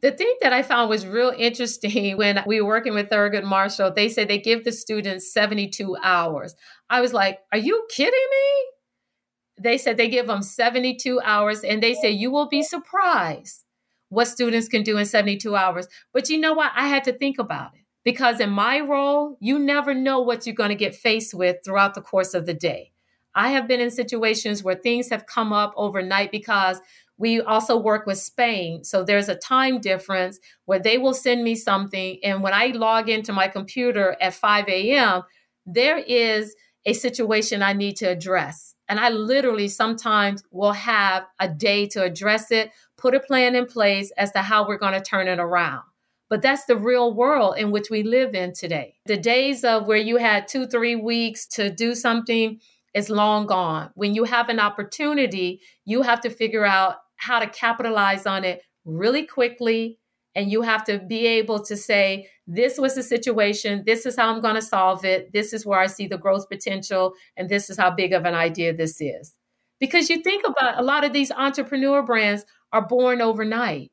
The 0.03 0.11
thing 0.11 0.35
that 0.41 0.53
I 0.53 0.63
found 0.63 0.91
was 0.91 1.07
real 1.07 1.33
interesting 1.37 2.17
when 2.17 2.43
we 2.47 2.61
were 2.61 2.67
working 2.67 2.95
with 2.95 3.09
Thurgood 3.09 3.45
Marshall, 3.45 3.93
they 3.95 4.09
said 4.09 4.29
they 4.29 4.39
give 4.39 4.65
the 4.65 4.73
students 4.73 5.33
72 5.33 5.97
hours. 6.03 6.57
I 6.89 7.01
was 7.01 7.13
like, 7.13 7.39
are 7.53 7.59
you 7.59 7.87
kidding 7.89 8.13
me? 8.13 9.63
They 9.63 9.79
said 9.79 9.97
they 9.97 10.09
give 10.09 10.27
them 10.27 10.43
72 10.43 11.21
hours 11.21 11.63
and 11.63 11.83
they 11.83 11.95
say 11.95 12.11
you 12.11 12.31
will 12.31 12.49
be 12.49 12.63
surprised 12.63 13.65
what 14.09 14.27
students 14.27 14.69
can 14.69 14.83
do 14.83 14.99
in 14.99 15.07
72 15.07 15.55
hours. 15.55 15.87
But 16.13 16.29
you 16.31 16.41
know 16.41 16.55
what? 16.55 16.73
I 16.75 16.89
had 16.89 17.05
to 17.05 17.13
think 17.13 17.39
about 17.39 17.75
it 17.75 17.80
because 18.05 18.41
in 18.41 18.51
my 18.51 18.81
role, 18.81 19.37
you 19.41 19.59
never 19.59 19.95
know 19.95 20.21
what 20.21 20.47
you're 20.47 20.55
going 20.55 20.71
to 20.71 20.75
get 20.75 20.95
faced 20.95 21.35
with 21.35 21.59
throughout 21.65 21.95
the 21.95 22.01
course 22.01 22.35
of 22.35 22.47
the 22.47 22.55
day. 22.55 22.93
I 23.35 23.51
have 23.51 23.69
been 23.69 23.81
in 23.81 23.91
situations 23.91 24.63
where 24.65 24.75
things 24.75 25.11
have 25.11 25.27
come 25.27 25.53
up 25.53 25.73
overnight 25.77 26.33
because 26.33 26.81
we 27.17 27.41
also 27.41 27.77
work 27.77 28.07
with 28.07 28.19
Spain. 28.19 28.83
So 28.83 29.05
there's 29.05 29.29
a 29.29 29.35
time 29.35 29.79
difference 29.81 30.41
where 30.65 30.79
they 30.79 30.97
will 30.97 31.15
send 31.15 31.45
me 31.45 31.55
something. 31.55 32.19
And 32.25 32.43
when 32.43 32.55
I 32.55 32.69
log 32.69 33.09
into 33.09 33.33
my 33.33 33.47
computer 33.47 34.17
at 34.21 34.35
5 34.35 34.69
a.m., 34.69 35.23
there 35.67 35.99
is 35.99 36.57
a 36.87 36.95
situation 36.95 37.63
I 37.63 37.75
need 37.75 37.97
to 37.97 38.07
address. 38.07 38.75
And 38.89 38.99
I 38.99 39.11
literally 39.11 39.69
sometimes 39.69 40.43
will 40.51 40.73
have 40.73 41.25
a 41.39 41.47
day 41.47 41.87
to 41.89 42.03
address 42.03 42.51
it, 42.51 42.71
put 42.97 43.15
a 43.15 43.21
plan 43.21 43.55
in 43.55 43.67
place 43.67 44.11
as 44.17 44.33
to 44.33 44.41
how 44.41 44.67
we're 44.67 44.79
going 44.79 44.95
to 44.95 45.03
turn 45.03 45.29
it 45.29 45.39
around. 45.39 45.83
But 46.31 46.43
that's 46.43 46.65
the 46.65 46.77
real 46.77 47.13
world 47.13 47.57
in 47.59 47.73
which 47.73 47.91
we 47.91 48.05
live 48.05 48.35
in 48.35 48.55
today. 48.55 48.95
The 49.05 49.17
days 49.17 49.65
of 49.65 49.87
where 49.87 49.99
you 49.99 50.17
had 50.17 50.47
two, 50.47 50.67
three 50.67 50.95
weeks 50.95 51.45
to 51.49 51.71
do 51.71 51.95
something 51.97 52.61
is 52.95 53.11
long 53.11 53.47
gone. 53.47 53.91
When 53.95 54.15
you 54.15 54.25
have 54.25 54.49
an 54.49 54.61
opportunity, 54.61 55.61
you 55.85 56.03
have 56.03 56.21
to 56.21 56.31
figure 56.31 56.65
out 56.65 56.97
how 57.17 57.41
to 57.41 57.49
capitalize 57.49 58.27
on 58.27 58.45
it 58.45 58.63
really 58.85 59.27
quickly. 59.27 59.99
And 60.37 60.51
you 60.51 60.63
have 60.63 60.85
to 60.85 61.01
be 61.01 61.27
able 61.27 61.65
to 61.65 61.77
say, 61.77 62.29
this 62.47 62.79
was 62.79 62.95
the 62.95 63.03
situation. 63.03 63.83
This 63.85 64.07
is 64.07 64.15
how 64.15 64.33
I'm 64.33 64.41
going 64.41 64.55
to 64.55 64.63
solve 64.63 65.05
it. 65.05 65.33
This 65.33 65.53
is 65.53 65.67
where 65.67 65.81
I 65.81 65.89
see 65.89 66.07
the 66.07 66.17
growth 66.17 66.49
potential. 66.49 67.15
And 67.37 67.49
this 67.49 67.69
is 67.69 67.77
how 67.77 67.91
big 67.91 68.13
of 68.13 68.25
an 68.25 68.35
idea 68.35 68.73
this 68.73 69.01
is. 69.01 69.35
Because 69.81 70.09
you 70.09 70.23
think 70.23 70.45
about 70.47 70.79
a 70.79 70.83
lot 70.83 71.05
of 71.05 71.13
these 71.13 71.33
entrepreneur 71.33 72.03
brands 72.03 72.45
are 72.73 72.87
born 72.87 73.21
overnight 73.21 73.91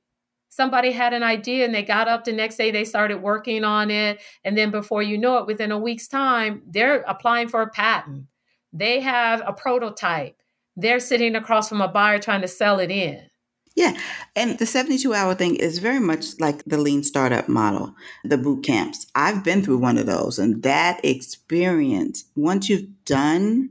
somebody 0.49 0.91
had 0.91 1.13
an 1.13 1.23
idea 1.23 1.65
and 1.65 1.73
they 1.73 1.83
got 1.83 2.07
up 2.07 2.23
the 2.23 2.33
next 2.33 2.57
day 2.57 2.71
they 2.71 2.83
started 2.85 3.21
working 3.21 3.63
on 3.63 3.91
it 3.91 4.19
and 4.43 4.57
then 4.57 4.71
before 4.71 5.03
you 5.03 5.17
know 5.17 5.37
it 5.37 5.47
within 5.47 5.71
a 5.71 5.77
week's 5.77 6.07
time 6.07 6.61
they're 6.67 7.01
applying 7.07 7.47
for 7.47 7.61
a 7.61 7.69
patent 7.69 8.25
they 8.73 8.99
have 8.99 9.41
a 9.45 9.53
prototype 9.53 10.41
they're 10.75 10.99
sitting 10.99 11.35
across 11.35 11.69
from 11.69 11.81
a 11.81 11.87
buyer 11.87 12.19
trying 12.19 12.41
to 12.41 12.47
sell 12.47 12.79
it 12.79 12.91
in 12.91 13.21
yeah. 13.77 13.95
And 14.35 14.57
the 14.57 14.65
72 14.65 15.13
hour 15.13 15.35
thing 15.35 15.55
is 15.55 15.77
very 15.77 15.99
much 15.99 16.39
like 16.39 16.63
the 16.65 16.79
lean 16.79 17.03
startup 17.03 17.47
model, 17.47 17.93
the 18.23 18.35
boot 18.35 18.63
camps. 18.63 19.05
I've 19.13 19.43
been 19.43 19.61
through 19.61 19.77
one 19.77 19.99
of 19.99 20.07
those, 20.07 20.39
and 20.39 20.63
that 20.63 20.99
experience, 21.05 22.25
once 22.35 22.69
you've 22.69 22.87
done 23.05 23.69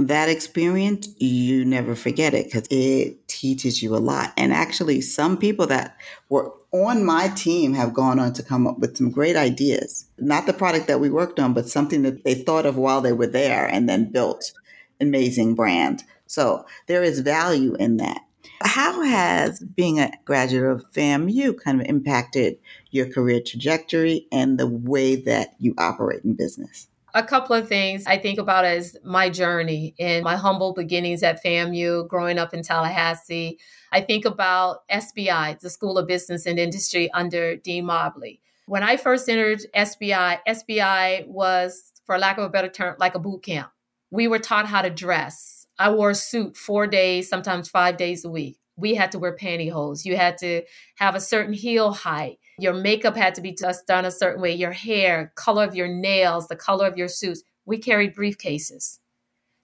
that 0.00 0.28
experience, 0.28 1.08
you 1.18 1.64
never 1.64 1.94
forget 1.94 2.34
it 2.34 2.46
because 2.46 2.66
it 2.70 3.19
teaches 3.40 3.82
you 3.82 3.96
a 3.96 3.98
lot. 3.98 4.32
And 4.36 4.52
actually, 4.52 5.00
some 5.00 5.38
people 5.38 5.66
that 5.68 5.96
were 6.28 6.52
on 6.72 7.04
my 7.04 7.28
team 7.28 7.72
have 7.72 7.94
gone 7.94 8.18
on 8.18 8.34
to 8.34 8.42
come 8.42 8.66
up 8.66 8.78
with 8.78 8.96
some 8.96 9.10
great 9.10 9.34
ideas. 9.34 10.06
Not 10.18 10.46
the 10.46 10.52
product 10.52 10.86
that 10.88 11.00
we 11.00 11.08
worked 11.08 11.40
on, 11.40 11.54
but 11.54 11.68
something 11.68 12.02
that 12.02 12.22
they 12.22 12.34
thought 12.34 12.66
of 12.66 12.76
while 12.76 13.00
they 13.00 13.12
were 13.12 13.26
there 13.26 13.66
and 13.66 13.88
then 13.88 14.12
built 14.12 14.52
amazing 15.00 15.54
brand. 15.54 16.04
So 16.26 16.66
there 16.86 17.02
is 17.02 17.20
value 17.20 17.74
in 17.76 17.96
that. 17.96 18.20
How 18.62 19.02
has 19.02 19.60
being 19.60 19.98
a 19.98 20.12
graduate 20.26 20.70
of 20.70 20.92
FAMU 20.92 21.58
kind 21.62 21.80
of 21.80 21.86
impacted 21.86 22.58
your 22.90 23.10
career 23.10 23.40
trajectory 23.44 24.26
and 24.30 24.58
the 24.58 24.66
way 24.66 25.16
that 25.16 25.54
you 25.58 25.74
operate 25.78 26.24
in 26.24 26.34
business? 26.34 26.89
A 27.14 27.22
couple 27.22 27.56
of 27.56 27.68
things 27.68 28.04
I 28.06 28.18
think 28.18 28.38
about 28.38 28.64
as 28.64 28.96
my 29.04 29.30
journey 29.30 29.94
in 29.98 30.22
my 30.22 30.36
humble 30.36 30.72
beginnings 30.72 31.22
at 31.22 31.42
FAMU, 31.42 32.06
growing 32.06 32.38
up 32.38 32.54
in 32.54 32.62
Tallahassee. 32.62 33.58
I 33.90 34.00
think 34.00 34.24
about 34.24 34.88
SBI, 34.88 35.58
the 35.60 35.70
School 35.70 35.98
of 35.98 36.06
Business 36.06 36.46
and 36.46 36.58
Industry 36.58 37.10
under 37.12 37.56
Dean 37.56 37.86
Mobley. 37.86 38.40
When 38.66 38.82
I 38.82 38.96
first 38.96 39.28
entered 39.28 39.62
SBI, 39.74 40.38
SBI 40.46 41.26
was, 41.26 41.92
for 42.04 42.18
lack 42.18 42.38
of 42.38 42.44
a 42.44 42.48
better 42.48 42.68
term, 42.68 42.94
like 42.98 43.16
a 43.16 43.18
boot 43.18 43.42
camp. 43.42 43.70
We 44.12 44.28
were 44.28 44.38
taught 44.38 44.66
how 44.66 44.82
to 44.82 44.90
dress. 44.90 45.66
I 45.78 45.90
wore 45.90 46.10
a 46.10 46.14
suit 46.14 46.56
four 46.56 46.86
days, 46.86 47.28
sometimes 47.28 47.68
five 47.68 47.96
days 47.96 48.24
a 48.24 48.28
week. 48.28 48.58
We 48.76 48.94
had 48.94 49.12
to 49.12 49.18
wear 49.18 49.36
pantyhose. 49.36 50.04
You 50.04 50.16
had 50.16 50.38
to 50.38 50.62
have 50.96 51.14
a 51.14 51.20
certain 51.20 51.52
heel 51.52 51.92
height. 51.92 52.38
Your 52.60 52.74
makeup 52.74 53.16
had 53.16 53.34
to 53.36 53.40
be 53.40 53.52
just 53.52 53.86
done 53.86 54.04
a 54.04 54.10
certain 54.10 54.42
way, 54.42 54.52
your 54.52 54.72
hair, 54.72 55.32
color 55.34 55.64
of 55.64 55.74
your 55.74 55.88
nails, 55.88 56.48
the 56.48 56.56
color 56.56 56.86
of 56.86 56.96
your 56.96 57.08
suits. 57.08 57.42
We 57.64 57.78
carried 57.78 58.14
briefcases. 58.14 58.98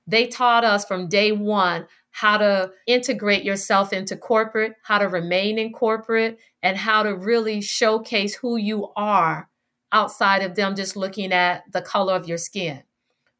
They 0.06 0.26
taught 0.26 0.64
us 0.64 0.84
from 0.84 1.08
day 1.08 1.32
one 1.32 1.86
how 2.10 2.38
to 2.38 2.70
integrate 2.86 3.44
yourself 3.44 3.92
into 3.92 4.16
corporate, 4.16 4.74
how 4.84 4.98
to 4.98 5.08
remain 5.08 5.58
in 5.58 5.70
corporate, 5.72 6.38
and 6.62 6.78
how 6.78 7.02
to 7.02 7.14
really 7.14 7.60
showcase 7.60 8.36
who 8.36 8.56
you 8.56 8.88
are 8.96 9.50
outside 9.92 10.42
of 10.42 10.54
them 10.54 10.74
just 10.74 10.96
looking 10.96 11.32
at 11.32 11.70
the 11.72 11.82
color 11.82 12.14
of 12.14 12.26
your 12.26 12.38
skin. 12.38 12.82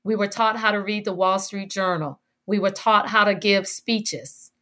We 0.05 0.15
were 0.15 0.29
taught 0.29 0.59
how 0.59 0.73
to 0.73 0.81
read 0.83 1.05
the 1.05 1.15
Wall 1.15 1.39
Street 1.39 1.71
Journal. 1.71 2.21
We 2.47 2.59
were 2.59 2.71
taught 2.71 3.09
how 3.09 3.25
to 3.25 3.35
give 3.35 3.67
speeches, 3.67 4.53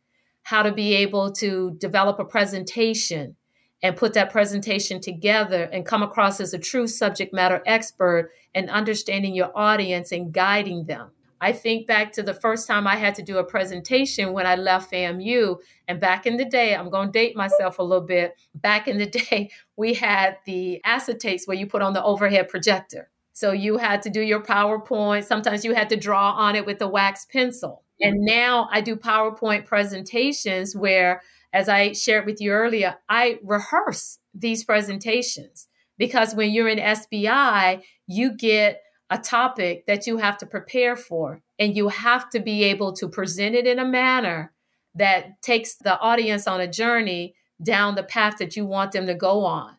how 0.45 0.63
to 0.63 0.73
be 0.73 0.95
able 0.95 1.33
to 1.33 1.77
develop 1.79 2.19
a 2.19 2.25
presentation, 2.25 3.37
and 3.85 3.99
put 3.99 4.15
that 4.15 4.33
presentation 4.33 4.99
together 4.99 5.65
and 5.65 5.85
come 5.85 6.03
across 6.03 6.41
as 6.41 6.55
a 6.55 6.59
true 6.59 6.87
subject 6.87 7.35
matter 7.35 7.63
expert 7.67 8.33
and 8.55 8.71
understanding 8.71 9.35
your 9.35 9.53
audience 9.55 10.11
and 10.11 10.33
guiding 10.33 10.87
them. 10.87 11.11
I 11.39 11.53
think 11.53 11.87
back 11.87 12.11
to 12.13 12.23
the 12.23 12.33
first 12.33 12.67
time 12.67 12.87
I 12.87 12.97
had 12.97 13.15
to 13.17 13.23
do 13.23 13.37
a 13.37 13.45
presentation 13.45 14.33
when 14.33 14.47
I 14.47 14.55
left 14.55 14.91
FAMU. 14.91 15.59
And 15.87 16.01
back 16.01 16.25
in 16.25 16.39
the 16.39 16.47
day, 16.47 16.75
I'm 16.75 16.89
going 16.89 17.09
to 17.09 17.13
date 17.13 17.37
myself 17.37 17.79
a 17.79 17.83
little 17.83 18.07
bit. 18.07 18.33
Back 18.55 18.89
in 18.89 18.97
the 18.97 19.07
day, 19.31 19.51
we 19.77 19.93
had 19.93 20.39
the 20.47 20.81
acetates 20.87 21.47
where 21.47 21.57
you 21.57 21.67
put 21.67 21.83
on 21.83 21.93
the 21.93 22.03
overhead 22.03 22.49
projector. 22.49 23.11
So 23.35 23.53
you 23.53 23.77
had 23.77 24.01
to 24.03 24.11
do 24.11 24.23
your 24.23 24.43
PowerPoint. 24.43 25.25
Sometimes 25.25 25.63
you 25.63 25.75
had 25.75 25.91
to 25.91 25.97
draw 25.97 26.31
on 26.31 26.57
it 26.57 26.65
with 26.65 26.81
a 26.81 26.89
wax 26.89 27.27
pencil. 27.27 27.85
And 28.01 28.15
mm-hmm. 28.15 28.25
now 28.25 28.69
I 28.73 28.81
do 28.81 28.97
PowerPoint 28.97 29.67
presentations 29.67 30.75
where 30.75 31.21
as 31.55 31.69
I 31.69 31.93
shared 31.93 32.27
with 32.27 32.41
you 32.41 32.51
earlier, 32.51 32.97
I 33.09 33.39
rehearse 33.45 34.19
these 34.35 34.65
presentations 34.65 35.69
because 35.97 36.35
when 36.35 36.51
you're 36.51 36.69
in 36.69 36.79
SBI, 36.79 37.81
you 38.09 38.37
get 38.37 38.83
a 39.09 39.19
topic 39.19 39.87
that 39.87 40.07
you 40.09 40.17
have 40.17 40.37
to 40.39 40.47
prepare 40.47 40.97
for, 40.97 41.41
and 41.59 41.77
you 41.77 41.89
have 41.89 42.29
to 42.31 42.41
be 42.41 42.65
able 42.65 42.93
to 42.95 43.09
present 43.09 43.55
it 43.55 43.67
in 43.67 43.79
a 43.79 43.85
manner 43.85 44.53
that 44.97 45.41
takes 45.43 45.77
the 45.77 45.97
audience 46.01 46.49
on 46.49 46.61
a 46.61 46.67
journey 46.67 47.35
down 47.63 47.95
the 47.95 48.03
path 48.03 48.39
that 48.39 48.57
you 48.57 48.67
want 48.67 48.91
them 48.91 49.07
to 49.07 49.15
go 49.15 49.45
on. 49.45 49.77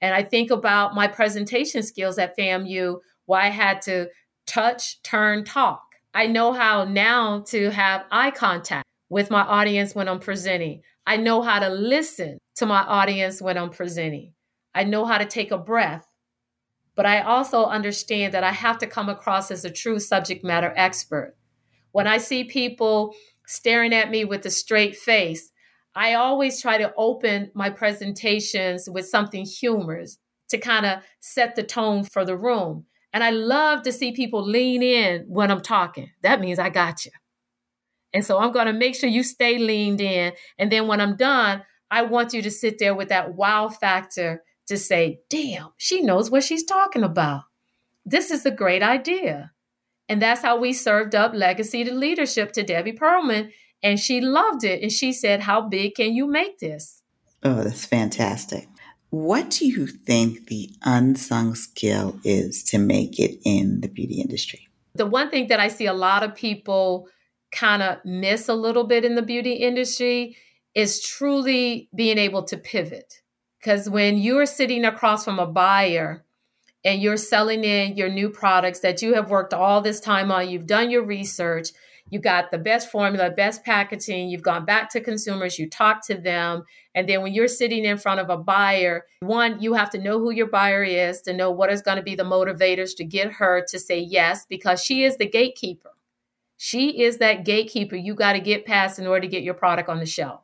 And 0.00 0.14
I 0.14 0.24
think 0.24 0.50
about 0.50 0.94
my 0.94 1.06
presentation 1.06 1.84
skills 1.84 2.18
at 2.18 2.36
FAMU, 2.36 2.98
why 3.26 3.46
I 3.46 3.50
had 3.50 3.80
to 3.82 4.08
touch, 4.46 5.00
turn, 5.04 5.44
talk. 5.44 5.82
I 6.12 6.26
know 6.26 6.52
how 6.52 6.84
now 6.84 7.44
to 7.48 7.70
have 7.70 8.04
eye 8.10 8.32
contact 8.32 8.88
with 9.08 9.30
my 9.30 9.42
audience 9.42 9.94
when 9.94 10.08
I'm 10.08 10.18
presenting. 10.18 10.82
I 11.06 11.16
know 11.16 11.42
how 11.42 11.58
to 11.58 11.68
listen 11.68 12.38
to 12.56 12.66
my 12.66 12.82
audience 12.82 13.42
when 13.42 13.58
I'm 13.58 13.70
presenting. 13.70 14.32
I 14.74 14.84
know 14.84 15.04
how 15.04 15.18
to 15.18 15.24
take 15.24 15.50
a 15.50 15.58
breath. 15.58 16.06
But 16.94 17.06
I 17.06 17.22
also 17.22 17.64
understand 17.64 18.34
that 18.34 18.44
I 18.44 18.52
have 18.52 18.78
to 18.78 18.86
come 18.86 19.08
across 19.08 19.50
as 19.50 19.64
a 19.64 19.70
true 19.70 19.98
subject 19.98 20.44
matter 20.44 20.72
expert. 20.76 21.34
When 21.92 22.06
I 22.06 22.18
see 22.18 22.44
people 22.44 23.14
staring 23.46 23.94
at 23.94 24.10
me 24.10 24.24
with 24.24 24.44
a 24.46 24.50
straight 24.50 24.96
face, 24.96 25.50
I 25.94 26.14
always 26.14 26.60
try 26.60 26.78
to 26.78 26.92
open 26.96 27.50
my 27.54 27.70
presentations 27.70 28.88
with 28.90 29.06
something 29.06 29.44
humorous 29.44 30.18
to 30.48 30.58
kind 30.58 30.86
of 30.86 31.00
set 31.20 31.54
the 31.54 31.62
tone 31.62 32.04
for 32.04 32.24
the 32.24 32.36
room. 32.36 32.86
And 33.12 33.22
I 33.22 33.30
love 33.30 33.82
to 33.82 33.92
see 33.92 34.12
people 34.12 34.42
lean 34.42 34.82
in 34.82 35.24
when 35.28 35.50
I'm 35.50 35.60
talking. 35.60 36.10
That 36.22 36.40
means 36.40 36.58
I 36.58 36.70
got 36.70 37.04
you. 37.04 37.12
And 38.14 38.24
so 38.24 38.38
I'm 38.38 38.52
going 38.52 38.66
to 38.66 38.72
make 38.72 38.94
sure 38.94 39.08
you 39.08 39.22
stay 39.22 39.58
leaned 39.58 40.00
in. 40.00 40.32
And 40.58 40.70
then 40.70 40.86
when 40.86 41.00
I'm 41.00 41.16
done, 41.16 41.62
I 41.90 42.02
want 42.02 42.32
you 42.32 42.42
to 42.42 42.50
sit 42.50 42.78
there 42.78 42.94
with 42.94 43.08
that 43.08 43.34
wow 43.34 43.68
factor 43.68 44.42
to 44.66 44.76
say, 44.76 45.20
damn, 45.28 45.70
she 45.76 46.02
knows 46.02 46.30
what 46.30 46.44
she's 46.44 46.64
talking 46.64 47.02
about. 47.02 47.42
This 48.04 48.30
is 48.30 48.46
a 48.46 48.50
great 48.50 48.82
idea. 48.82 49.52
And 50.08 50.20
that's 50.20 50.42
how 50.42 50.58
we 50.58 50.72
served 50.72 51.14
up 51.14 51.32
legacy 51.34 51.84
to 51.84 51.94
leadership 51.94 52.52
to 52.52 52.62
Debbie 52.62 52.92
Perelman. 52.92 53.50
And 53.82 53.98
she 53.98 54.20
loved 54.20 54.64
it. 54.64 54.82
And 54.82 54.92
she 54.92 55.12
said, 55.12 55.40
How 55.40 55.68
big 55.68 55.94
can 55.94 56.14
you 56.14 56.26
make 56.26 56.58
this? 56.58 57.02
Oh, 57.42 57.62
that's 57.62 57.86
fantastic. 57.86 58.68
What 59.10 59.50
do 59.50 59.66
you 59.66 59.86
think 59.86 60.46
the 60.46 60.70
unsung 60.82 61.54
skill 61.54 62.18
is 62.24 62.62
to 62.64 62.78
make 62.78 63.18
it 63.18 63.38
in 63.44 63.80
the 63.80 63.88
beauty 63.88 64.20
industry? 64.20 64.68
The 64.94 65.06
one 65.06 65.30
thing 65.30 65.48
that 65.48 65.60
I 65.60 65.68
see 65.68 65.86
a 65.86 65.92
lot 65.92 66.22
of 66.22 66.34
people 66.34 67.08
kind 67.52 67.82
of 67.82 67.98
miss 68.04 68.48
a 68.48 68.54
little 68.54 68.84
bit 68.84 69.04
in 69.04 69.14
the 69.14 69.22
beauty 69.22 69.52
industry 69.52 70.36
is 70.74 71.02
truly 71.02 71.88
being 71.94 72.18
able 72.18 72.42
to 72.44 72.56
pivot. 72.56 73.20
Because 73.60 73.88
when 73.88 74.18
you're 74.18 74.46
sitting 74.46 74.84
across 74.84 75.24
from 75.24 75.38
a 75.38 75.46
buyer 75.46 76.24
and 76.84 77.00
you're 77.00 77.16
selling 77.16 77.62
in 77.62 77.96
your 77.96 78.08
new 78.08 78.28
products 78.28 78.80
that 78.80 79.02
you 79.02 79.14
have 79.14 79.30
worked 79.30 79.54
all 79.54 79.80
this 79.80 80.00
time 80.00 80.32
on, 80.32 80.48
you've 80.48 80.66
done 80.66 80.90
your 80.90 81.04
research, 81.04 81.68
you 82.10 82.18
got 82.18 82.50
the 82.50 82.58
best 82.58 82.90
formula, 82.90 83.30
best 83.30 83.64
packaging, 83.64 84.28
you've 84.28 84.42
gone 84.42 84.64
back 84.64 84.90
to 84.90 85.00
consumers, 85.00 85.58
you 85.58 85.70
talk 85.70 86.04
to 86.06 86.14
them. 86.14 86.64
And 86.94 87.08
then 87.08 87.22
when 87.22 87.32
you're 87.32 87.48
sitting 87.48 87.84
in 87.84 87.98
front 87.98 88.20
of 88.20 88.28
a 88.28 88.36
buyer, 88.36 89.04
one, 89.20 89.62
you 89.62 89.74
have 89.74 89.90
to 89.90 89.98
know 89.98 90.18
who 90.18 90.30
your 90.30 90.48
buyer 90.48 90.82
is 90.82 91.22
to 91.22 91.32
know 91.32 91.50
what 91.50 91.70
is 91.70 91.82
going 91.82 91.98
to 91.98 92.02
be 92.02 92.14
the 92.14 92.24
motivators 92.24 92.96
to 92.96 93.04
get 93.04 93.34
her 93.34 93.64
to 93.68 93.78
say 93.78 93.98
yes, 93.98 94.44
because 94.46 94.82
she 94.82 95.04
is 95.04 95.16
the 95.18 95.28
gatekeeper. 95.28 95.90
She 96.64 97.02
is 97.02 97.18
that 97.18 97.44
gatekeeper 97.44 97.96
you 97.96 98.14
got 98.14 98.34
to 98.34 98.40
get 98.40 98.64
past 98.64 99.00
in 99.00 99.06
order 99.08 99.22
to 99.22 99.26
get 99.26 99.42
your 99.42 99.52
product 99.52 99.88
on 99.88 99.98
the 99.98 100.06
shelf. 100.06 100.42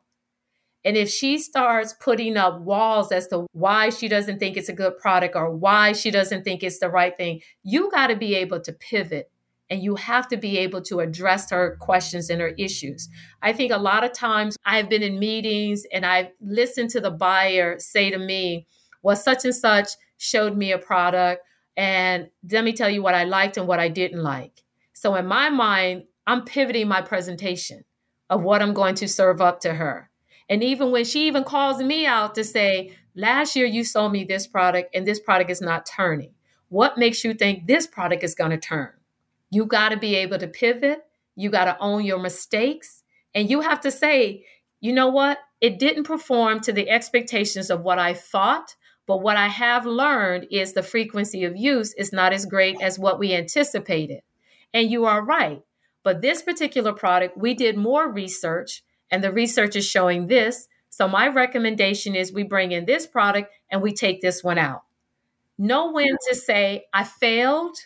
And 0.83 0.97
if 0.97 1.09
she 1.09 1.37
starts 1.37 1.93
putting 1.93 2.35
up 2.35 2.59
walls 2.59 3.13
as 3.13 3.29
to 3.29 3.47
why 3.53 3.89
she 3.89 4.09
doesn't 4.09 4.37
think 4.37 4.57
it's 4.57 4.67
a 4.67 4.73
good 4.73 4.97
product 4.97 5.37
or 5.37 5.49
why 5.49 5.93
she 5.93 6.11
doesn't 6.11 6.43
think 6.43 6.61
it's 6.61 6.79
the 6.79 6.89
right 6.89 7.15
thing, 7.15 7.39
you 7.63 7.89
got 7.89 8.07
to 8.07 8.17
be 8.17 8.35
able 8.35 8.59
to 8.59 8.73
pivot 8.73 9.31
and 9.69 9.81
you 9.81 9.95
have 9.95 10.27
to 10.27 10.35
be 10.35 10.57
able 10.57 10.81
to 10.81 10.99
address 10.99 11.51
her 11.51 11.77
questions 11.79 12.29
and 12.29 12.41
her 12.41 12.53
issues. 12.57 13.07
I 13.41 13.53
think 13.53 13.71
a 13.71 13.77
lot 13.77 14.03
of 14.03 14.11
times 14.11 14.57
I've 14.65 14.89
been 14.89 15.03
in 15.03 15.19
meetings 15.19 15.83
and 15.93 16.05
I've 16.05 16.31
listened 16.41 16.89
to 16.89 16.99
the 16.99 17.11
buyer 17.11 17.79
say 17.79 18.09
to 18.09 18.17
me, 18.17 18.67
well, 19.01 19.15
such 19.15 19.45
and 19.45 19.55
such 19.55 19.91
showed 20.17 20.57
me 20.57 20.73
a 20.73 20.79
product, 20.79 21.43
and 21.77 22.27
let 22.51 22.65
me 22.65 22.73
tell 22.73 22.89
you 22.89 23.01
what 23.01 23.15
I 23.15 23.23
liked 23.23 23.55
and 23.55 23.69
what 23.69 23.79
I 23.79 23.87
didn't 23.87 24.21
like. 24.21 24.65
So 24.99 25.15
in 25.15 25.27
my 25.27 25.49
mind, 25.49 26.03
I'm 26.27 26.43
pivoting 26.43 26.89
my 26.89 27.01
presentation 27.01 27.85
of 28.29 28.41
what 28.41 28.61
I'm 28.61 28.73
going 28.73 28.95
to 28.95 29.07
serve 29.07 29.39
up 29.39 29.61
to 29.61 29.73
her. 29.73 30.09
And 30.49 30.61
even 30.61 30.91
when 30.91 31.05
she 31.05 31.27
even 31.27 31.45
calls 31.45 31.81
me 31.81 32.05
out 32.05 32.35
to 32.35 32.43
say, 32.43 32.97
last 33.15 33.55
year 33.55 33.65
you 33.65 33.85
sold 33.85 34.11
me 34.11 34.25
this 34.25 34.45
product 34.45 34.93
and 34.93 35.07
this 35.07 35.21
product 35.21 35.51
is 35.51 35.61
not 35.61 35.85
turning. 35.85 36.33
What 36.67 36.97
makes 36.97 37.23
you 37.23 37.33
think 37.33 37.65
this 37.65 37.87
product 37.87 38.25
is 38.25 38.35
going 38.35 38.51
to 38.51 38.57
turn? 38.57 38.89
You 39.49 39.67
got 39.67 39.89
to 39.89 39.97
be 39.97 40.15
able 40.15 40.37
to 40.37 40.47
pivot. 40.47 40.99
You 41.37 41.49
got 41.49 41.63
to 41.63 41.77
own 41.79 42.03
your 42.03 42.19
mistakes. 42.19 43.03
And 43.33 43.49
you 43.49 43.61
have 43.61 43.79
to 43.81 43.91
say, 43.91 44.43
you 44.81 44.91
know 44.91 45.07
what? 45.07 45.37
It 45.61 45.79
didn't 45.79 46.03
perform 46.03 46.59
to 46.61 46.73
the 46.73 46.89
expectations 46.89 47.69
of 47.69 47.83
what 47.83 47.99
I 47.99 48.15
thought. 48.15 48.75
But 49.07 49.21
what 49.21 49.37
I 49.37 49.47
have 49.47 49.85
learned 49.85 50.47
is 50.51 50.73
the 50.73 50.83
frequency 50.83 51.45
of 51.45 51.55
use 51.55 51.93
is 51.93 52.11
not 52.11 52.33
as 52.33 52.45
great 52.45 52.81
as 52.81 52.99
what 52.99 53.17
we 53.17 53.33
anticipated. 53.33 54.23
And 54.73 54.91
you 54.91 55.05
are 55.05 55.23
right. 55.23 55.61
But 56.03 56.21
this 56.21 56.41
particular 56.41 56.93
product, 56.93 57.37
we 57.37 57.53
did 57.53 57.77
more 57.77 58.11
research, 58.11 58.83
and 59.11 59.23
the 59.23 59.31
research 59.31 59.75
is 59.75 59.85
showing 59.85 60.27
this. 60.27 60.67
So 60.89 61.07
my 61.07 61.27
recommendation 61.27 62.15
is 62.15 62.31
we 62.31 62.43
bring 62.43 62.71
in 62.71 62.85
this 62.85 63.05
product 63.05 63.51
and 63.69 63.81
we 63.81 63.93
take 63.93 64.21
this 64.21 64.43
one 64.43 64.57
out. 64.57 64.83
Know 65.57 65.91
when 65.91 66.15
to 66.29 66.35
say, 66.35 66.85
I 66.93 67.03
failed 67.03 67.77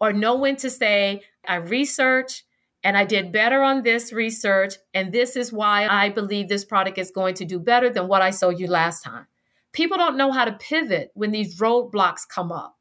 or 0.00 0.12
know 0.12 0.36
when 0.36 0.56
to 0.56 0.70
say, 0.70 1.22
I 1.46 1.56
researched 1.56 2.44
and 2.84 2.96
I 2.96 3.04
did 3.04 3.32
better 3.32 3.62
on 3.62 3.82
this 3.82 4.12
research, 4.12 4.74
and 4.94 5.12
this 5.12 5.34
is 5.34 5.52
why 5.52 5.88
I 5.88 6.10
believe 6.10 6.48
this 6.48 6.64
product 6.64 6.96
is 6.98 7.10
going 7.10 7.34
to 7.34 7.44
do 7.44 7.58
better 7.58 7.90
than 7.90 8.06
what 8.06 8.22
I 8.22 8.30
sold 8.30 8.60
you 8.60 8.68
last 8.68 9.02
time. 9.02 9.26
People 9.72 9.96
don't 9.96 10.16
know 10.16 10.30
how 10.30 10.44
to 10.44 10.52
pivot 10.52 11.10
when 11.14 11.32
these 11.32 11.58
roadblocks 11.58 12.28
come 12.28 12.52
up. 12.52 12.76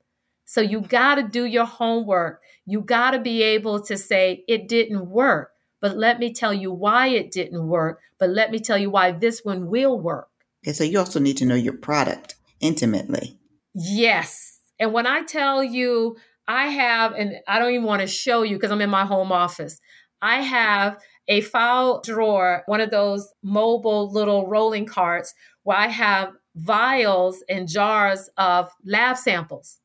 So 0.45 0.61
you 0.61 0.81
got 0.81 1.15
to 1.15 1.23
do 1.23 1.45
your 1.45 1.65
homework. 1.65 2.41
You 2.67 2.81
got 2.81 3.11
to 3.11 3.19
be 3.19 3.41
able 3.41 3.81
to 3.85 3.97
say, 3.97 4.43
it 4.47 4.67
didn't 4.67 5.09
work, 5.09 5.51
but 5.81 5.97
let 5.97 6.19
me 6.19 6.33
tell 6.33 6.53
you 6.53 6.71
why 6.71 7.07
it 7.07 7.31
didn't 7.31 7.65
work, 7.65 8.01
but 8.19 8.29
let 8.29 8.51
me 8.51 8.59
tell 8.59 8.77
you 8.77 8.89
why 8.89 9.13
this 9.13 9.43
one 9.43 9.67
will 9.67 9.99
work. 9.99 10.27
Okay, 10.63 10.73
so 10.73 10.83
you 10.83 10.99
also 10.99 11.19
need 11.19 11.37
to 11.37 11.45
know 11.45 11.55
your 11.55 11.77
product 11.77 12.35
intimately. 12.59 13.39
Yes. 13.73 14.59
And 14.79 14.91
when 14.91 15.07
I 15.07 15.23
tell 15.23 15.63
you 15.63 16.17
I 16.47 16.67
have, 16.67 17.13
and 17.13 17.37
I 17.47 17.59
don't 17.59 17.71
even 17.71 17.85
want 17.85 18.01
to 18.01 18.07
show 18.07 18.43
you 18.43 18.57
because 18.57 18.71
I'm 18.71 18.81
in 18.81 18.89
my 18.89 19.05
home 19.05 19.31
office. 19.31 19.79
I 20.21 20.41
have 20.41 20.97
a 21.27 21.41
file 21.41 22.01
drawer, 22.01 22.63
one 22.67 22.81
of 22.81 22.89
those 22.89 23.31
mobile 23.43 24.11
little 24.11 24.47
rolling 24.47 24.85
carts 24.85 25.33
where 25.63 25.77
I 25.77 25.87
have 25.87 26.33
vials 26.55 27.43
and 27.49 27.67
jars 27.67 28.29
of 28.37 28.71
lab 28.85 29.17
samples 29.17 29.79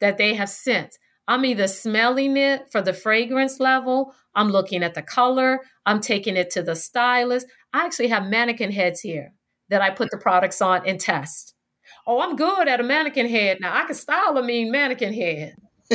that 0.00 0.16
they 0.16 0.34
have 0.34 0.48
sent. 0.48 0.96
I'm 1.30 1.44
either 1.44 1.68
smelling 1.68 2.36
it 2.36 2.72
for 2.72 2.82
the 2.82 2.92
fragrance 2.92 3.60
level, 3.60 4.12
I'm 4.34 4.50
looking 4.50 4.82
at 4.82 4.94
the 4.94 5.02
color, 5.02 5.60
I'm 5.86 6.00
taking 6.00 6.36
it 6.36 6.50
to 6.50 6.62
the 6.64 6.74
stylist. 6.74 7.46
I 7.72 7.84
actually 7.84 8.08
have 8.08 8.26
mannequin 8.26 8.72
heads 8.72 9.00
here 9.00 9.32
that 9.68 9.80
I 9.80 9.90
put 9.90 10.10
the 10.10 10.18
products 10.18 10.60
on 10.60 10.84
and 10.84 10.98
test. 10.98 11.54
Oh, 12.04 12.20
I'm 12.20 12.34
good 12.34 12.66
at 12.66 12.80
a 12.80 12.82
mannequin 12.82 13.28
head. 13.28 13.58
Now 13.60 13.80
I 13.80 13.86
can 13.86 13.94
style 13.94 14.36
a 14.38 14.42
mean 14.42 14.72
mannequin 14.72 15.14
head. 15.14 15.54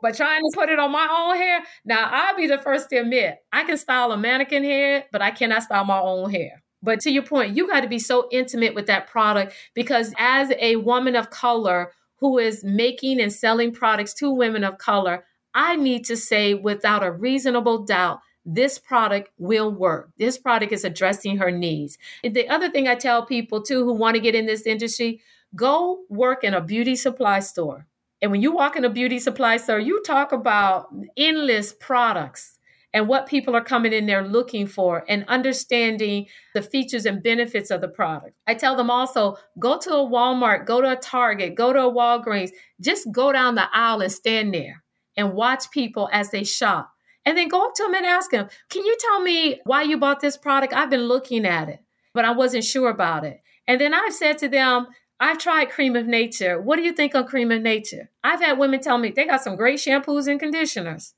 but 0.00 0.14
trying 0.14 0.42
to 0.42 0.52
put 0.54 0.68
it 0.68 0.78
on 0.78 0.92
my 0.92 1.08
own 1.10 1.34
hair, 1.36 1.64
now 1.84 2.08
I'll 2.08 2.36
be 2.36 2.46
the 2.46 2.58
first 2.58 2.90
to 2.90 2.98
admit 2.98 3.38
I 3.52 3.64
can 3.64 3.76
style 3.76 4.12
a 4.12 4.16
mannequin 4.16 4.62
head, 4.62 5.06
but 5.10 5.20
I 5.20 5.32
cannot 5.32 5.64
style 5.64 5.84
my 5.84 5.98
own 5.98 6.30
hair. 6.30 6.62
But 6.80 7.00
to 7.00 7.10
your 7.10 7.24
point, 7.24 7.56
you 7.56 7.66
got 7.66 7.80
to 7.80 7.88
be 7.88 7.98
so 7.98 8.28
intimate 8.30 8.76
with 8.76 8.86
that 8.86 9.08
product 9.08 9.52
because 9.74 10.14
as 10.16 10.52
a 10.60 10.76
woman 10.76 11.16
of 11.16 11.30
color 11.30 11.90
who 12.18 12.38
is 12.38 12.64
making 12.64 13.20
and 13.20 13.32
selling 13.32 13.72
products 13.72 14.14
to 14.14 14.30
women 14.30 14.64
of 14.64 14.78
color, 14.78 15.24
I 15.54 15.76
need 15.76 16.04
to 16.06 16.16
say 16.16 16.54
without 16.54 17.02
a 17.02 17.12
reasonable 17.12 17.84
doubt 17.84 18.20
this 18.48 18.78
product 18.78 19.30
will 19.38 19.72
work. 19.72 20.10
This 20.18 20.38
product 20.38 20.72
is 20.72 20.84
addressing 20.84 21.38
her 21.38 21.50
needs. 21.50 21.98
And 22.22 22.34
the 22.34 22.48
other 22.48 22.70
thing 22.70 22.86
I 22.86 22.94
tell 22.94 23.26
people 23.26 23.60
too 23.60 23.84
who 23.84 23.92
want 23.92 24.14
to 24.14 24.20
get 24.20 24.36
in 24.36 24.46
this 24.46 24.66
industry, 24.66 25.20
Go 25.56 26.00
work 26.08 26.44
in 26.44 26.54
a 26.54 26.60
beauty 26.60 26.96
supply 26.96 27.40
store. 27.40 27.86
And 28.20 28.30
when 28.30 28.42
you 28.42 28.52
walk 28.52 28.76
in 28.76 28.84
a 28.84 28.90
beauty 28.90 29.18
supply 29.18 29.56
store, 29.56 29.78
you 29.78 30.02
talk 30.02 30.32
about 30.32 30.88
endless 31.16 31.72
products 31.72 32.55
and 32.96 33.08
what 33.08 33.26
people 33.26 33.54
are 33.54 33.62
coming 33.62 33.92
in 33.92 34.06
there 34.06 34.26
looking 34.26 34.66
for 34.66 35.04
and 35.06 35.26
understanding 35.28 36.26
the 36.54 36.62
features 36.62 37.04
and 37.04 37.22
benefits 37.22 37.70
of 37.70 37.82
the 37.82 37.88
product. 37.88 38.32
I 38.46 38.54
tell 38.54 38.74
them 38.74 38.90
also 38.90 39.36
go 39.58 39.78
to 39.80 39.90
a 39.90 40.08
Walmart, 40.08 40.64
go 40.64 40.80
to 40.80 40.92
a 40.92 40.96
Target, 40.96 41.56
go 41.56 41.74
to 41.74 41.80
a 41.80 41.92
Walgreens, 41.92 42.52
just 42.80 43.12
go 43.12 43.32
down 43.32 43.54
the 43.54 43.68
aisle 43.70 44.00
and 44.00 44.10
stand 44.10 44.54
there 44.54 44.82
and 45.14 45.34
watch 45.34 45.70
people 45.70 46.08
as 46.10 46.30
they 46.30 46.42
shop. 46.42 46.90
And 47.26 47.36
then 47.36 47.48
go 47.48 47.66
up 47.66 47.74
to 47.74 47.82
them 47.82 47.96
and 47.96 48.06
ask 48.06 48.30
them, 48.30 48.48
Can 48.70 48.86
you 48.86 48.96
tell 48.98 49.20
me 49.20 49.60
why 49.64 49.82
you 49.82 49.98
bought 49.98 50.20
this 50.20 50.38
product? 50.38 50.72
I've 50.72 50.88
been 50.88 51.04
looking 51.04 51.44
at 51.44 51.68
it, 51.68 51.80
but 52.14 52.24
I 52.24 52.30
wasn't 52.30 52.64
sure 52.64 52.88
about 52.88 53.26
it. 53.26 53.42
And 53.68 53.78
then 53.78 53.92
I've 53.92 54.14
said 54.14 54.38
to 54.38 54.48
them, 54.48 54.86
I've 55.20 55.36
tried 55.36 55.68
Cream 55.68 55.96
of 55.96 56.06
Nature. 56.06 56.62
What 56.62 56.76
do 56.76 56.82
you 56.82 56.92
think 56.92 57.14
of 57.14 57.26
Cream 57.26 57.52
of 57.52 57.60
Nature? 57.60 58.10
I've 58.24 58.40
had 58.40 58.58
women 58.58 58.80
tell 58.80 58.96
me 58.96 59.10
they 59.10 59.26
got 59.26 59.42
some 59.42 59.56
great 59.56 59.80
shampoos 59.80 60.28
and 60.28 60.40
conditioners. 60.40 61.12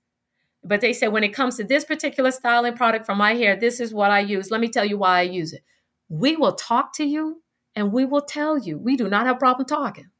But 0.68 0.82
they 0.82 0.92
said 0.92 1.08
when 1.08 1.24
it 1.24 1.32
comes 1.32 1.56
to 1.56 1.64
this 1.64 1.86
particular 1.86 2.30
styling 2.30 2.76
product 2.76 3.06
for 3.06 3.14
my 3.14 3.34
hair, 3.34 3.56
this 3.56 3.80
is 3.80 3.94
what 3.94 4.10
I 4.10 4.20
use. 4.20 4.50
Let 4.50 4.60
me 4.60 4.68
tell 4.68 4.84
you 4.84 4.98
why 4.98 5.20
I 5.20 5.22
use 5.22 5.54
it. 5.54 5.62
We 6.10 6.36
will 6.36 6.54
talk 6.54 6.94
to 6.96 7.04
you 7.04 7.42
and 7.74 7.90
we 7.90 8.04
will 8.04 8.20
tell 8.20 8.58
you. 8.58 8.78
We 8.78 8.94
do 8.94 9.08
not 9.08 9.26
have 9.26 9.38
problem 9.38 9.66
talking. 9.66 10.10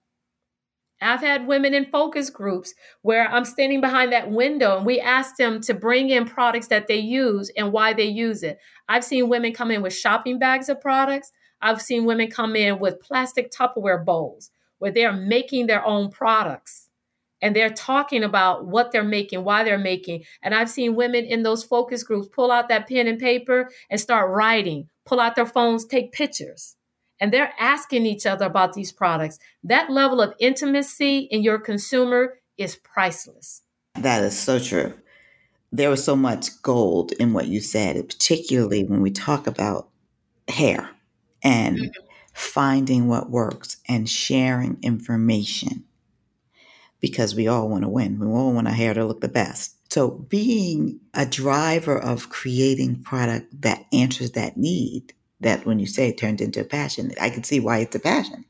I've 1.03 1.21
had 1.21 1.47
women 1.47 1.75
in 1.75 1.85
focus 1.85 2.31
groups 2.31 2.75
where 3.03 3.29
I'm 3.29 3.45
standing 3.45 3.83
behind 3.83 4.11
that 4.13 4.31
window 4.31 4.79
and 4.79 4.87
we 4.87 4.99
ask 4.99 5.37
them 5.37 5.61
to 5.63 5.75
bring 5.75 6.09
in 6.09 6.25
products 6.25 6.69
that 6.69 6.89
they 6.89 6.99
use 6.99 7.53
and 7.57 7.71
why 7.71 7.93
they 7.93 8.07
use 8.07 8.43
it. 8.43 8.59
I've 8.89 9.05
seen 9.05 9.29
women 9.29 9.53
come 9.53 9.71
in 9.71 9.83
with 9.83 9.95
shopping 9.95 10.39
bags 10.39 10.71
of 10.71 10.81
products. 10.81 11.31
I've 11.61 11.83
seen 11.83 12.07
women 12.07 12.31
come 12.31 12.57
in 12.57 12.79
with 12.79 13.01
plastic 13.01 13.53
Tupperware 13.53 14.03
bowls 14.03 14.51
where 14.79 14.91
they're 14.91 15.13
making 15.13 15.67
their 15.67 15.85
own 15.85 16.11
products 16.11 16.88
and 17.41 17.55
they're 17.55 17.71
talking 17.71 18.25
about 18.25 18.67
what 18.67 18.93
they're 18.93 19.05
making, 19.05 19.45
why 19.45 19.65
they're 19.65 19.79
making. 19.79 20.25
And 20.43 20.55
I've 20.55 20.71
seen 20.71 20.97
women 20.97 21.25
in 21.25 21.43
those 21.43 21.65
focus 21.65 22.03
groups 22.03 22.29
pull 22.33 22.51
out 22.51 22.69
that 22.69 22.89
pen 22.89 23.07
and 23.07 23.19
paper 23.19 23.71
and 23.91 24.01
start 24.01 24.31
writing, 24.31 24.89
pull 25.05 25.21
out 25.21 25.37
their 25.37 25.47
phones, 25.47 25.85
take 25.85 26.13
pictures. 26.13 26.77
And 27.21 27.33
they're 27.33 27.53
asking 27.59 28.07
each 28.07 28.27
other 28.27 28.47
about 28.47 28.75
these 28.75 28.93
products. 28.93 29.39
That 29.65 29.91
level 29.91 30.21
of 30.21 30.35
intimacy 30.39 31.29
in 31.31 31.43
your 31.43 31.59
consumer 31.59 32.39
is 32.57 32.77
priceless. 32.77 33.63
That 33.95 34.23
is 34.23 34.39
so 34.39 34.59
true. 34.59 34.95
There 35.73 35.91
was 35.91 36.05
so 36.05 36.17
much 36.17 36.63
gold 36.63 37.13
in 37.13 37.33
what 37.33 37.47
you 37.47 37.61
said, 37.61 38.09
particularly 38.09 38.85
when 38.85 39.03
we 39.03 39.11
talk 39.11 39.47
about 39.47 39.89
hair 40.49 40.91
and 41.43 41.77
mm-hmm. 41.77 42.05
finding 42.33 43.09
what 43.09 43.31
works 43.31 43.77
and 43.89 44.09
sharing 44.09 44.79
information 44.83 45.85
because 47.01 47.35
we 47.35 47.49
all 47.49 47.69
want 47.69 47.85
to 47.85 47.89
win. 47.89 48.19
We 48.19 48.27
all 48.27 48.53
want 48.53 48.67
our 48.67 48.75
hair 48.75 48.95
to 48.95 49.05
look 49.05 49.21
the 49.21 49.29
best. 49.29 49.77
So 49.93 50.11
being 50.11 51.01
a 51.15 51.25
driver 51.25 51.99
of 51.99 52.29
creating 52.29 53.03
product 53.03 53.63
that 53.63 53.85
answers 53.93 54.33
that 54.33 54.57
need, 54.57 55.15
that 55.41 55.65
when 55.65 55.79
you 55.79 55.87
say 55.87 56.09
it 56.09 56.19
turned 56.19 56.41
into 56.41 56.61
a 56.61 56.65
passion, 56.65 57.13
I 57.21 57.31
can 57.31 57.45
see 57.45 57.61
why 57.61 57.79
it's 57.79 57.97
a 57.97 58.01
passion. 58.01 58.45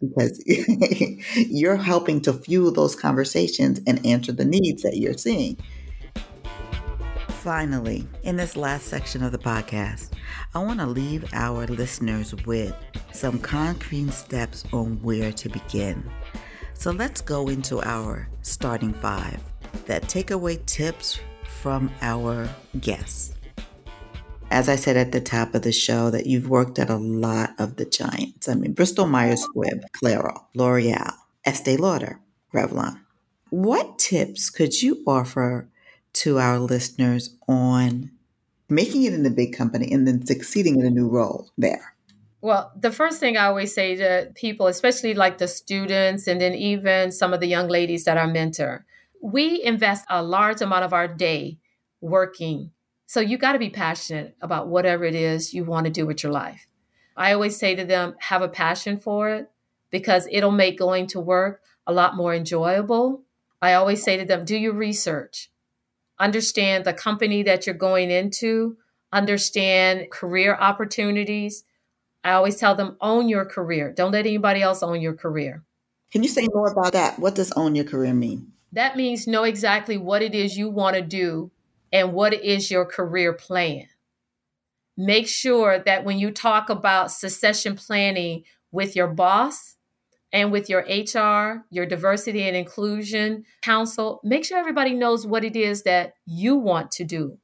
Because 0.00 0.42
you're 1.36 1.76
helping 1.76 2.20
to 2.22 2.32
fuel 2.34 2.70
those 2.70 2.94
conversations 2.94 3.80
and 3.86 4.04
answer 4.04 4.32
the 4.32 4.44
needs 4.44 4.82
that 4.82 4.98
you're 4.98 5.14
seeing. 5.14 5.56
Finally, 7.28 8.06
in 8.22 8.36
this 8.36 8.56
last 8.56 8.86
section 8.86 9.22
of 9.22 9.32
the 9.32 9.38
podcast, 9.38 10.10
I 10.54 10.58
want 10.58 10.80
to 10.80 10.86
leave 10.86 11.24
our 11.32 11.66
listeners 11.66 12.34
with 12.44 12.74
some 13.12 13.38
concrete 13.38 14.12
steps 14.12 14.64
on 14.72 15.00
where 15.02 15.32
to 15.32 15.48
begin. 15.48 16.10
So 16.78 16.92
let's 16.92 17.20
go 17.20 17.48
into 17.48 17.82
our 17.82 18.28
starting 18.42 18.92
five. 18.92 19.40
that 19.86 20.02
takeaway 20.04 20.64
tips 20.66 21.18
from 21.60 21.90
our 22.00 22.48
guests. 22.80 23.34
As 24.50 24.68
I 24.68 24.76
said 24.76 24.96
at 24.96 25.12
the 25.12 25.20
top 25.20 25.54
of 25.54 25.62
the 25.62 25.72
show, 25.72 26.10
that 26.10 26.26
you've 26.26 26.48
worked 26.48 26.78
at 26.78 26.90
a 26.90 26.96
lot 26.96 27.50
of 27.58 27.76
the 27.76 27.84
giants. 27.84 28.48
I 28.48 28.54
mean, 28.54 28.72
Bristol 28.72 29.06
Myers 29.06 29.44
Squibb, 29.44 29.82
Clairol, 29.96 30.44
L'Oreal, 30.54 31.12
Estee 31.44 31.76
Lauder, 31.76 32.20
Revlon. 32.54 33.00
What 33.50 33.98
tips 33.98 34.50
could 34.50 34.80
you 34.82 35.02
offer 35.06 35.68
to 36.14 36.38
our 36.38 36.58
listeners 36.58 37.36
on 37.48 38.10
making 38.68 39.04
it 39.04 39.12
in 39.12 39.26
a 39.26 39.30
big 39.30 39.56
company 39.56 39.90
and 39.92 40.06
then 40.06 40.24
succeeding 40.26 40.78
in 40.78 40.86
a 40.86 40.90
new 40.90 41.08
role 41.08 41.50
there? 41.58 41.95
Well, 42.46 42.70
the 42.78 42.92
first 42.92 43.18
thing 43.18 43.36
I 43.36 43.46
always 43.46 43.74
say 43.74 43.96
to 43.96 44.30
people, 44.36 44.68
especially 44.68 45.14
like 45.14 45.38
the 45.38 45.48
students 45.48 46.28
and 46.28 46.40
then 46.40 46.54
even 46.54 47.10
some 47.10 47.34
of 47.34 47.40
the 47.40 47.48
young 47.48 47.66
ladies 47.66 48.04
that 48.04 48.16
I 48.16 48.24
mentor, 48.26 48.86
we 49.20 49.64
invest 49.64 50.04
a 50.08 50.22
large 50.22 50.60
amount 50.60 50.84
of 50.84 50.92
our 50.92 51.08
day 51.08 51.58
working. 52.00 52.70
So 53.06 53.18
you 53.18 53.36
got 53.36 53.54
to 53.54 53.58
be 53.58 53.70
passionate 53.70 54.36
about 54.40 54.68
whatever 54.68 55.04
it 55.04 55.16
is 55.16 55.54
you 55.54 55.64
want 55.64 55.86
to 55.86 55.90
do 55.90 56.06
with 56.06 56.22
your 56.22 56.30
life. 56.30 56.68
I 57.16 57.32
always 57.32 57.56
say 57.56 57.74
to 57.74 57.84
them, 57.84 58.14
have 58.20 58.42
a 58.42 58.48
passion 58.48 59.00
for 59.00 59.28
it 59.28 59.50
because 59.90 60.28
it'll 60.30 60.52
make 60.52 60.78
going 60.78 61.08
to 61.08 61.18
work 61.18 61.62
a 61.84 61.92
lot 61.92 62.14
more 62.14 62.32
enjoyable. 62.32 63.24
I 63.60 63.72
always 63.72 64.04
say 64.04 64.18
to 64.18 64.24
them, 64.24 64.44
do 64.44 64.56
your 64.56 64.72
research, 64.72 65.50
understand 66.20 66.84
the 66.84 66.92
company 66.92 67.42
that 67.42 67.66
you're 67.66 67.74
going 67.74 68.12
into, 68.12 68.76
understand 69.12 70.12
career 70.12 70.54
opportunities. 70.54 71.64
I 72.26 72.32
always 72.32 72.56
tell 72.56 72.74
them, 72.74 72.96
own 73.00 73.28
your 73.28 73.44
career. 73.44 73.92
Don't 73.92 74.10
let 74.10 74.26
anybody 74.26 74.60
else 74.60 74.82
own 74.82 75.00
your 75.00 75.14
career. 75.14 75.62
Can 76.10 76.24
you 76.24 76.28
say 76.28 76.48
more 76.52 76.72
about 76.72 76.92
that? 76.92 77.20
What 77.20 77.36
does 77.36 77.52
own 77.52 77.76
your 77.76 77.84
career 77.84 78.14
mean? 78.14 78.52
That 78.72 78.96
means 78.96 79.28
know 79.28 79.44
exactly 79.44 79.96
what 79.96 80.22
it 80.22 80.34
is 80.34 80.58
you 80.58 80.68
want 80.68 80.96
to 80.96 81.02
do 81.02 81.52
and 81.92 82.12
what 82.12 82.34
is 82.34 82.68
your 82.68 82.84
career 82.84 83.32
plan. 83.32 83.86
Make 84.96 85.28
sure 85.28 85.78
that 85.78 86.04
when 86.04 86.18
you 86.18 86.32
talk 86.32 86.68
about 86.68 87.12
succession 87.12 87.76
planning 87.76 88.42
with 88.72 88.96
your 88.96 89.06
boss 89.06 89.76
and 90.32 90.50
with 90.50 90.68
your 90.68 90.80
HR, 90.80 91.64
your 91.70 91.86
diversity 91.86 92.42
and 92.42 92.56
inclusion 92.56 93.44
council, 93.62 94.20
make 94.24 94.44
sure 94.44 94.58
everybody 94.58 94.94
knows 94.94 95.24
what 95.24 95.44
it 95.44 95.54
is 95.54 95.84
that 95.84 96.14
you 96.26 96.56
want 96.56 96.90
to 96.90 97.04
do. 97.04 97.38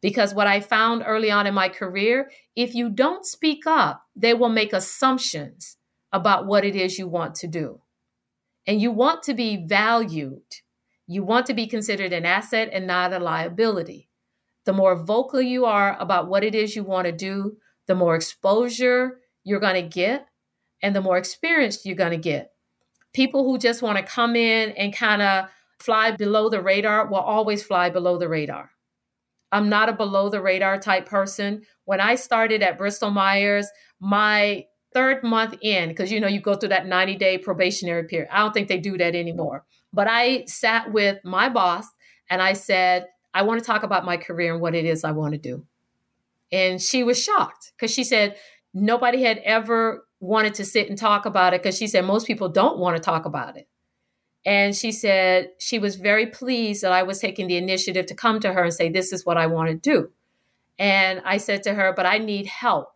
Because 0.00 0.34
what 0.34 0.46
I 0.46 0.60
found 0.60 1.02
early 1.06 1.30
on 1.30 1.46
in 1.46 1.54
my 1.54 1.68
career, 1.68 2.30
if 2.56 2.74
you 2.74 2.88
don't 2.88 3.26
speak 3.26 3.66
up, 3.66 4.04
they 4.16 4.32
will 4.32 4.48
make 4.48 4.72
assumptions 4.72 5.76
about 6.12 6.46
what 6.46 6.64
it 6.64 6.74
is 6.74 6.98
you 6.98 7.06
want 7.06 7.34
to 7.36 7.46
do. 7.46 7.80
And 8.66 8.80
you 8.80 8.90
want 8.90 9.22
to 9.24 9.34
be 9.34 9.64
valued. 9.66 10.42
You 11.06 11.22
want 11.22 11.46
to 11.46 11.54
be 11.54 11.66
considered 11.66 12.12
an 12.12 12.24
asset 12.24 12.70
and 12.72 12.86
not 12.86 13.12
a 13.12 13.18
liability. 13.18 14.08
The 14.64 14.72
more 14.72 14.94
vocal 14.94 15.40
you 15.40 15.64
are 15.64 15.96
about 15.98 16.28
what 16.28 16.44
it 16.44 16.54
is 16.54 16.76
you 16.76 16.84
want 16.84 17.06
to 17.06 17.12
do, 17.12 17.56
the 17.86 17.94
more 17.94 18.14
exposure 18.14 19.18
you're 19.44 19.60
going 19.60 19.82
to 19.82 19.88
get 19.88 20.26
and 20.82 20.94
the 20.94 21.00
more 21.00 21.18
experience 21.18 21.84
you're 21.84 21.96
going 21.96 22.12
to 22.12 22.16
get. 22.16 22.52
People 23.12 23.44
who 23.44 23.58
just 23.58 23.82
want 23.82 23.98
to 23.98 24.04
come 24.04 24.36
in 24.36 24.70
and 24.70 24.94
kind 24.94 25.20
of 25.22 25.46
fly 25.78 26.12
below 26.12 26.48
the 26.48 26.62
radar 26.62 27.06
will 27.06 27.16
always 27.16 27.62
fly 27.62 27.90
below 27.90 28.18
the 28.18 28.28
radar. 28.28 28.70
I'm 29.52 29.68
not 29.68 29.88
a 29.88 29.92
below 29.92 30.28
the 30.28 30.40
radar 30.40 30.78
type 30.78 31.06
person. 31.06 31.62
When 31.84 32.00
I 32.00 32.14
started 32.14 32.62
at 32.62 32.78
Bristol 32.78 33.10
Myers, 33.10 33.68
my 34.00 34.64
third 34.92 35.22
month 35.22 35.56
in, 35.60 35.88
because 35.88 36.10
you 36.10 36.20
know, 36.20 36.28
you 36.28 36.40
go 36.40 36.54
through 36.54 36.70
that 36.70 36.86
90 36.86 37.16
day 37.16 37.38
probationary 37.38 38.04
period. 38.04 38.28
I 38.32 38.38
don't 38.38 38.52
think 38.52 38.68
they 38.68 38.78
do 38.78 38.96
that 38.98 39.14
anymore. 39.14 39.64
But 39.92 40.08
I 40.08 40.44
sat 40.46 40.92
with 40.92 41.18
my 41.24 41.48
boss 41.48 41.86
and 42.28 42.40
I 42.40 42.52
said, 42.52 43.06
I 43.34 43.42
want 43.42 43.60
to 43.60 43.66
talk 43.66 43.82
about 43.82 44.04
my 44.04 44.16
career 44.16 44.52
and 44.52 44.62
what 44.62 44.74
it 44.74 44.84
is 44.84 45.04
I 45.04 45.12
want 45.12 45.32
to 45.32 45.38
do. 45.38 45.64
And 46.52 46.80
she 46.80 47.04
was 47.04 47.22
shocked 47.22 47.72
because 47.76 47.92
she 47.92 48.04
said 48.04 48.36
nobody 48.74 49.22
had 49.22 49.38
ever 49.38 50.04
wanted 50.20 50.54
to 50.54 50.64
sit 50.64 50.88
and 50.88 50.98
talk 50.98 51.26
about 51.26 51.54
it 51.54 51.62
because 51.62 51.76
she 51.76 51.86
said 51.86 52.04
most 52.04 52.26
people 52.26 52.48
don't 52.48 52.78
want 52.78 52.96
to 52.96 53.02
talk 53.02 53.24
about 53.24 53.56
it. 53.56 53.68
And 54.44 54.74
she 54.74 54.90
said 54.90 55.50
she 55.58 55.78
was 55.78 55.96
very 55.96 56.26
pleased 56.26 56.82
that 56.82 56.92
I 56.92 57.02
was 57.02 57.18
taking 57.18 57.46
the 57.46 57.56
initiative 57.56 58.06
to 58.06 58.14
come 58.14 58.40
to 58.40 58.52
her 58.52 58.64
and 58.64 58.72
say, 58.72 58.88
This 58.88 59.12
is 59.12 59.26
what 59.26 59.36
I 59.36 59.46
want 59.46 59.68
to 59.70 59.74
do. 59.74 60.10
And 60.78 61.20
I 61.24 61.36
said 61.36 61.62
to 61.64 61.74
her, 61.74 61.92
But 61.94 62.06
I 62.06 62.18
need 62.18 62.46
help. 62.46 62.92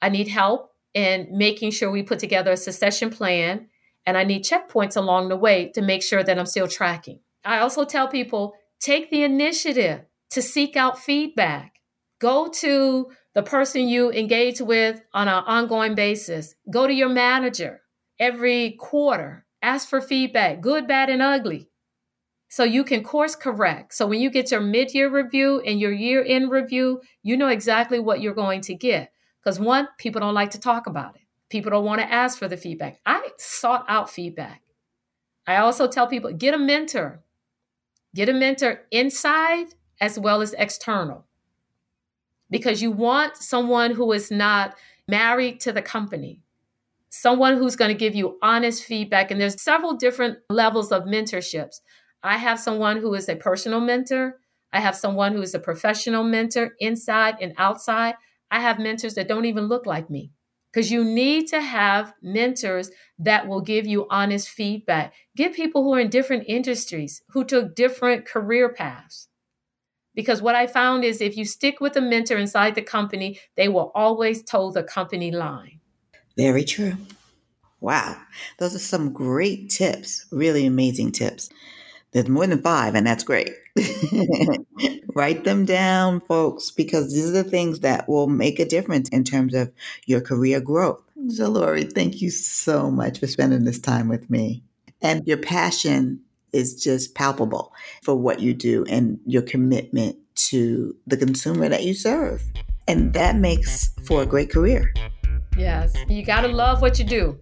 I 0.00 0.08
need 0.08 0.28
help 0.28 0.72
in 0.94 1.28
making 1.30 1.70
sure 1.70 1.90
we 1.90 2.02
put 2.02 2.18
together 2.18 2.52
a 2.52 2.56
succession 2.56 3.10
plan. 3.10 3.68
And 4.04 4.18
I 4.18 4.24
need 4.24 4.44
checkpoints 4.44 4.96
along 4.96 5.28
the 5.28 5.36
way 5.36 5.70
to 5.74 5.80
make 5.80 6.02
sure 6.02 6.24
that 6.24 6.38
I'm 6.38 6.46
still 6.46 6.66
tracking. 6.66 7.20
I 7.44 7.58
also 7.58 7.84
tell 7.84 8.08
people 8.08 8.54
take 8.80 9.10
the 9.10 9.22
initiative 9.22 10.02
to 10.30 10.42
seek 10.42 10.74
out 10.76 10.98
feedback. 10.98 11.74
Go 12.18 12.48
to 12.48 13.12
the 13.34 13.42
person 13.42 13.86
you 13.86 14.10
engage 14.10 14.60
with 14.60 15.00
on 15.14 15.28
an 15.28 15.44
ongoing 15.46 15.94
basis. 15.94 16.56
Go 16.70 16.88
to 16.88 16.92
your 16.92 17.08
manager 17.08 17.80
every 18.18 18.72
quarter 18.72 19.46
ask 19.62 19.88
for 19.88 20.00
feedback, 20.00 20.60
good, 20.60 20.86
bad, 20.86 21.08
and 21.08 21.22
ugly. 21.22 21.68
So 22.48 22.64
you 22.64 22.84
can 22.84 23.02
course 23.02 23.34
correct. 23.34 23.94
So 23.94 24.06
when 24.06 24.20
you 24.20 24.28
get 24.28 24.50
your 24.50 24.60
mid 24.60 24.92
year 24.92 25.08
review 25.08 25.60
and 25.60 25.80
your 25.80 25.92
year 25.92 26.22
end 26.26 26.50
review, 26.50 27.00
you 27.22 27.36
know 27.36 27.48
exactly 27.48 27.98
what 27.98 28.20
you're 28.20 28.34
going 28.34 28.60
to 28.62 28.74
get. 28.74 29.10
Because 29.42 29.58
one, 29.58 29.88
people 29.96 30.20
don't 30.20 30.34
like 30.34 30.50
to 30.50 30.60
talk 30.60 30.86
about 30.86 31.16
it, 31.16 31.22
people 31.48 31.70
don't 31.70 31.86
want 31.86 32.02
to 32.02 32.12
ask 32.12 32.38
for 32.38 32.48
the 32.48 32.58
feedback. 32.58 33.00
I 33.06 33.30
sought 33.38 33.86
out 33.88 34.10
feedback. 34.10 34.60
I 35.46 35.56
also 35.56 35.88
tell 35.88 36.06
people 36.06 36.32
get 36.32 36.52
a 36.52 36.58
mentor, 36.58 37.22
get 38.14 38.28
a 38.28 38.34
mentor 38.34 38.82
inside 38.90 39.68
as 39.98 40.18
well 40.18 40.42
as 40.42 40.54
external. 40.58 41.24
Because 42.50 42.82
you 42.82 42.90
want 42.90 43.38
someone 43.38 43.92
who 43.92 44.12
is 44.12 44.30
not 44.30 44.74
married 45.08 45.58
to 45.60 45.72
the 45.72 45.80
company, 45.80 46.41
someone 47.12 47.58
who's 47.58 47.76
going 47.76 47.90
to 47.90 47.98
give 47.98 48.14
you 48.14 48.38
honest 48.42 48.84
feedback. 48.84 49.30
And 49.30 49.40
there's 49.40 49.60
several 49.62 49.94
different 49.94 50.38
levels 50.48 50.90
of 50.90 51.04
mentorships. 51.04 51.80
I 52.22 52.38
have 52.38 52.58
someone 52.58 52.98
who 52.98 53.14
is 53.14 53.28
a 53.28 53.36
personal 53.36 53.80
mentor. 53.80 54.40
I 54.72 54.80
have 54.80 54.96
someone 54.96 55.34
who 55.34 55.42
is 55.42 55.54
a 55.54 55.58
professional 55.58 56.24
mentor 56.24 56.72
inside 56.80 57.36
and 57.40 57.52
outside. 57.58 58.14
I 58.50 58.60
have 58.60 58.78
mentors 58.78 59.14
that 59.14 59.28
don't 59.28 59.44
even 59.44 59.64
look 59.64 59.84
like 59.84 60.08
me 60.08 60.32
because 60.72 60.90
you 60.90 61.04
need 61.04 61.48
to 61.48 61.60
have 61.60 62.14
mentors 62.22 62.90
that 63.18 63.46
will 63.46 63.60
give 63.60 63.86
you 63.86 64.06
honest 64.08 64.48
feedback. 64.48 65.12
Get 65.36 65.54
people 65.54 65.84
who 65.84 65.94
are 65.94 66.00
in 66.00 66.08
different 66.08 66.44
industries, 66.48 67.22
who 67.30 67.44
took 67.44 67.74
different 67.74 68.24
career 68.24 68.72
paths. 68.72 69.28
Because 70.14 70.40
what 70.40 70.54
I 70.54 70.66
found 70.66 71.04
is 71.04 71.20
if 71.20 71.36
you 71.36 71.44
stick 71.44 71.78
with 71.80 71.94
a 71.96 72.00
mentor 72.00 72.38
inside 72.38 72.74
the 72.74 72.82
company, 72.82 73.38
they 73.56 73.68
will 73.68 73.92
always 73.94 74.42
toe 74.42 74.70
the 74.70 74.82
company 74.82 75.30
line. 75.30 75.81
Very 76.36 76.64
true. 76.64 76.96
Wow. 77.80 78.16
Those 78.58 78.74
are 78.74 78.80
some 78.80 79.12
great 79.12 79.68
tips, 79.70 80.26
really 80.30 80.66
amazing 80.66 81.12
tips. 81.12 81.50
There's 82.12 82.28
more 82.28 82.46
than 82.46 82.60
five, 82.60 82.94
and 82.94 83.06
that's 83.06 83.24
great. 83.24 83.50
Write 85.14 85.44
them 85.44 85.64
down, 85.64 86.20
folks, 86.20 86.70
because 86.70 87.12
these 87.12 87.28
are 87.28 87.42
the 87.42 87.44
things 87.44 87.80
that 87.80 88.08
will 88.08 88.28
make 88.28 88.60
a 88.60 88.66
difference 88.66 89.08
in 89.08 89.24
terms 89.24 89.54
of 89.54 89.72
your 90.06 90.20
career 90.20 90.60
growth. 90.60 91.02
So, 91.28 91.48
Lori, 91.48 91.84
thank 91.84 92.20
you 92.20 92.30
so 92.30 92.90
much 92.90 93.18
for 93.18 93.26
spending 93.26 93.64
this 93.64 93.78
time 93.78 94.08
with 94.08 94.28
me. 94.28 94.62
And 95.00 95.26
your 95.26 95.38
passion 95.38 96.20
is 96.52 96.82
just 96.82 97.14
palpable 97.14 97.72
for 98.02 98.14
what 98.14 98.40
you 98.40 98.52
do 98.52 98.84
and 98.88 99.18
your 99.26 99.42
commitment 99.42 100.16
to 100.34 100.94
the 101.06 101.16
consumer 101.16 101.68
that 101.68 101.84
you 101.84 101.94
serve. 101.94 102.42
And 102.86 103.14
that 103.14 103.36
makes 103.36 103.90
for 104.04 104.22
a 104.22 104.26
great 104.26 104.50
career. 104.50 104.92
Yes, 105.56 105.94
you 106.08 106.24
got 106.24 106.42
to 106.42 106.48
love 106.48 106.80
what 106.82 106.98
you 106.98 107.04
do. 107.04 107.38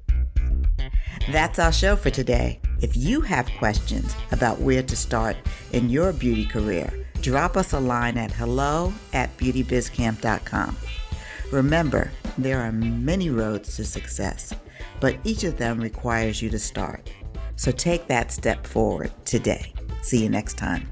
That's 1.30 1.58
our 1.58 1.72
show 1.72 1.96
for 1.96 2.10
today. 2.10 2.60
If 2.80 2.96
you 2.96 3.20
have 3.20 3.50
questions 3.58 4.14
about 4.32 4.58
where 4.58 4.82
to 4.82 4.96
start 4.96 5.36
in 5.72 5.90
your 5.90 6.12
beauty 6.12 6.46
career, 6.46 6.92
drop 7.20 7.56
us 7.56 7.72
a 7.72 7.80
line 7.80 8.16
at 8.16 8.32
hello 8.32 8.92
at 9.12 9.36
beautybizcamp.com. 9.36 10.76
Remember, 11.52 12.10
there 12.38 12.60
are 12.60 12.72
many 12.72 13.28
roads 13.28 13.76
to 13.76 13.84
success, 13.84 14.54
but 15.00 15.16
each 15.24 15.44
of 15.44 15.58
them 15.58 15.80
requires 15.80 16.40
you 16.40 16.48
to 16.50 16.58
start. 16.58 17.12
So 17.56 17.70
take 17.70 18.06
that 18.06 18.32
step 18.32 18.66
forward 18.66 19.12
today. 19.24 19.74
See 20.02 20.22
you 20.22 20.30
next 20.30 20.54
time. 20.54 20.88